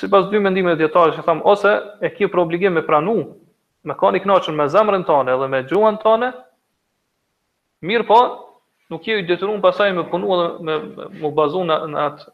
sipas 0.00 0.26
dy 0.32 0.40
mendimeve 0.42 0.78
dietare 0.80 1.12
që 1.14 1.22
tham 1.26 1.44
ose 1.52 1.74
e 2.06 2.10
ke 2.16 2.26
për 2.32 2.42
obligim 2.42 2.74
me 2.78 2.82
pranu, 2.86 3.20
me 3.88 3.96
ka 3.96 4.10
i 4.16 4.20
knaqën 4.24 4.54
me 4.58 4.66
zemrën 4.72 5.04
tane 5.08 5.34
dhe 5.40 5.46
me 5.48 5.62
gjuhën 5.70 5.96
tane, 6.02 6.28
mirë 7.88 8.06
po, 8.08 8.18
nuk 8.92 9.06
je 9.08 9.16
i 9.22 9.26
detyruar 9.28 9.62
pasaj 9.64 9.94
me 9.96 10.04
punu 10.12 10.36
dhe 10.40 10.48
me 10.68 10.76
mu 11.22 11.30
bazu 11.38 11.64
në, 11.70 11.78
atë 12.08 12.28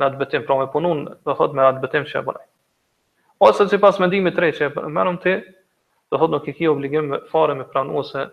në 0.00 0.06
atë 0.08 0.20
betim, 0.22 0.46
pra 0.48 0.58
me 0.62 0.68
punu 0.72 0.94
do 1.08 1.34
thot 1.40 1.52
me 1.56 1.66
atë 1.68 1.82
betim 1.84 2.06
që 2.08 2.22
e 2.22 2.24
bëraj. 2.30 2.46
Ose 3.48 3.66
si 3.68 3.78
pas 3.82 3.98
mendimi 4.00 4.32
tre 4.36 4.48
që 4.56 4.70
e 4.70 4.72
përmerëm 4.78 5.18
ti, 5.24 5.36
do 6.10 6.20
thot 6.22 6.32
nuk 6.32 6.48
i 6.52 6.56
kjo 6.56 6.72
obligim 6.74 7.10
me 7.12 7.20
fare 7.32 7.56
me 7.58 7.66
pranu 7.68 8.00
ose 8.00 8.24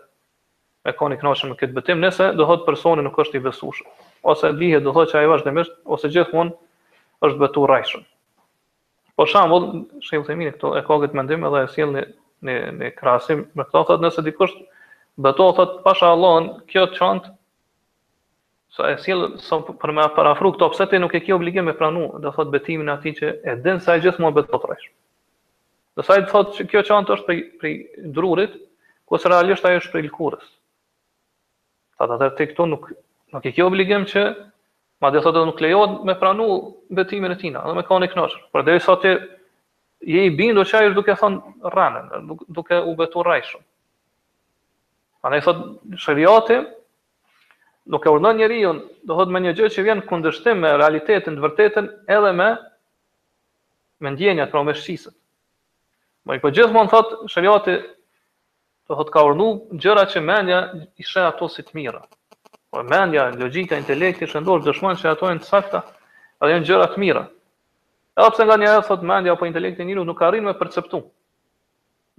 me 0.84 0.94
ka 0.96 1.08
një 1.12 1.20
knashën 1.22 1.52
me 1.52 1.58
këtë 1.60 1.76
betim, 1.76 2.00
nëse 2.04 2.32
do 2.40 2.48
thot 2.48 2.64
personi 2.68 3.04
nuk 3.04 3.20
është 3.24 3.40
i 3.40 3.44
besushë. 3.50 3.84
Ose 4.32 4.52
lihe 4.56 4.80
do 4.84 4.92
thot 4.96 5.12
që 5.12 5.20
a 5.22 5.26
i 5.26 5.30
vazhdimisht, 5.34 5.76
ose 5.96 6.10
gjithmon 6.12 6.52
është 7.28 7.40
betu 7.44 7.68
rajshën. 7.70 8.04
Po 9.16 9.26
shambull, 9.30 9.66
shkjellë 10.02 10.26
të 10.26 10.34
minë, 10.38 10.52
këto 10.56 10.72
e 10.78 10.82
kogit 10.88 11.12
mendim 11.14 11.44
edhe 11.46 11.60
e 11.64 11.68
s'jellë 11.74 12.00
në 12.48 12.88
krasim, 12.96 13.44
me 13.58 13.66
këto 13.68 13.84
thët, 13.90 14.00
nëse 14.04 14.24
dikusht, 14.26 14.56
dhe 15.22 15.32
to 15.38 15.44
pasha 15.84 16.08
allon, 16.14 16.48
kjo 16.72 16.82
të 16.90 16.98
qëndë, 16.98 17.30
s'a 18.74 18.88
e 18.90 18.96
s'jellë, 19.04 19.28
so 19.44 19.60
për 19.68 19.94
me 20.00 20.08
parafru, 20.16 20.50
këto 20.56 20.68
pëse 20.72 20.88
të 20.90 21.00
nuk 21.04 21.14
e 21.14 21.22
kjo 21.28 21.36
obligim 21.38 21.70
e 21.70 21.76
pranu, 21.78 22.08
dhe 22.24 22.32
thët 22.36 22.50
betimin 22.56 22.90
ati 22.96 23.12
që 23.20 23.30
e 23.44 23.54
dinë 23.68 23.84
sa 23.86 23.94
e 23.94 24.02
gjithë 24.02 24.24
më 24.26 24.32
betë 24.40 24.50
potrejshë. 24.56 24.90
Dhe 25.98 26.06
sa 26.08 26.18
e 26.18 26.26
dhe 26.26 26.44
që 26.58 26.66
kjo 26.72 26.82
të 26.82 26.90
qëndë 26.90 27.14
është 27.18 27.38
për 27.62 27.72
drurit, 28.18 28.58
ku 29.06 29.20
së 29.22 29.30
realisht 29.30 29.70
ajo 29.70 29.78
është 29.84 29.94
për 29.94 30.08
lkurës. 30.08 30.50
Tha 32.02 32.10
të 32.10 32.32
të 32.40 32.48
të 32.58 32.66
nuk, 32.72 32.90
nuk 33.34 33.46
e 33.50 33.54
kjo 33.54 33.70
obligim 33.70 34.08
që, 34.10 34.26
Ma 35.02 35.10
dhe 35.12 35.20
thotë 35.24 35.40
dhe 35.40 35.46
nuk 35.48 35.62
lejohet 35.64 35.94
me 36.08 36.14
pranu 36.20 36.44
betimin 36.98 37.34
e 37.34 37.38
tina, 37.40 37.62
dhe 37.66 37.74
me 37.78 37.82
ka 37.86 37.98
një 38.02 38.08
knoqër. 38.12 38.42
Për 38.52 38.64
dhe 38.66 38.76
i 38.78 38.82
sa 38.84 38.94
je 39.04 39.14
i 40.22 40.28
bindu 40.38 40.62
që 40.68 40.82
ishtë 40.88 40.94
duke 40.98 41.16
thonë 41.22 41.70
rranën, 41.74 42.30
duke 42.58 42.78
u 42.90 42.94
betu 43.00 43.24
rajshëm. 43.28 43.62
A 45.24 45.32
ne 45.32 45.40
i 45.40 45.44
thotë 45.46 45.98
shëriati, 46.04 46.58
nuk 47.92 48.06
e 48.06 48.12
urnën 48.14 48.38
njeri 48.38 48.60
unë, 48.68 48.82
dhe 49.08 49.18
thotë 49.18 49.34
me 49.34 49.42
një 49.44 49.54
gjë 49.58 49.72
që 49.74 49.84
vjen 49.88 50.04
kundështim 50.08 50.62
me 50.62 50.74
realitetin, 50.80 51.36
të 51.38 51.44
vërtetin, 51.48 51.90
edhe 52.18 52.32
me 52.40 52.48
me 54.04 54.10
ndjenjat, 54.14 54.50
pra 54.52 54.62
me 54.66 54.74
shqisët. 54.76 55.14
Ma 56.26 56.36
i 56.36 56.42
përgjithmonë 56.42 56.92
thotë 56.92 57.28
shëriati, 57.32 57.76
do 58.88 58.98
thotë 58.98 59.12
ka 59.14 59.22
urnu 59.30 59.48
gjëra 59.80 60.04
që 60.12 60.20
menja 60.28 60.62
ishe 61.04 61.24
ato 61.30 61.48
si 61.56 61.62
të 61.64 61.74
mira. 61.80 62.02
Po 62.74 62.82
mendja, 62.82 63.28
logjika, 63.38 63.76
intelekti 63.78 64.26
shëndosh 64.26 64.64
dëshmojnë 64.66 64.98
se 64.98 65.06
ato 65.06 65.28
janë 65.30 65.42
të 65.44 65.46
sakta, 65.48 65.80
edhe 66.42 66.56
janë 66.56 66.66
gjëra 66.66 66.88
të 66.94 67.02
mira. 67.02 67.20
Edhe 68.18 68.32
pse 68.34 68.46
nga 68.48 68.56
njëherë 68.58 68.86
thotë 68.88 69.06
mendja 69.06 69.34
apo 69.36 69.46
intelekti 69.46 69.84
i 69.84 69.86
njeriu 69.86 70.02
nuk 70.08 70.22
arrin 70.26 70.48
me 70.48 70.54
perceptu 70.62 70.98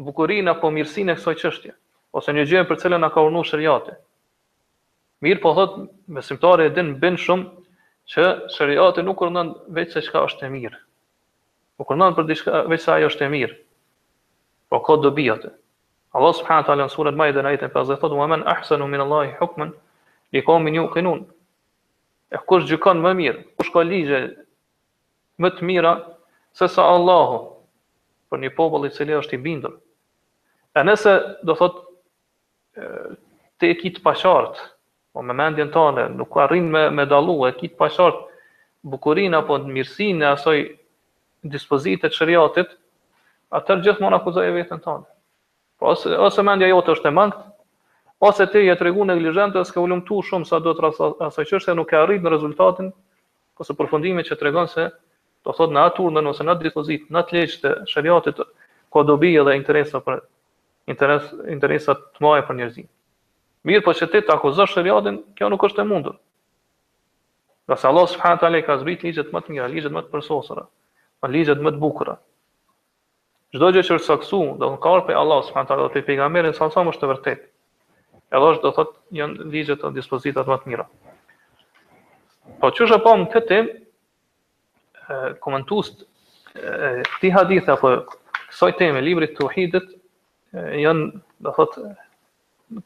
bukurinë 0.07 0.53
apo 0.53 0.69
mirësinë 0.77 1.11
e 1.11 1.17
kësaj 1.19 1.35
çështje, 1.41 1.73
ose 2.15 2.31
një 2.37 2.45
gjë 2.53 2.63
për 2.71 2.79
cilën 2.85 3.03
na 3.03 3.09
ka 3.11 3.25
urdhëruar 3.27 3.49
shariati. 3.51 3.97
Mirë, 5.27 5.43
po 5.43 5.51
thotë 5.59 5.83
besimtari 6.21 6.69
e 6.69 6.73
din 6.77 6.93
bën 7.03 7.19
shumë 7.19 7.45
që 8.15 8.29
shariati 8.55 9.03
nuk 9.09 9.25
urdhon 9.27 9.51
vetë 9.79 9.97
se 9.99 10.05
çka 10.07 10.23
është 10.29 10.47
e 10.47 10.53
mirë. 10.55 10.79
Po 11.75 11.83
kërnon 11.89 12.15
për 12.15 12.31
diçka 12.31 12.63
veç 12.71 12.87
sa 12.87 12.95
ajo 12.95 13.11
është 13.11 13.25
e 13.27 13.33
mirë. 13.35 13.55
Po 14.71 14.79
ka 14.87 14.95
dobi 15.03 15.27
atë. 15.35 15.51
Allah 16.15 16.37
subhanahu 16.39 16.63
wa 16.63 16.69
taala 16.71 16.87
në 16.87 16.95
surën 16.95 17.21
Maide 17.23 17.41
në 17.43 17.49
ajetin 17.53 17.73
50 17.75 17.99
thotë: 18.05 18.15
"Wa 18.23 18.27
man 18.35 18.47
ahsanu 18.55 18.87
min 18.95 19.03
Allahi 19.07 19.35
hukman" 19.41 19.75
i 20.35 20.43
komin 20.43 20.75
ju 20.75 20.83
kënun. 20.91 21.21
E 22.31 22.37
kush 22.49 22.67
gjykon 22.67 22.99
më 23.03 23.11
mirë, 23.19 23.41
kush 23.57 23.71
ka 23.71 23.83
ligje 23.87 24.19
më 25.41 25.51
të 25.55 25.67
mira, 25.67 25.93
se 26.55 26.67
sa 26.71 26.87
Allahu, 26.95 27.37
për 28.31 28.43
një 28.43 28.51
popull 28.57 28.87
i 28.89 28.91
cili 28.95 29.15
është 29.15 29.37
i 29.37 29.41
bindur. 29.45 29.77
E 30.75 30.83
nëse, 30.87 31.13
do 31.47 31.55
thot, 31.59 31.77
te 32.75 33.69
e 33.71 33.77
kitë 33.79 34.03
pashartë, 34.03 34.67
po 35.15 35.23
me 35.23 35.35
mendjen 35.39 35.71
tale, 35.71 36.09
nuk 36.19 36.35
arrin 36.43 36.67
me, 36.73 36.89
me 36.91 37.05
dalu, 37.07 37.37
e 37.49 37.53
kitë 37.61 37.79
pashartë, 37.79 38.27
bukurin 38.85 39.37
apo 39.39 39.61
në 39.63 39.71
mirësin 39.77 40.19
e 40.23 40.27
asoj 40.33 40.59
dispozit 41.49 42.03
e 42.03 42.11
qëriatit, 42.11 42.75
atër 43.55 43.85
gjithë 43.87 44.11
akuzaj 44.19 44.49
e 44.51 44.55
vetën 44.59 44.83
tale. 44.83 45.07
Po 45.79 45.91
ose, 45.95 46.11
ose 46.27 46.43
mendja 46.45 46.67
jote 46.73 46.93
është 46.97 47.11
e 47.11 47.15
mangët, 47.15 47.51
ose 48.27 48.51
ti 48.51 48.57
je 48.57 48.75
tregu 48.77 49.05
neglizhente 49.05 49.59
ose 49.61 49.73
ke 49.75 49.79
ulumtu 49.81 50.17
shumë 50.25 50.47
sa 50.49 50.57
do 50.63 50.71
të 50.73 50.83
rasa 50.87 51.09
asaj 51.27 51.47
çështje 51.51 51.75
nuk 51.77 51.91
e 51.93 51.99
arrit 51.99 52.23
në 52.25 52.31
rezultatin 52.33 52.89
ose 53.61 53.75
përfundimin 53.77 54.25
që 54.25 54.37
tregon 54.41 54.69
se 54.71 54.87
do 55.45 55.53
thot 55.53 55.73
në 55.75 55.83
atë 55.89 55.97
turnën 55.99 56.29
ose 56.31 56.43
në 56.47 56.55
atë 56.55 56.65
dispozit 56.65 57.09
në 57.13 57.21
atë 57.21 57.37
lëshë 57.37 57.61
të 57.65 57.71
shariatit 57.93 58.41
ka 58.95 59.03
dobi 59.11 59.33
edhe 59.41 59.53
interesa 59.59 60.01
për 60.07 60.23
interes 60.93 61.29
interesa 61.55 61.95
të 62.15 62.23
mëdha 62.25 62.45
për 62.47 62.57
njerëzin. 62.59 62.87
Mirë, 63.65 63.81
po 63.87 63.93
çetë 63.97 64.21
të 64.27 64.33
akuzosh 64.35 64.75
shariatin, 64.77 65.15
kjo 65.37 65.47
nuk 65.49 65.63
është 65.65 65.81
e 65.81 65.85
mundur. 65.89 66.13
Nga 67.65 67.77
se 67.81 67.87
Allah 67.89 68.05
subhanahu 68.11 68.41
taala 68.43 68.59
ka 68.67 68.75
zbrit 68.83 69.01
ligjet 69.01 69.31
më 69.33 69.41
të 69.41 69.55
mira, 69.55 69.69
ligjet 69.73 69.95
më 69.95 70.03
të 70.05 70.11
përsosura, 70.13 70.67
pa 71.19 71.31
ligjet 71.33 71.57
më 71.65 71.71
të 71.73 71.81
bukura. 71.81 72.13
Çdo 73.57 73.71
gjë 73.73 73.81
që 73.87 73.97
është 73.97 74.09
saksu, 74.11 74.41
do 74.61 74.69
të 74.75 74.79
kohë 74.85 75.05
për 75.09 75.17
Allah 75.23 75.41
subhanahu 75.47 75.71
taala 75.71 75.87
dhe 75.87 75.93
për 75.97 76.05
pejgamberin 76.11 76.53
sa 76.59 76.69
më 76.69 76.93
është 76.93 77.09
e 77.09 77.11
vërtetë. 77.15 77.47
Edhe 78.33 78.47
është 78.55 78.63
do 78.65 78.71
thot 78.75 78.93
janë 79.15 79.45
ligje 79.55 79.75
të 79.81 79.91
dispozitat 79.97 80.47
më 80.49 80.57
të 80.63 80.71
mira. 80.71 80.85
Po 82.63 82.71
çu 82.73 82.85
është 82.87 82.97
apo 82.97 83.13
në 83.21 83.27
këtë 83.33 83.47
temp 83.51 85.41
komentues 85.45 85.91
ti 87.21 87.29
haditha 87.35 87.75
për 87.81 87.99
apo 87.99 88.17
kësaj 88.49 88.71
teme 88.79 89.03
librit 89.05 89.35
tauhidit 89.37 89.91
janë 90.81 91.09
do 91.45 91.53
thot 91.57 91.77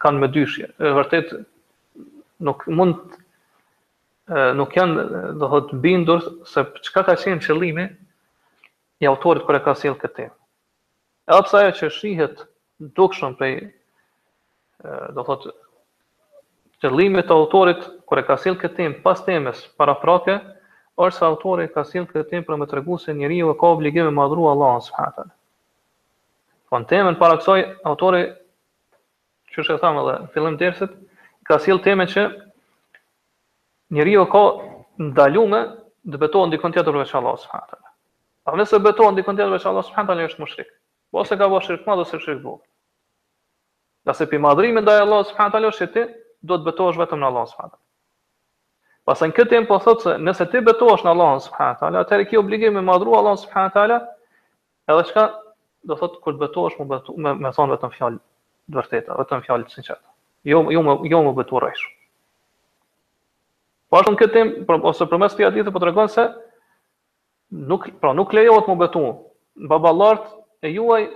kanë 0.04 0.20
me 0.26 0.32
dyshje. 0.36 0.68
Është 0.82 0.94
vërtet 1.00 1.34
nuk 2.48 2.68
mund 2.80 3.18
nuk 4.60 4.76
janë 4.78 5.08
do 5.42 5.50
thot 5.56 5.72
bindur 5.86 6.28
se 6.52 6.66
çka 6.88 7.06
ka 7.10 7.16
qenë 7.24 7.46
qëllimi 7.48 7.88
i 9.04 9.08
autorit 9.14 9.48
kur 9.48 9.56
e 9.58 9.64
ka 9.66 9.74
sjellë 9.80 10.02
këtë. 10.04 10.28
Edhe 11.32 11.44
pse 11.48 11.60
ajo 11.64 11.74
që 11.80 11.92
shihet 11.96 12.48
dukshëm 13.00 13.40
prej 13.40 13.64
do 15.15 15.23
thot 15.27 15.47
qëllimi 16.84 17.23
të 17.27 17.34
autorit 17.36 17.84
kur 18.07 18.21
e 18.21 18.25
ka 18.27 18.38
sill 18.39 18.55
këtë 18.61 18.77
temë 18.77 19.01
pas 19.03 19.19
temës 19.25 19.63
para 19.80 19.95
prake 19.99 20.36
është 21.03 21.17
se 21.17 21.25
autori 21.25 21.65
ka 21.73 21.84
sill 21.88 22.05
këtë 22.07 22.23
temë 22.30 22.45
për 22.47 22.57
më 22.61 22.67
tregu 22.71 22.97
se 22.99 23.13
njeriu 23.15 23.51
ka 23.59 23.73
obligim 23.75 24.07
të 24.07 24.13
madhru 24.15 24.45
Allahun 24.51 24.82
subhanahu 24.84 25.32
Po 26.69 26.77
në 26.80 26.86
temën 26.91 27.15
para 27.19 27.38
kësaj, 27.41 27.63
autori, 27.91 28.23
që 29.51 29.63
shë 29.65 29.75
e 29.80 29.82
thamë 29.82 30.03
edhe, 30.03 30.15
në 30.21 30.27
fillim 30.36 30.57
dersit, 30.59 30.91
ka 31.47 31.57
silë 31.59 31.82
temën 31.88 32.11
që 32.13 32.25
njeriu 33.99 34.25
ka 34.32 34.43
ndalume 35.09 35.61
dhe 36.07 36.21
betohë 36.25 36.51
ndikon 36.53 36.75
tjetër 36.77 36.99
veç 37.01 37.15
Allah 37.19 37.39
s.a. 37.41 37.61
A 38.49 38.53
nëse 38.59 38.80
betohë 38.86 39.15
ndikon 39.17 39.39
tjetër 39.39 39.55
veç 39.57 39.65
Allah 39.65 39.82
s.a. 39.82 40.23
është 40.30 40.43
më 40.45 40.51
shrikë, 40.53 40.73
po 41.11 41.23
ose 41.25 41.39
ka 41.41 41.47
bo 41.49 41.57
shrikë 41.65 41.89
ma 41.89 41.95
dhe 41.99 42.05
se 42.05 42.21
Nëse 44.10 44.26
për 44.30 44.41
madhrimi 44.41 44.82
ndaj 44.82 45.03
Allah 45.05 45.24
subhanahu 45.30 45.55
taala 45.55 45.70
është 45.74 45.86
ti, 45.93 46.03
do 46.49 46.57
të 46.57 46.68
betohesh 46.70 46.97
vetëm 47.01 47.22
në 47.22 47.28
Allah 47.30 47.45
subhanahu 47.49 47.76
taala. 47.76 47.84
Pastaj 49.10 49.30
në 49.32 49.36
këtë 49.39 49.53
tempo 49.53 49.76
po 49.78 49.84
thotë 49.86 50.05
se 50.07 50.14
nëse 50.28 50.47
ti 50.51 50.62
betohesh 50.70 51.03
në 51.05 51.12
Allah 51.12 51.32
subhanahu 51.43 51.86
atër 51.86 51.97
atëherë 52.03 52.26
kjo 52.32 52.41
obligim 52.43 52.76
me 52.78 52.82
madhru 52.89 53.14
Allah 53.20 53.38
subhanahu 53.41 53.74
taala. 53.76 53.97
Edhe 54.89 55.03
çka 55.12 55.26
do 55.91 55.97
thotë 56.01 56.22
kur 56.26 56.38
të 56.38 56.41
betohesh, 56.45 56.80
me, 56.80 57.36
me 57.43 57.51
thon 57.57 57.74
vetëm 57.76 57.93
fjalë 57.97 58.20
të 58.72 58.82
vërteta, 58.82 59.16
vetëm 59.22 59.45
fjalë 59.45 59.68
të 59.70 59.78
sinqerta. 59.78 60.12
Jo 60.53 60.64
jo 60.76 60.84
më 60.89 60.97
jo 61.14 61.22
më 61.30 61.36
beturresh. 61.43 61.86
Po 63.89 63.99
ashtu 63.99 64.16
në 64.16 64.20
këtë 64.24 64.36
tempo 64.39 64.68
pra, 64.70 64.80
ose 64.91 65.10
përmes 65.14 65.38
këtij 65.38 65.55
ditë, 65.60 65.74
po 65.76 65.82
tregon 65.86 66.10
se 66.16 66.28
nuk 67.74 67.89
pra 68.01 68.14
nuk 68.18 68.34
lejohet 68.38 68.66
të 68.70 68.76
më 68.76 68.84
betu. 68.86 69.05
Baballart 69.74 70.28
e 70.66 70.72
juaj 70.76 71.07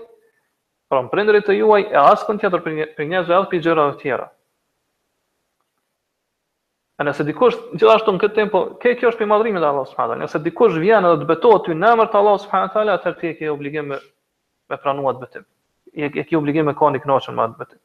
pra 0.93 1.01
në 1.01 1.09
prindrit 1.09 1.45
të 1.47 1.55
juaj 1.57 1.87
e 1.89 1.97
asë 1.97 2.27
kënë 2.27 2.41
tjetër 2.43 2.61
për 2.95 3.05
njëzë 3.11 3.31
e 3.33 3.37
asë 3.39 3.49
për 3.53 3.61
gjëra 3.65 3.85
dhe 3.89 3.95
tjera. 4.01 4.27
E 7.01 7.07
nëse 7.07 7.25
dikush, 7.25 7.57
gjithashtu 7.79 8.13
në 8.13 8.21
këtë 8.21 8.37
tempo, 8.37 8.59
ke 8.83 8.91
kjo 8.99 9.09
është 9.09 9.23
për 9.23 9.29
madrimi 9.31 9.61
dhe 9.63 9.69
Allah 9.71 9.87
s.a. 9.89 10.05
Nëse 10.19 10.41
dikush 10.45 10.75
vjen 10.83 11.07
edhe 11.07 11.23
të 11.23 11.29
betohet 11.31 11.65
ty 11.65 11.73
në 11.79 11.93
mërë 11.97 12.11
të 12.13 12.19
Allah 12.19 12.35
s.a. 12.43 12.85
Atër 12.93 13.15
ti 13.17 13.31
e 13.31 13.39
ke 13.39 13.49
obligim 13.49 13.89
me, 13.89 13.97
me 14.69 14.77
pranua 14.83 15.15
të 15.17 15.23
betim. 15.23 15.47
E, 15.97 16.05
e 16.11 16.25
ke 16.27 16.37
obligim 16.37 16.69
me 16.69 16.75
ka 16.77 16.91
një 16.93 17.01
knoqën 17.07 17.39
ma 17.39 17.47
të 17.49 17.63
betim. 17.63 17.81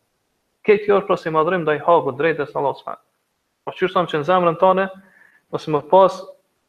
Ke 0.68 0.76
kjo 0.84 1.00
është 1.00 1.08
për 1.08 1.22
si 1.24 1.32
madrim 1.32 1.64
dhe 1.64 1.78
i 1.78 1.82
hagu 1.88 2.12
drejtës 2.20 2.52
Allah 2.60 2.76
s.a. 2.82 2.98
Po 3.64 3.72
qërësëm 3.78 4.10
që 4.12 4.20
në 4.20 4.28
zemrën 4.28 4.60
tane, 4.60 4.88
nëse 5.54 5.72
më 5.72 5.82
pas 5.88 6.20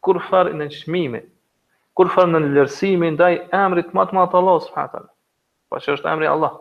kur 0.07 0.21
farë 0.31 0.55
në 0.55 0.69
nëshmimi, 0.71 1.21
kur 1.99 2.07
farë 2.15 2.31
në 2.37 2.45
lërsimi, 2.55 3.11
ndaj 3.17 3.33
emrit 3.65 3.91
matë 3.99 4.15
matë 4.21 4.39
Allah 4.39 4.63
s.a. 4.63 4.87
Allah 4.87 5.09
pa 5.69 5.77
po 5.77 5.83
që 5.85 5.93
është 5.97 6.09
emri 6.09 6.27
Allah, 6.27 6.53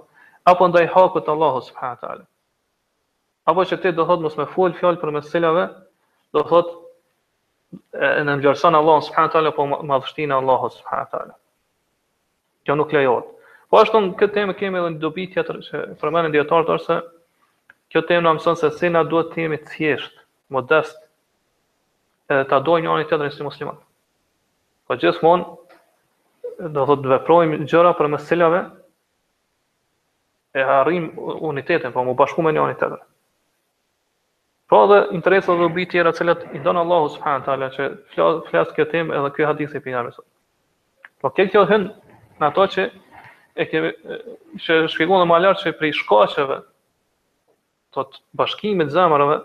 apo 0.44 0.66
ndaj 0.68 0.88
hakut 0.92 1.28
Allahu 1.32 1.62
subhanahu 1.68 2.22
Apo 3.48 3.64
që 3.64 3.78
ti 3.80 3.90
do 3.96 4.04
thotë, 4.04 4.22
mos 4.26 4.34
me 4.36 4.44
fol 4.52 4.74
fjalë 4.76 4.98
për 5.00 5.12
meselave, 5.14 5.62
do 6.36 6.42
thotë, 6.50 6.74
në 8.28 8.34
ngjarson 8.40 8.76
Allahu 8.76 9.06
subhanahu 9.06 9.44
wa 9.48 9.54
po 9.56 9.64
madhështinë 9.92 10.36
Allahu 10.36 10.68
subhanahu 10.76 11.22
wa 11.30 11.36
Kjo 12.66 12.74
nuk 12.76 12.92
lejohet. 12.92 13.24
Po 13.72 13.80
ashtu 13.80 14.00
në 14.04 14.12
këtë 14.20 14.34
temë 14.36 14.54
kemi 14.60 14.76
edhe 14.82 14.90
një 14.92 15.00
dobi 15.00 15.24
tjetër 15.32 15.60
që 15.64 15.80
përmendën 16.00 16.34
dietarët 16.36 16.72
ose 16.74 16.98
kjo 17.92 18.02
temë 18.08 18.24
na 18.26 18.34
mëson 18.36 18.56
se 18.60 18.68
si 18.76 18.88
na 18.92 19.02
duhet 19.08 19.30
të 19.32 19.40
jemi 19.44 19.56
të 19.60 19.70
thjesht, 19.72 20.16
modest 20.52 20.96
edhe 22.28 22.44
ta 22.50 22.60
dojmë 22.64 22.84
njëri 22.90 23.06
tjetrin 23.08 23.32
si 23.32 23.44
musliman. 23.46 23.80
Po 24.84 24.96
gjithmonë 25.00 26.72
do 26.76 26.84
thot 26.90 27.08
veprojmë 27.14 27.62
gjëra 27.64 27.94
për 28.00 28.10
meselave 28.16 28.62
e 30.58 30.64
arrim 30.66 31.10
unitetin, 31.16 31.92
po 31.94 32.02
mu 32.06 32.14
bashku 32.18 32.42
me 32.42 32.52
një 32.56 32.62
anë 32.66 32.76
tjetër. 32.80 33.02
Po 34.68 34.80
dhe 34.90 34.98
interesa 35.16 35.54
do 35.60 35.68
bi 35.76 35.86
tjera 35.90 36.10
të 36.12 36.20
cilat 36.20 36.42
i 36.56 36.60
don 36.64 36.80
Allahu 36.82 37.10
subhanahu 37.14 37.46
taala 37.46 37.68
që 37.76 37.86
flas 38.14 38.40
flas 38.50 38.72
këtë 38.76 38.90
temë 38.94 39.16
edhe 39.20 39.30
ky 39.36 39.46
hadith 39.50 39.76
i 39.78 39.82
pejgamberit. 39.86 40.26
Po 41.22 41.30
kjo 41.36 41.46
që 41.54 41.62
hyn 41.72 41.86
në 42.40 42.50
ato 42.50 42.66
që 42.74 42.84
e 43.62 43.68
ke 43.70 43.84
që 44.64 44.80
shpjegon 44.94 45.24
më 45.30 45.38
lart 45.44 45.62
se 45.62 45.72
për 45.80 45.92
shkaqeve 46.00 46.58
të 47.96 48.04
bashkimit 48.42 48.90
të 48.90 48.96
zemrave 48.98 49.38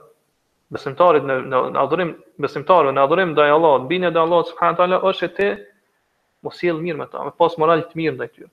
besimtarit 0.73 1.27
në 1.29 1.39
në 1.53 1.79
adhurim 1.85 2.11
besimtarëve 2.45 2.93
në 2.97 3.03
adhurim 3.05 3.31
ndaj 3.35 3.55
Allahut, 3.59 3.87
binë 3.91 4.09
ndaj 4.13 4.25
Allahut 4.25 4.51
subhanallahu 4.51 5.13
te 5.13 5.13
është 5.13 5.27
e 5.29 5.37
ti 5.37 5.49
mos 6.45 6.59
sjell 6.59 6.81
mirë 6.85 6.99
me 7.03 7.07
ta, 7.11 7.23
me 7.27 7.31
pas 7.41 7.57
moral 7.61 7.85
të 7.87 8.01
mirë 8.01 8.17
ndaj 8.19 8.29
tyre. 8.35 8.51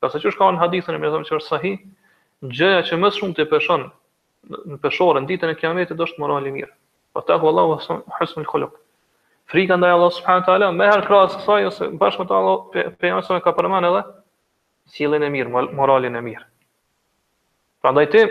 Ka 0.00 0.08
sa 0.08 0.18
qësh 0.20 0.38
ka 0.40 0.48
në 0.56 0.60
hadithën 0.62 0.96
e 0.96 0.98
mirë 1.00 1.12
thëmë 1.14 1.26
që 1.28 1.34
është 1.38 1.52
sahih, 1.52 1.74
gjëja 2.56 2.82
që 2.88 2.98
më 3.02 3.08
shumë 3.18 3.34
të 3.38 3.44
peshon 3.50 3.82
në 4.48 4.78
peshore, 4.84 5.20
në 5.22 5.28
ditën 5.28 5.50
e 5.52 5.56
kiametit, 5.60 5.96
do 5.98 6.06
është 6.08 6.22
moral 6.22 6.46
mirë. 6.54 6.70
Pa 7.14 7.20
të 7.20 7.34
akhë 7.36 7.48
Allahu 7.50 7.74
hësmë 8.20 8.44
në 8.44 8.48
kholuk. 8.48 8.78
Frika 9.52 9.76
ndaj 9.76 9.92
Allah 9.96 10.12
subhanët 10.16 10.48
ala, 10.54 10.68
me 10.78 10.86
herë 10.88 11.04
krasë 11.08 11.42
saj, 11.44 11.66
ose 11.72 11.88
bashkë 12.00 12.22
me 12.22 12.28
të 12.30 12.36
Allah, 12.38 12.64
pe 13.00 13.10
jamë 13.10 13.26
sëme 13.26 13.42
ka 13.44 13.52
përmanë 13.58 13.90
edhe, 13.92 14.02
silin 14.94 15.26
e 15.26 15.30
mirë, 15.34 15.64
moralin 15.80 16.16
e 16.20 16.24
mirë. 16.28 16.46
Pra 17.82 17.92
ndaj 17.92 18.06
ti, 18.14 18.24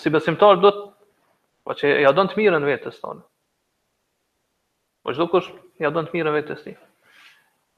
si 0.00 0.12
besimtar, 0.14 0.62
do 0.64 0.70
të, 0.76 0.86
pa 1.66 1.76
që 1.80 1.92
ja 2.06 2.14
dënë 2.16 2.32
të 2.34 2.40
mirë 2.40 2.62
në 2.62 2.70
vetës 2.70 3.02
tonë. 3.02 3.24
Po 5.04 5.12
çdo 5.16 5.28
kush 5.32 5.52
ja 5.80 5.88
don 5.96 6.04
të 6.06 6.12
mirën 6.16 6.34
vetes 6.36 6.60
tij. 6.62 6.74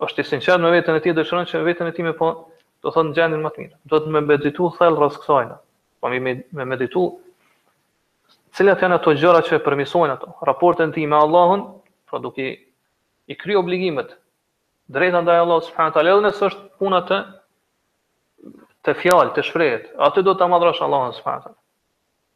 Është 0.02 0.22
i 0.24 0.26
sinqert 0.26 0.58
me 0.62 0.72
veten 0.74 0.96
e 0.98 1.00
tij 1.04 1.12
dëshiron 1.14 1.46
që 1.46 1.60
vetën 1.68 1.86
e 1.86 1.92
tij 1.94 2.02
më 2.08 2.12
po 2.18 2.30
do 2.82 2.90
thonë 2.90 3.12
në 3.12 3.16
gjendin 3.18 3.42
më 3.46 3.50
të 3.56 3.60
mirë. 3.62 3.74
Do 3.90 3.98
të 4.02 4.12
me 4.16 4.22
meditu 4.26 4.70
thellë 4.78 4.98
rrës 4.98 5.20
Po 6.02 6.10
me, 6.10 6.18
me 6.50 6.64
meditu 6.66 7.02
cilat 8.58 8.80
janë 8.82 8.96
ato 8.98 9.12
gjëra 9.14 9.42
që 9.46 9.54
e 9.60 9.62
përmisojnë 9.62 10.14
ato. 10.16 10.32
Raportën 10.48 10.90
ti 10.90 11.04
me 11.06 11.14
Allahun, 11.14 11.60
pra 12.10 12.18
duke 12.18 12.42
i 13.30 13.36
kry 13.38 13.54
obligimet, 13.54 14.16
drejta 14.90 15.20
ndaj 15.22 15.38
Allah 15.44 15.60
subhanahu 15.62 15.94
taala 15.94 16.16
dhe 16.16 16.24
nëse 16.24 16.44
është 16.48 16.64
puna 16.82 17.00
të 17.06 17.20
të 18.82 18.96
fjalë, 18.98 19.30
të 19.36 19.44
shprehet, 19.46 19.84
atë 20.10 20.24
do 20.26 20.34
ta 20.34 20.50
madhrosh 20.50 20.82
Allahun 20.82 21.14
subhanahu 21.20 21.54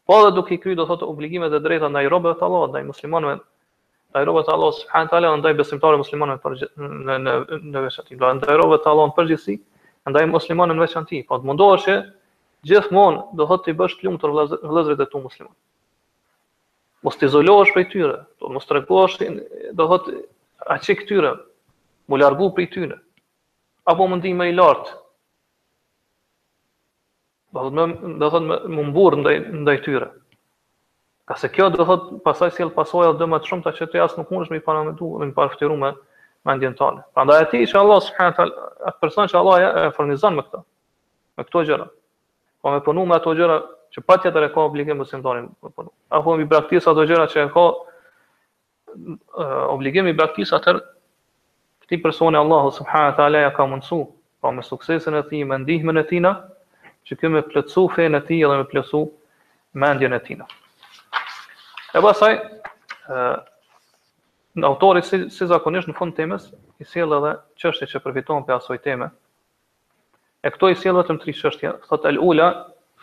Po 0.06 0.20
edhe 0.22 0.30
duke 0.38 0.54
i 0.54 0.60
kry 0.62 0.78
do 0.78 0.86
thotë 0.86 1.08
obligimet 1.10 1.50
dhe 1.50 1.62
drejta 1.66 1.90
ndaj 1.90 2.06
robëve 2.14 2.38
të 2.38 2.46
Allahut, 2.46 2.70
ndaj 2.70 2.84
muslimanëve, 2.92 3.40
ndaj 4.14 4.28
robëve 4.30 4.46
të 4.46 4.54
Allahut 4.54 4.78
subhanahu 4.84 5.12
taala, 5.16 5.34
ndaj 5.42 5.56
besimtarëve 5.64 6.04
muslimanëve 6.04 6.56
në 6.78 7.22
në 7.26 7.36
në 7.74 7.86
veçantë, 7.88 8.14
pra 8.22 8.30
ndaj 8.38 8.60
robëve 8.62 8.78
të 8.86 8.94
Allahut 8.94 9.18
përgjithësi, 9.18 9.58
Andaj 10.06 10.28
muslimanë 10.30 10.74
në 10.76 10.84
veçantë, 10.84 11.20
po 11.26 11.36
të 11.42 11.48
mundohesh 11.50 11.94
gjithmonë 12.70 13.38
do 13.40 13.46
të 13.66 13.74
bësh 13.80 13.96
plumb 14.02 14.20
të 14.22 14.30
vëllezërit 14.30 15.02
e 15.04 15.08
tu 15.14 15.22
musliman. 15.24 15.54
Mos 17.06 17.18
të 17.18 17.26
izolohesh 17.26 17.74
prej 17.74 17.88
tyre, 17.94 18.18
po 18.38 18.50
mos 18.54 18.68
treguosh 18.70 19.18
do 19.18 19.26
të 19.72 19.72
thotë 19.90 20.14
atë 20.76 20.96
këtyre, 21.00 21.34
mu 22.10 22.20
largu 22.22 22.52
prej 22.54 22.68
tyre. 22.76 23.00
Apo 23.90 24.06
mund 24.10 24.22
të 24.26 24.32
më 24.38 24.48
i 24.52 24.56
lart. 24.60 24.94
Do 27.56 27.66
të 27.66 27.74
më 27.74 27.88
do 28.22 28.28
të 28.28 28.32
thonë 28.36 28.60
më 28.78 28.86
mburr 28.92 29.18
ndaj 29.24 29.36
ndaj 29.64 29.76
tyre. 29.88 30.08
Ka 31.26 31.34
se 31.42 31.50
kjo 31.50 31.66
do 31.74 31.80
të 31.82 31.88
thotë 31.90 32.20
pasaj 32.30 32.54
sjell 32.54 32.70
pasojë 32.78 33.18
do 33.22 33.26
më 33.32 33.42
të 33.42 33.50
shumë 33.50 33.66
ta 33.66 33.74
që 33.80 33.90
ti 33.90 34.06
as 34.06 34.14
nuk 34.20 34.30
mundesh 34.30 34.54
me 34.54 34.62
i 34.62 34.66
paramenduar, 34.70 35.24
me 35.26 35.32
i 35.34 35.34
parftëruar 35.42 35.98
mendjen 36.46 36.74
tonë. 36.78 37.02
Prandaj 37.16 37.46
ti 37.52 37.64
që 37.66 37.80
Allah 37.80 38.00
subhanahu 38.06 38.32
wa 38.32 38.36
taala 38.38 38.90
atë 38.90 39.02
person 39.04 39.30
që 39.32 39.38
Allah 39.40 39.60
ja 39.62 39.70
e 39.82 39.86
furnizon 39.96 40.36
me 40.38 40.44
këto 40.46 40.62
me 41.38 41.46
këto 41.48 41.62
gjëra. 41.68 41.86
Po 42.62 42.72
me 42.74 42.80
punu 42.86 43.04
me 43.08 43.16
ato 43.18 43.34
gjëra 43.38 43.58
që 43.94 44.02
patja 44.10 44.32
të 44.34 44.44
rekomë 44.46 44.68
obligim 44.70 45.02
për 45.02 45.10
simtonin 45.10 45.48
për 45.62 45.74
punu. 45.76 45.90
A 46.14 46.22
po 46.24 46.36
me 46.38 46.46
praktis 46.50 46.86
ato 46.90 47.04
gjëra 47.10 47.26
që 47.32 47.42
e 47.42 47.46
ka 47.56 47.64
uh, 47.66 49.64
obligim 49.74 50.06
i 50.10 50.14
praktis 50.18 50.54
atër 50.56 50.80
këti 51.84 52.00
personi 52.04 52.38
Allah 52.42 52.70
subhanë 52.78 53.16
të 53.18 53.28
ja 53.46 53.52
ka 53.56 53.66
mundësu 53.72 54.00
po 54.42 54.52
me 54.52 54.62
suksesin 54.62 55.18
e 55.18 55.24
ti, 55.30 55.42
me 55.44 55.58
ndihme 55.64 55.94
në 55.96 56.06
tina 56.12 56.34
që 57.06 57.18
kjo 57.20 57.32
me 57.34 57.42
plëcu 57.46 57.88
fejnë 57.96 58.22
e 58.22 58.26
ti 58.30 58.40
edhe 58.46 58.62
me 58.62 58.70
plëcu 58.70 59.04
me 59.76 59.94
e 60.14 60.22
tina. 60.26 60.46
E 61.96 62.00
basaj, 62.04 62.38
uh, 63.08 63.36
autori 64.64 65.02
si, 65.02 65.26
si 65.28 65.46
zakonisht 65.48 65.90
në 65.90 65.94
fund 65.98 66.16
temës 66.16 66.48
i 66.80 66.84
sjell 66.88 67.12
edhe 67.18 67.32
çështjet 67.60 67.90
që 67.92 68.00
përfiton 68.04 68.46
për 68.46 68.56
asoj 68.56 68.78
temë. 68.84 69.10
E 70.46 70.50
këto 70.54 70.70
i 70.70 70.76
sjell 70.78 70.96
vetëm 70.96 71.18
tri 71.20 71.34
çështje, 71.36 71.72
thot 71.88 72.04
El 72.08 72.18
Ula, 72.22 72.46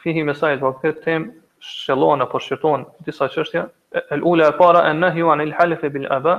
fihi 0.02 0.24
me 0.24 0.34
sajt 0.36 0.64
po 0.64 0.74
këtë 0.82 1.04
temë 1.04 1.32
shëllon 1.64 2.24
apo 2.26 2.40
shqyrton 2.42 2.88
disa 3.06 3.30
çështje. 3.34 3.66
El 4.16 4.24
Ula 4.26 4.50
e 4.50 4.56
para 4.58 4.86
en 4.90 5.02
nahyu 5.04 5.30
an 5.30 5.44
al 5.46 5.54
halfi 5.60 5.92
bil 5.94 6.08
aba, 6.12 6.38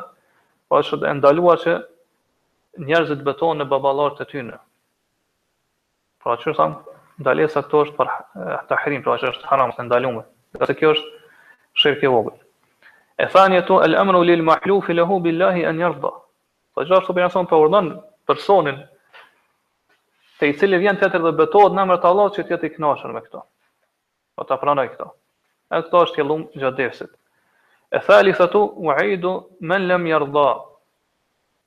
po 0.69 0.81
është 0.83 1.05
e 1.07 1.15
ndaluar 1.21 1.62
që 1.62 1.77
njerëzit 2.89 3.23
betohen 3.25 3.61
në 3.62 3.69
baballarët 3.71 4.25
e 4.25 4.31
tyre. 4.33 4.59
Pra 6.25 6.39
çu 6.43 6.55
sa 6.57 6.71
ndalesa 7.21 7.62
këto 7.69 7.85
është 7.87 7.99
për 7.99 8.15
tahrim, 8.73 9.05
pra 9.07 9.19
është 9.21 9.51
haram 9.53 9.75
se 9.77 9.87
ndaluam. 9.87 10.25
Dhe 10.59 10.75
kjo 10.81 10.95
është 10.97 11.07
shirki 11.79 12.09
i 12.11 12.11
vogël. 12.11 12.41
E 13.17 13.27
thanje 13.31 13.62
tu, 13.67 13.77
el 13.83 13.95
emru 13.95 14.23
lil 14.25 14.43
mahlufi 14.43 14.95
lahu 14.95 15.21
billahi 15.23 15.62
e 15.62 15.71
njërda. 15.79 16.11
Po 16.75 16.83
që 16.83 16.97
ashtu 16.99 17.15
për 17.15 17.27
njësën 17.29 17.47
përurdan 17.53 17.91
personin, 18.27 18.81
të 20.41 20.49
i 20.51 20.57
cili 20.59 20.81
vjen 20.83 20.99
të 20.99 21.12
dhe 21.15 21.33
betohet 21.39 21.77
në 21.77 21.85
mërë 21.91 22.03
të 22.03 22.11
Allah 22.11 22.33
që 22.35 22.45
tjetë 22.49 22.71
i 22.71 22.75
knashën 22.75 23.15
me 23.15 23.23
këto. 23.29 23.43
Po 24.35 24.47
të 24.49 24.59
pranaj 24.65 24.87
këto. 24.97 25.07
E 25.71 25.79
këto 25.87 26.01
është 26.09 26.21
jelum 26.25 26.43
gjadefsit. 26.59 27.12
E 27.95 28.01
tha 28.03 28.19
thëtu, 28.41 28.65
u 28.83 28.91
ejdu, 28.99 29.37
men 29.62 29.87
lem 29.87 30.03
njërda. 30.11 30.45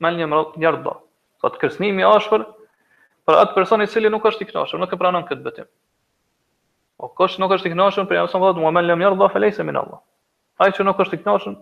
Men 0.03 0.19
lem 0.19 0.35
njërda. 0.59 0.97
Po 1.41 1.47
të 1.53 1.61
kërsnimi 1.63 2.03
ashpër, 2.11 2.43
për 3.27 3.39
atë 3.45 3.55
personi 3.55 3.87
cili 3.87 4.09
nuk 4.11 4.25
është 4.29 4.43
i 4.43 4.51
knashën, 4.51 4.83
nuk 4.83 4.91
e 4.91 4.99
pranon 4.99 5.23
këtë 5.29 5.43
betim. 5.47 5.71
O 6.99 7.07
po 7.07 7.23
kështë 7.23 7.39
nuk 7.41 7.55
është 7.55 7.71
i 7.71 7.73
knashën, 7.77 8.09
për 8.09 8.19
njësën 8.19 8.43
përdo, 8.43 8.67
u 8.67 8.71
men 8.75 8.85
lem 8.89 8.99
njërda, 8.99 9.31
felejse 9.37 9.63
min 9.67 9.79
Allah 9.83 10.03
ai 10.61 10.71
që 10.75 10.85
nuk 10.87 11.01
është 11.03 11.17
i 11.19 11.21
kënaqur 11.21 11.55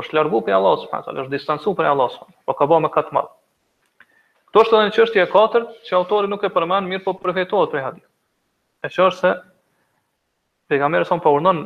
është 0.00 0.16
largu 0.16 0.38
për 0.46 0.54
Allah 0.58 0.76
subhanahu 0.84 1.22
është 1.26 1.32
distancuar 1.34 1.76
për 1.80 1.88
Allah 1.90 2.10
subhanahu 2.14 2.46
po 2.50 2.54
ka 2.60 2.68
bërë 2.70 2.84
me 2.84 2.90
katë 2.96 3.12
mall. 3.16 3.28
Kto 4.50 4.64
është 4.64 4.76
edhe 4.76 4.86
një 4.88 4.94
çështje 4.98 5.22
e 5.24 5.28
katërt 5.32 5.72
që 5.88 5.96
autori 5.98 6.30
nuk 6.32 6.44
e 6.46 6.50
përmend 6.54 6.88
mirë 6.92 7.04
po 7.06 7.14
përfitohet 7.24 7.72
prej 7.74 7.84
hadith. 7.84 8.06
E 8.82 8.88
që 8.94 9.06
është 9.08 9.18
se 9.20 9.34
pejgamberi 10.70 11.06
son 11.10 11.20
po 11.24 11.32
urdhon 11.36 11.60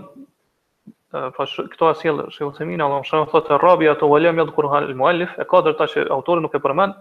po 1.11 1.47
këto 1.73 1.93
asjell 1.93 2.25
Sheikh 2.35 2.49
Uthmin 2.51 2.81
Allahu 2.83 3.05
subhanahu 3.07 3.31
thotë 3.37 3.61
rabi 3.63 3.89
ato 3.93 4.09
walem 4.11 4.41
yadhkur 4.43 4.69
al 4.77 4.91
muallif 4.99 5.37
e 5.39 5.47
katërt 5.53 5.79
tash 5.83 6.01
autori 6.19 6.43
nuk 6.45 6.55
e 6.59 6.63
përmend 6.67 6.99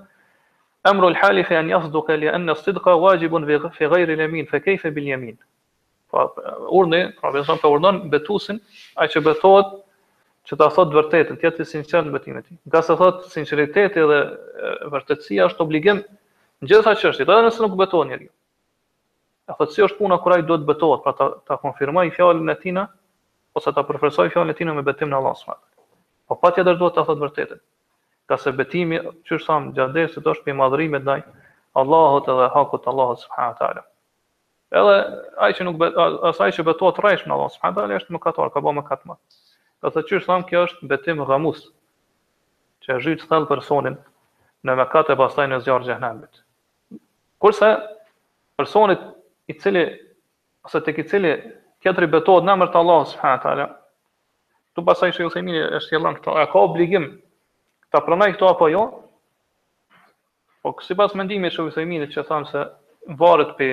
Amru 0.92 1.08
al-halif 1.08 1.50
an 1.56 1.70
yasduqa 1.72 2.16
li 2.20 2.28
anna 2.30 2.52
as-sidqa 2.58 2.94
wajibun 3.06 3.46
fi 3.80 3.88
ghayri 3.94 4.14
al-yamin 4.14 4.50
bil-yamin 5.00 5.38
pra 6.14 6.28
urdhë, 6.80 7.00
pra 7.20 7.32
beson 7.34 7.60
pra 7.62 7.70
urdhon 7.74 8.02
betusin, 8.12 8.60
ai 9.02 9.10
që 9.10 9.24
betohet 9.26 9.72
që 10.50 10.58
ta 10.60 10.68
thotë 10.76 10.98
vërtetën, 11.00 11.40
ti 11.42 11.48
atë 11.50 12.04
betimin 12.14 12.42
e 12.42 12.44
tij. 12.48 12.58
Nga 12.68 12.82
sa 12.88 12.98
thotë 13.00 13.32
sinqeriteti 13.34 14.04
dhe 14.12 14.18
vërtetësia 14.94 15.48
është 15.50 15.64
obligim 15.66 16.04
në 16.62 16.70
gjitha 16.74 16.92
ato 16.94 17.02
çështje, 17.06 17.24
edhe 17.26 17.38
nëse 17.48 17.62
nuk 17.64 17.78
beton 17.82 18.08
njeriu. 18.12 18.32
A 19.50 19.56
thotë 19.60 19.74
si 19.76 19.86
është 19.88 19.98
puna 20.02 20.18
kur 20.24 20.36
ai 20.38 20.44
duhet 20.48 20.66
të 20.66 20.68
betohet, 20.74 21.02
pra 21.06 21.14
ta, 21.20 21.30
ta 21.50 21.58
konfirmoj 21.64 22.06
fjalën 22.16 22.52
e 22.54 22.58
tina 22.64 22.86
ose 23.58 23.72
ta 23.78 23.84
përfrosoj 23.88 24.30
fjalën 24.34 24.52
e 24.54 24.58
tina 24.60 24.76
me 24.78 24.84
betim 24.92 25.10
në 25.12 25.18
Allah 25.22 25.36
subhanahu. 25.40 25.70
Po 26.28 26.36
pa 26.44 26.52
tjetër 26.56 26.76
duhet 26.80 26.96
ta 27.00 27.08
thotë 27.08 27.24
vërtetën. 27.26 27.60
Nga 28.28 28.38
se 28.44 28.52
betimi, 28.56 29.00
çu 29.28 29.40
sa 29.40 29.58
gjatë 29.76 29.96
dersës 29.98 30.28
është 30.34 30.44
për 30.46 30.60
madhrimet 30.62 31.04
ndaj 31.08 31.24
Allahut 31.82 32.28
edhe 32.32 32.52
hakut 32.56 32.88
Allahut 32.92 33.20
subhanahu 33.24 33.84
Edhe 34.74 34.94
ai 35.38 35.54
që 35.54 35.66
nuk 35.68 35.82
asaj 36.30 36.56
që 36.58 36.64
betohet 36.66 37.00
rreshtin 37.04 37.34
Allah 37.36 37.50
subhanahu 37.54 37.78
wa 37.78 37.82
taala 37.84 37.98
është 38.02 38.14
mëkatar, 38.16 38.50
ka 38.56 38.62
bërë 38.66 38.76
mëkat 38.80 39.04
më. 39.10 39.16
Do 39.84 39.92
të 39.94 40.04
thëjë 40.10 40.22
thonë 40.26 40.48
kjo 40.50 40.64
është 40.68 40.90
betim 40.94 41.22
ghamus, 41.30 41.60
Që 42.84 42.96
e 42.98 43.00
zhyt 43.06 43.22
thën 43.30 43.46
personin 43.48 43.94
në 44.68 44.74
mëkat 44.80 45.12
e 45.14 45.16
pastaj 45.20 45.46
në 45.48 45.60
zjarr 45.64 45.86
xhehenamit. 45.86 46.40
Kurse 47.40 47.68
personi 48.60 48.98
i 49.48 49.54
cili 49.62 49.84
ose 50.68 50.82
tek 50.84 51.00
i 51.00 51.06
cili 51.12 51.32
tjetri 51.86 52.10
betohet 52.12 52.44
në 52.44 52.58
emër 52.58 52.74
të 52.74 52.82
Allah 52.82 53.06
subhanahu 53.14 53.44
taala, 53.46 53.70
tu 54.76 54.84
pasaj 54.90 55.14
shej 55.16 55.30
ose 55.30 55.46
mini 55.48 55.64
është 55.80 55.96
i 55.96 56.14
këto, 56.18 56.36
a 56.42 56.46
ka 56.52 56.66
obligim 56.66 57.08
ta 57.92 58.02
pranoj 58.10 58.28
këto 58.36 58.50
apo 58.52 58.68
jo? 58.74 58.84
Po 60.66 60.76
sipas 60.90 61.16
mendimit 61.16 61.54
shej 61.56 61.68
ose 61.72 61.88
që 62.18 62.26
thon 62.32 62.46
se 62.52 62.66
varet 63.22 63.56
pe 63.62 63.70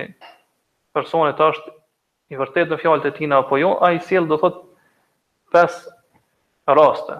personit 0.95 1.38
është 1.45 1.72
i 2.32 2.38
vërtet 2.38 2.70
në 2.72 2.78
fjallët 2.80 3.07
e 3.11 3.14
tina 3.18 3.41
apo 3.43 3.59
jo, 3.59 3.74
a 3.86 3.93
i 3.95 4.01
sjellë 4.07 4.30
do 4.32 4.38
thot 4.43 4.61
pes 5.55 5.78
raste, 6.70 7.16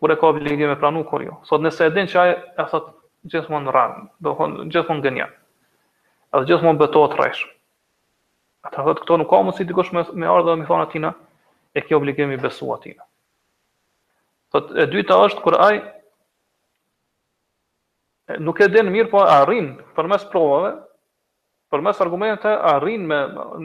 kur 0.00 0.12
e 0.12 0.16
ka 0.20 0.28
obligim 0.32 0.68
me 0.68 0.78
pranu 0.80 1.04
kur 1.08 1.24
jo. 1.24 1.38
Sot 1.48 1.64
nëse 1.64 1.88
e 1.88 1.94
din 1.96 2.08
që 2.10 2.20
aje 2.22 2.34
e 2.36 2.66
thot 2.72 2.90
gjithmon 3.32 3.68
rrën, 3.70 4.06
do 4.24 4.34
thot 4.38 4.58
gjithmon 4.74 5.00
gënja, 5.04 5.28
edhe 6.36 6.48
gjithmon 6.50 6.80
betohet 6.80 7.16
rrëshë. 7.20 7.48
Atë 8.68 8.84
thot 8.84 9.00
këto 9.04 9.20
nuk 9.22 9.30
ka 9.30 9.40
mundësi 9.40 9.64
dikush 9.70 9.94
me, 9.96 10.04
me 10.20 10.28
ardhë 10.28 10.50
dhe 10.50 10.58
me 10.60 10.66
thona 10.68 10.88
tina, 10.92 11.14
e 11.72 11.80
kjo 11.86 12.00
obligim 12.00 12.32
i 12.34 12.40
besu 12.42 12.68
atina. 12.74 13.06
Thot 14.52 14.72
e 14.76 14.84
dyta 14.92 15.16
është 15.28 15.44
kur 15.44 15.56
i, 15.64 15.80
nuk 18.44 18.60
e 18.60 18.68
din 18.74 18.92
mirë, 18.92 19.08
po 19.12 19.24
arrin 19.24 19.72
përmes 19.96 20.28
provave, 20.32 20.74
për 21.70 21.82
mes 21.86 21.98
argumente 22.02 22.50
a 22.50 22.72
rrinë 22.82 23.06
me, 23.10 23.18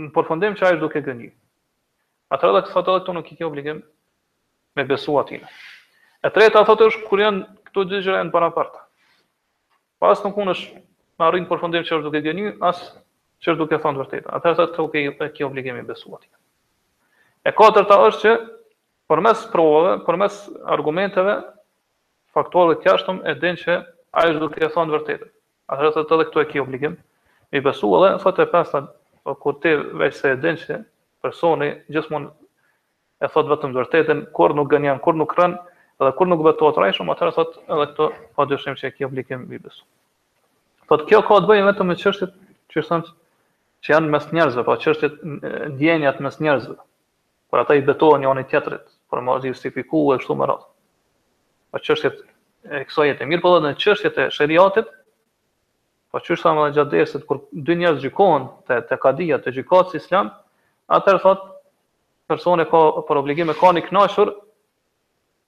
në 0.06 0.10
përfëndim 0.16 0.56
që 0.60 0.66
a 0.68 0.72
ishtë 0.76 0.82
duke 0.84 1.02
gënjë. 1.08 1.32
A 2.34 2.38
të 2.38 2.48
të 2.48 2.62
thotë 2.74 2.94
edhe 2.94 3.00
këtu 3.02 3.14
nuk 3.18 3.32
i 3.34 3.38
ke 3.40 3.46
obligim 3.48 3.80
me 4.78 4.86
besu 4.90 5.18
atina. 5.22 5.50
E 6.26 6.30
treta, 6.34 6.64
thotë 6.70 6.90
është 6.92 7.10
kur 7.10 7.22
janë 7.24 7.44
këto 7.70 7.86
gjithjëre 7.92 8.22
në 8.28 8.34
para 8.34 8.52
parta. 8.54 8.84
Pas 10.02 10.22
nuk 10.26 10.38
unë 10.42 10.54
është 10.56 10.78
me 11.20 11.26
a 11.28 11.32
rrinë 11.32 11.50
përfëndim 11.50 11.86
që 11.88 11.96
është 11.98 12.06
duke 12.10 12.22
gënjë, 12.26 12.52
as 12.70 12.82
që 13.44 13.54
është 13.54 13.62
duke 13.64 13.82
thonë 13.84 13.98
të 13.98 14.04
vërtetë. 14.04 14.30
A 14.36 14.40
të 14.42 14.52
redhe 14.54 14.66
të 14.72 14.78
thotë 14.80 15.04
edhe 15.06 15.50
obligim 15.50 15.78
me 15.80 15.84
besu 15.90 16.14
atina. 16.18 16.38
E 17.48 17.54
katërta 17.58 17.98
është 18.10 18.22
që 18.24 18.36
për 19.12 19.22
mes 19.22 19.44
provove, 19.54 19.96
për 20.08 20.20
mes 20.22 20.40
argumenteve, 20.78 21.38
faktuale 22.36 22.78
të 22.80 22.86
kjashtëm 22.88 23.20
e 23.32 23.36
din 23.44 23.58
që 23.64 23.78
a 24.18 24.26
ishtë 24.30 24.40
duke 24.46 24.72
thonë 24.78 24.98
vërtetë. 24.98 25.30
thotë 25.74 26.24
edhe 26.28 26.50
e 26.54 26.62
obligim 26.62 26.96
mi 27.52 27.60
besu 27.62 27.90
edhe 28.06 28.18
thot 28.24 28.40
e 28.40 28.46
pesta 28.52 28.82
po 29.24 29.36
kur 29.42 29.60
ti 29.62 29.70
veç 30.00 30.14
se 30.18 30.32
e 30.34 30.38
din 30.42 30.58
që 30.58 30.80
personi 31.24 31.70
gjithmonë 31.94 32.30
e 33.26 33.30
thot 33.34 33.50
vetëm 33.50 33.74
vërtetën 33.76 34.24
kur 34.36 34.54
nuk 34.58 34.72
gënjan 34.74 35.00
kur 35.06 35.16
nuk 35.20 35.36
rën 35.38 35.58
edhe 36.02 36.12
kur 36.18 36.28
nuk 36.30 36.44
betohet 36.46 36.80
rreshu 36.82 37.04
atëherë 37.12 37.36
thot 37.38 37.58
edhe 37.66 37.86
këto 37.92 38.10
pa 38.14 38.36
po 38.44 38.48
dyshim 38.52 38.78
se 38.80 38.92
kjo 38.92 39.10
obligim 39.10 39.46
mi 39.50 39.58
besu 39.60 39.84
thot 40.90 41.06
kjo 41.10 41.22
ka 41.28 41.40
të 41.44 41.50
bëjë 41.52 41.68
vetëm 41.70 41.90
me 41.94 41.98
çështjet 42.02 42.36
që 42.74 43.02
që 43.86 43.94
janë 43.94 44.14
mes 44.16 44.28
njerëzve 44.38 44.64
pa 44.68 44.76
po 44.76 44.82
çështjet 44.86 45.24
ndjenjat 45.76 46.20
mes 46.26 46.40
njerëzve 46.44 46.78
por 47.50 47.60
ata 47.64 47.76
i 47.76 47.82
betohen 47.88 48.22
njëri 48.26 48.48
tjetrit 48.52 48.90
por 49.10 49.22
mos 49.22 49.46
justifikuhet 49.46 50.22
kështu 50.26 50.38
më 50.42 50.50
radh 50.52 50.66
pa 51.72 51.80
çështjet 51.86 52.22
e 52.74 52.84
kësaj 52.90 53.18
e 53.22 53.26
mirë 53.30 53.42
po 53.46 53.58
edhe 53.58 53.70
në 53.70 53.80
çështjet 53.86 54.18
e 54.26 54.30
shariatit 54.40 54.90
Po 56.16 56.22
çu 56.24 56.38
sa 56.40 56.54
më 56.56 56.70
gjatë 56.78 56.92
derisit 56.94 57.24
kur 57.28 57.42
dy 57.68 57.74
njerëz 57.76 57.98
gjikohen 58.06 58.46
te 58.70 58.76
te 58.88 58.96
kadia 59.04 59.36
te 59.44 59.52
gjykatës 59.52 59.98
islam, 60.00 60.30
atëherë 60.96 61.20
thot 61.24 61.42
personi 62.32 62.64
ka 62.72 62.80
për 63.10 63.20
obligim 63.20 63.52
e 63.52 63.56
ka 63.60 63.74
një 63.76 63.82
kënaqur 63.90 64.32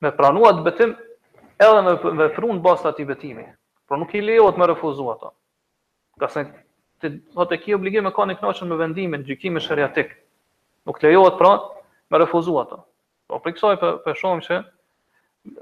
me 0.04 0.12
pranuar 0.18 0.58
të 0.58 0.66
betim 0.66 0.92
edhe 1.68 1.80
me 1.88 1.94
vepruar 2.20 2.58
në 2.60 2.64
bazë 2.68 2.92
të 3.00 3.06
betimi. 3.14 3.46
Por 3.88 4.02
nuk 4.04 4.12
i 4.20 4.26
lejohet 4.28 4.60
me 4.60 4.68
refuzuar 4.68 5.16
ato. 5.16 5.30
se 6.36 6.44
ti 7.00 7.08
do 7.38 7.44
të 7.48 7.62
ke 7.64 7.76
obligim 7.80 8.04
me 8.04 8.12
kanë 8.12 8.36
kënaqur 8.42 8.68
me 8.68 8.76
vendimin 8.84 9.24
gjykimit 9.24 9.64
shariatik. 9.64 10.10
Nuk 10.86 11.00
lejohet 11.04 11.38
pra 11.38 11.54
me 12.12 12.18
refuzuar 12.26 12.66
ato. 12.66 12.80
Po 13.28 13.40
për 13.40 13.54
kësaj 13.56 13.76
për, 14.04 14.16
shohim 14.20 14.42
se 14.44 14.64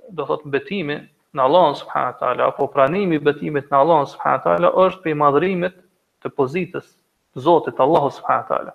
do 0.10 0.26
thot 0.26 0.42
betimi 0.46 0.98
në 1.36 1.44
Allah 1.48 1.66
subhanahu 1.78 2.12
wa 2.14 2.18
taala 2.20 2.46
apo 2.52 2.66
pranimi 2.74 3.18
betimit 3.28 3.68
në 3.72 3.78
Allah 3.80 4.04
subhanahu 4.08 4.40
wa 4.40 4.46
taala 4.46 4.70
është 4.86 5.04
prej 5.06 5.16
madhrimit 5.22 5.76
të 6.24 6.32
pozitës 6.40 6.88
të 6.92 7.44
Zotit 7.48 7.80
Allahu 7.86 8.10
subhanahu 8.18 8.46
wa 8.48 8.52
taala. 8.52 8.74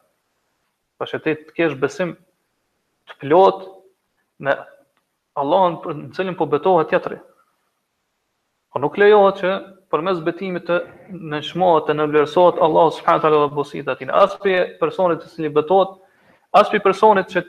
Për 1.01 1.11
shëtë 1.15 1.35
të 1.47 1.57
kesh 1.59 1.77
besim 1.85 2.13
të 3.11 3.19
plot 3.23 3.65
në 4.47 4.57
Allahun 5.41 5.79
për 5.87 5.97
në 6.03 6.11
cilin 6.19 6.37
po 6.43 6.47
betohet 6.55 6.91
tjetri. 6.93 7.17
Po 8.71 8.83
nuk 8.83 8.99
lejohet 9.01 9.41
që 9.43 9.53
përmes 9.91 10.21
betimit 10.27 10.67
të 10.69 10.77
nënshmohet 11.33 11.89
të 11.89 11.97
nënvlerësohet 12.01 12.61
Allahu 12.67 12.93
subhanahu 12.99 13.21
wa 13.21 13.25
taala 13.27 13.41
dhe 13.45 13.57
bosita 13.57 13.97
tin. 14.01 14.13
As 14.25 14.37
për 14.45 14.77
personit 14.83 15.25
të 15.25 15.33
cili 15.37 15.49
betohet, 15.57 15.97
as 16.61 16.69
për 16.75 16.85
personit 16.91 17.33
që 17.35 17.47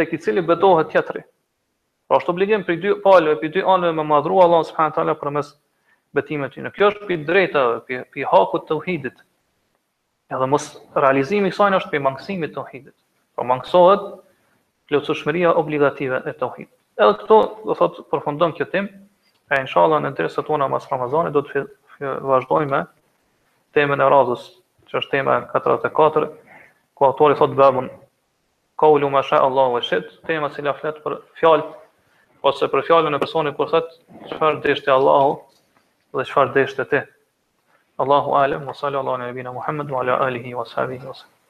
tek 0.00 0.12
i 0.18 0.18
cili 0.26 0.42
betohet 0.50 0.90
tjetri. 0.96 1.22
Pra 2.12 2.18
është 2.20 2.28
obligim 2.34 2.62
për 2.66 2.74
dy 2.76 2.90
palëve, 3.00 3.38
për 3.40 3.50
dy 3.54 3.60
anëve 3.72 3.94
me 3.96 4.02
madhru 4.04 4.34
Allah 4.44 4.60
subhanahu 4.68 5.04
për 5.16 5.16
përmes 5.20 5.46
betimit 6.18 6.52
të 6.58 6.70
Kjo 6.76 6.90
është 6.90 7.06
për 7.08 7.22
drejta 7.30 7.62
për 7.88 8.26
hakut 8.28 8.66
të 8.66 8.68
tauhidit. 8.74 9.16
Edhe 10.28 10.46
mos 10.52 10.66
realizimi 10.92 11.48
i 11.48 11.54
kësaj 11.56 11.78
është 11.78 11.90
për 11.94 12.02
mangësimi 12.04 12.50
të 12.52 12.54
tauhidit. 12.58 12.92
Pra 13.36 13.46
mangësohet 13.48 14.04
plotësuesmëria 14.92 15.54
obligative 15.62 16.20
e 16.28 16.34
tauhidit. 16.42 16.74
Edhe 17.00 17.16
këto 17.24 17.38
do 17.64 17.78
thotë 17.80 18.04
përfundon 18.12 18.52
këtë 18.60 18.68
temë, 18.76 18.88
e 19.56 19.62
inshallah 19.64 20.04
në 20.04 20.12
interesat 20.12 20.44
tona 20.50 20.68
mas 20.68 20.84
Ramazani 20.92 21.32
do 21.38 21.46
të 21.48 21.64
vazhdojmë 22.28 22.72
me 22.76 22.82
temën 23.78 24.04
e 24.04 24.10
razës, 24.12 24.48
që 24.90 24.98
është 25.00 25.14
tema 25.16 25.40
44, 25.56 26.30
ku 26.92 27.04
autori 27.08 27.40
thotë 27.40 27.56
babun 27.64 27.88
ka 28.84 28.92
ma 29.16 29.24
Allahu 29.46 29.78
wa 29.78 29.86
shit, 29.86 30.12
tema 30.28 30.50
cila 30.52 30.74
flet 30.82 31.00
për 31.06 31.22
fjalë 31.40 31.78
ose 32.50 32.66
për 32.74 32.80
fjallën 32.86 33.16
e 33.16 33.20
personit 33.24 33.58
kur 33.58 33.68
thët, 33.72 33.92
qëfar 34.30 34.58
deshte 34.64 34.92
Allahu 34.94 35.36
dhe 36.20 36.24
qëfar 36.30 36.50
deshte 36.56 36.86
ti. 36.94 37.02
Allahu 38.06 38.34
alem, 38.40 38.66
wa 38.70 38.74
salli 38.82 38.98
Allahu 39.02 39.22
në 39.24 39.30
nëbina 39.32 39.54
Muhammed, 39.60 39.94
wa 39.96 40.02
ala 40.04 40.18
alihi, 40.30 40.56
wa 40.62 40.66
sahabihi, 40.74 41.06
wa 41.06 41.14
sahabihi. 41.20 41.40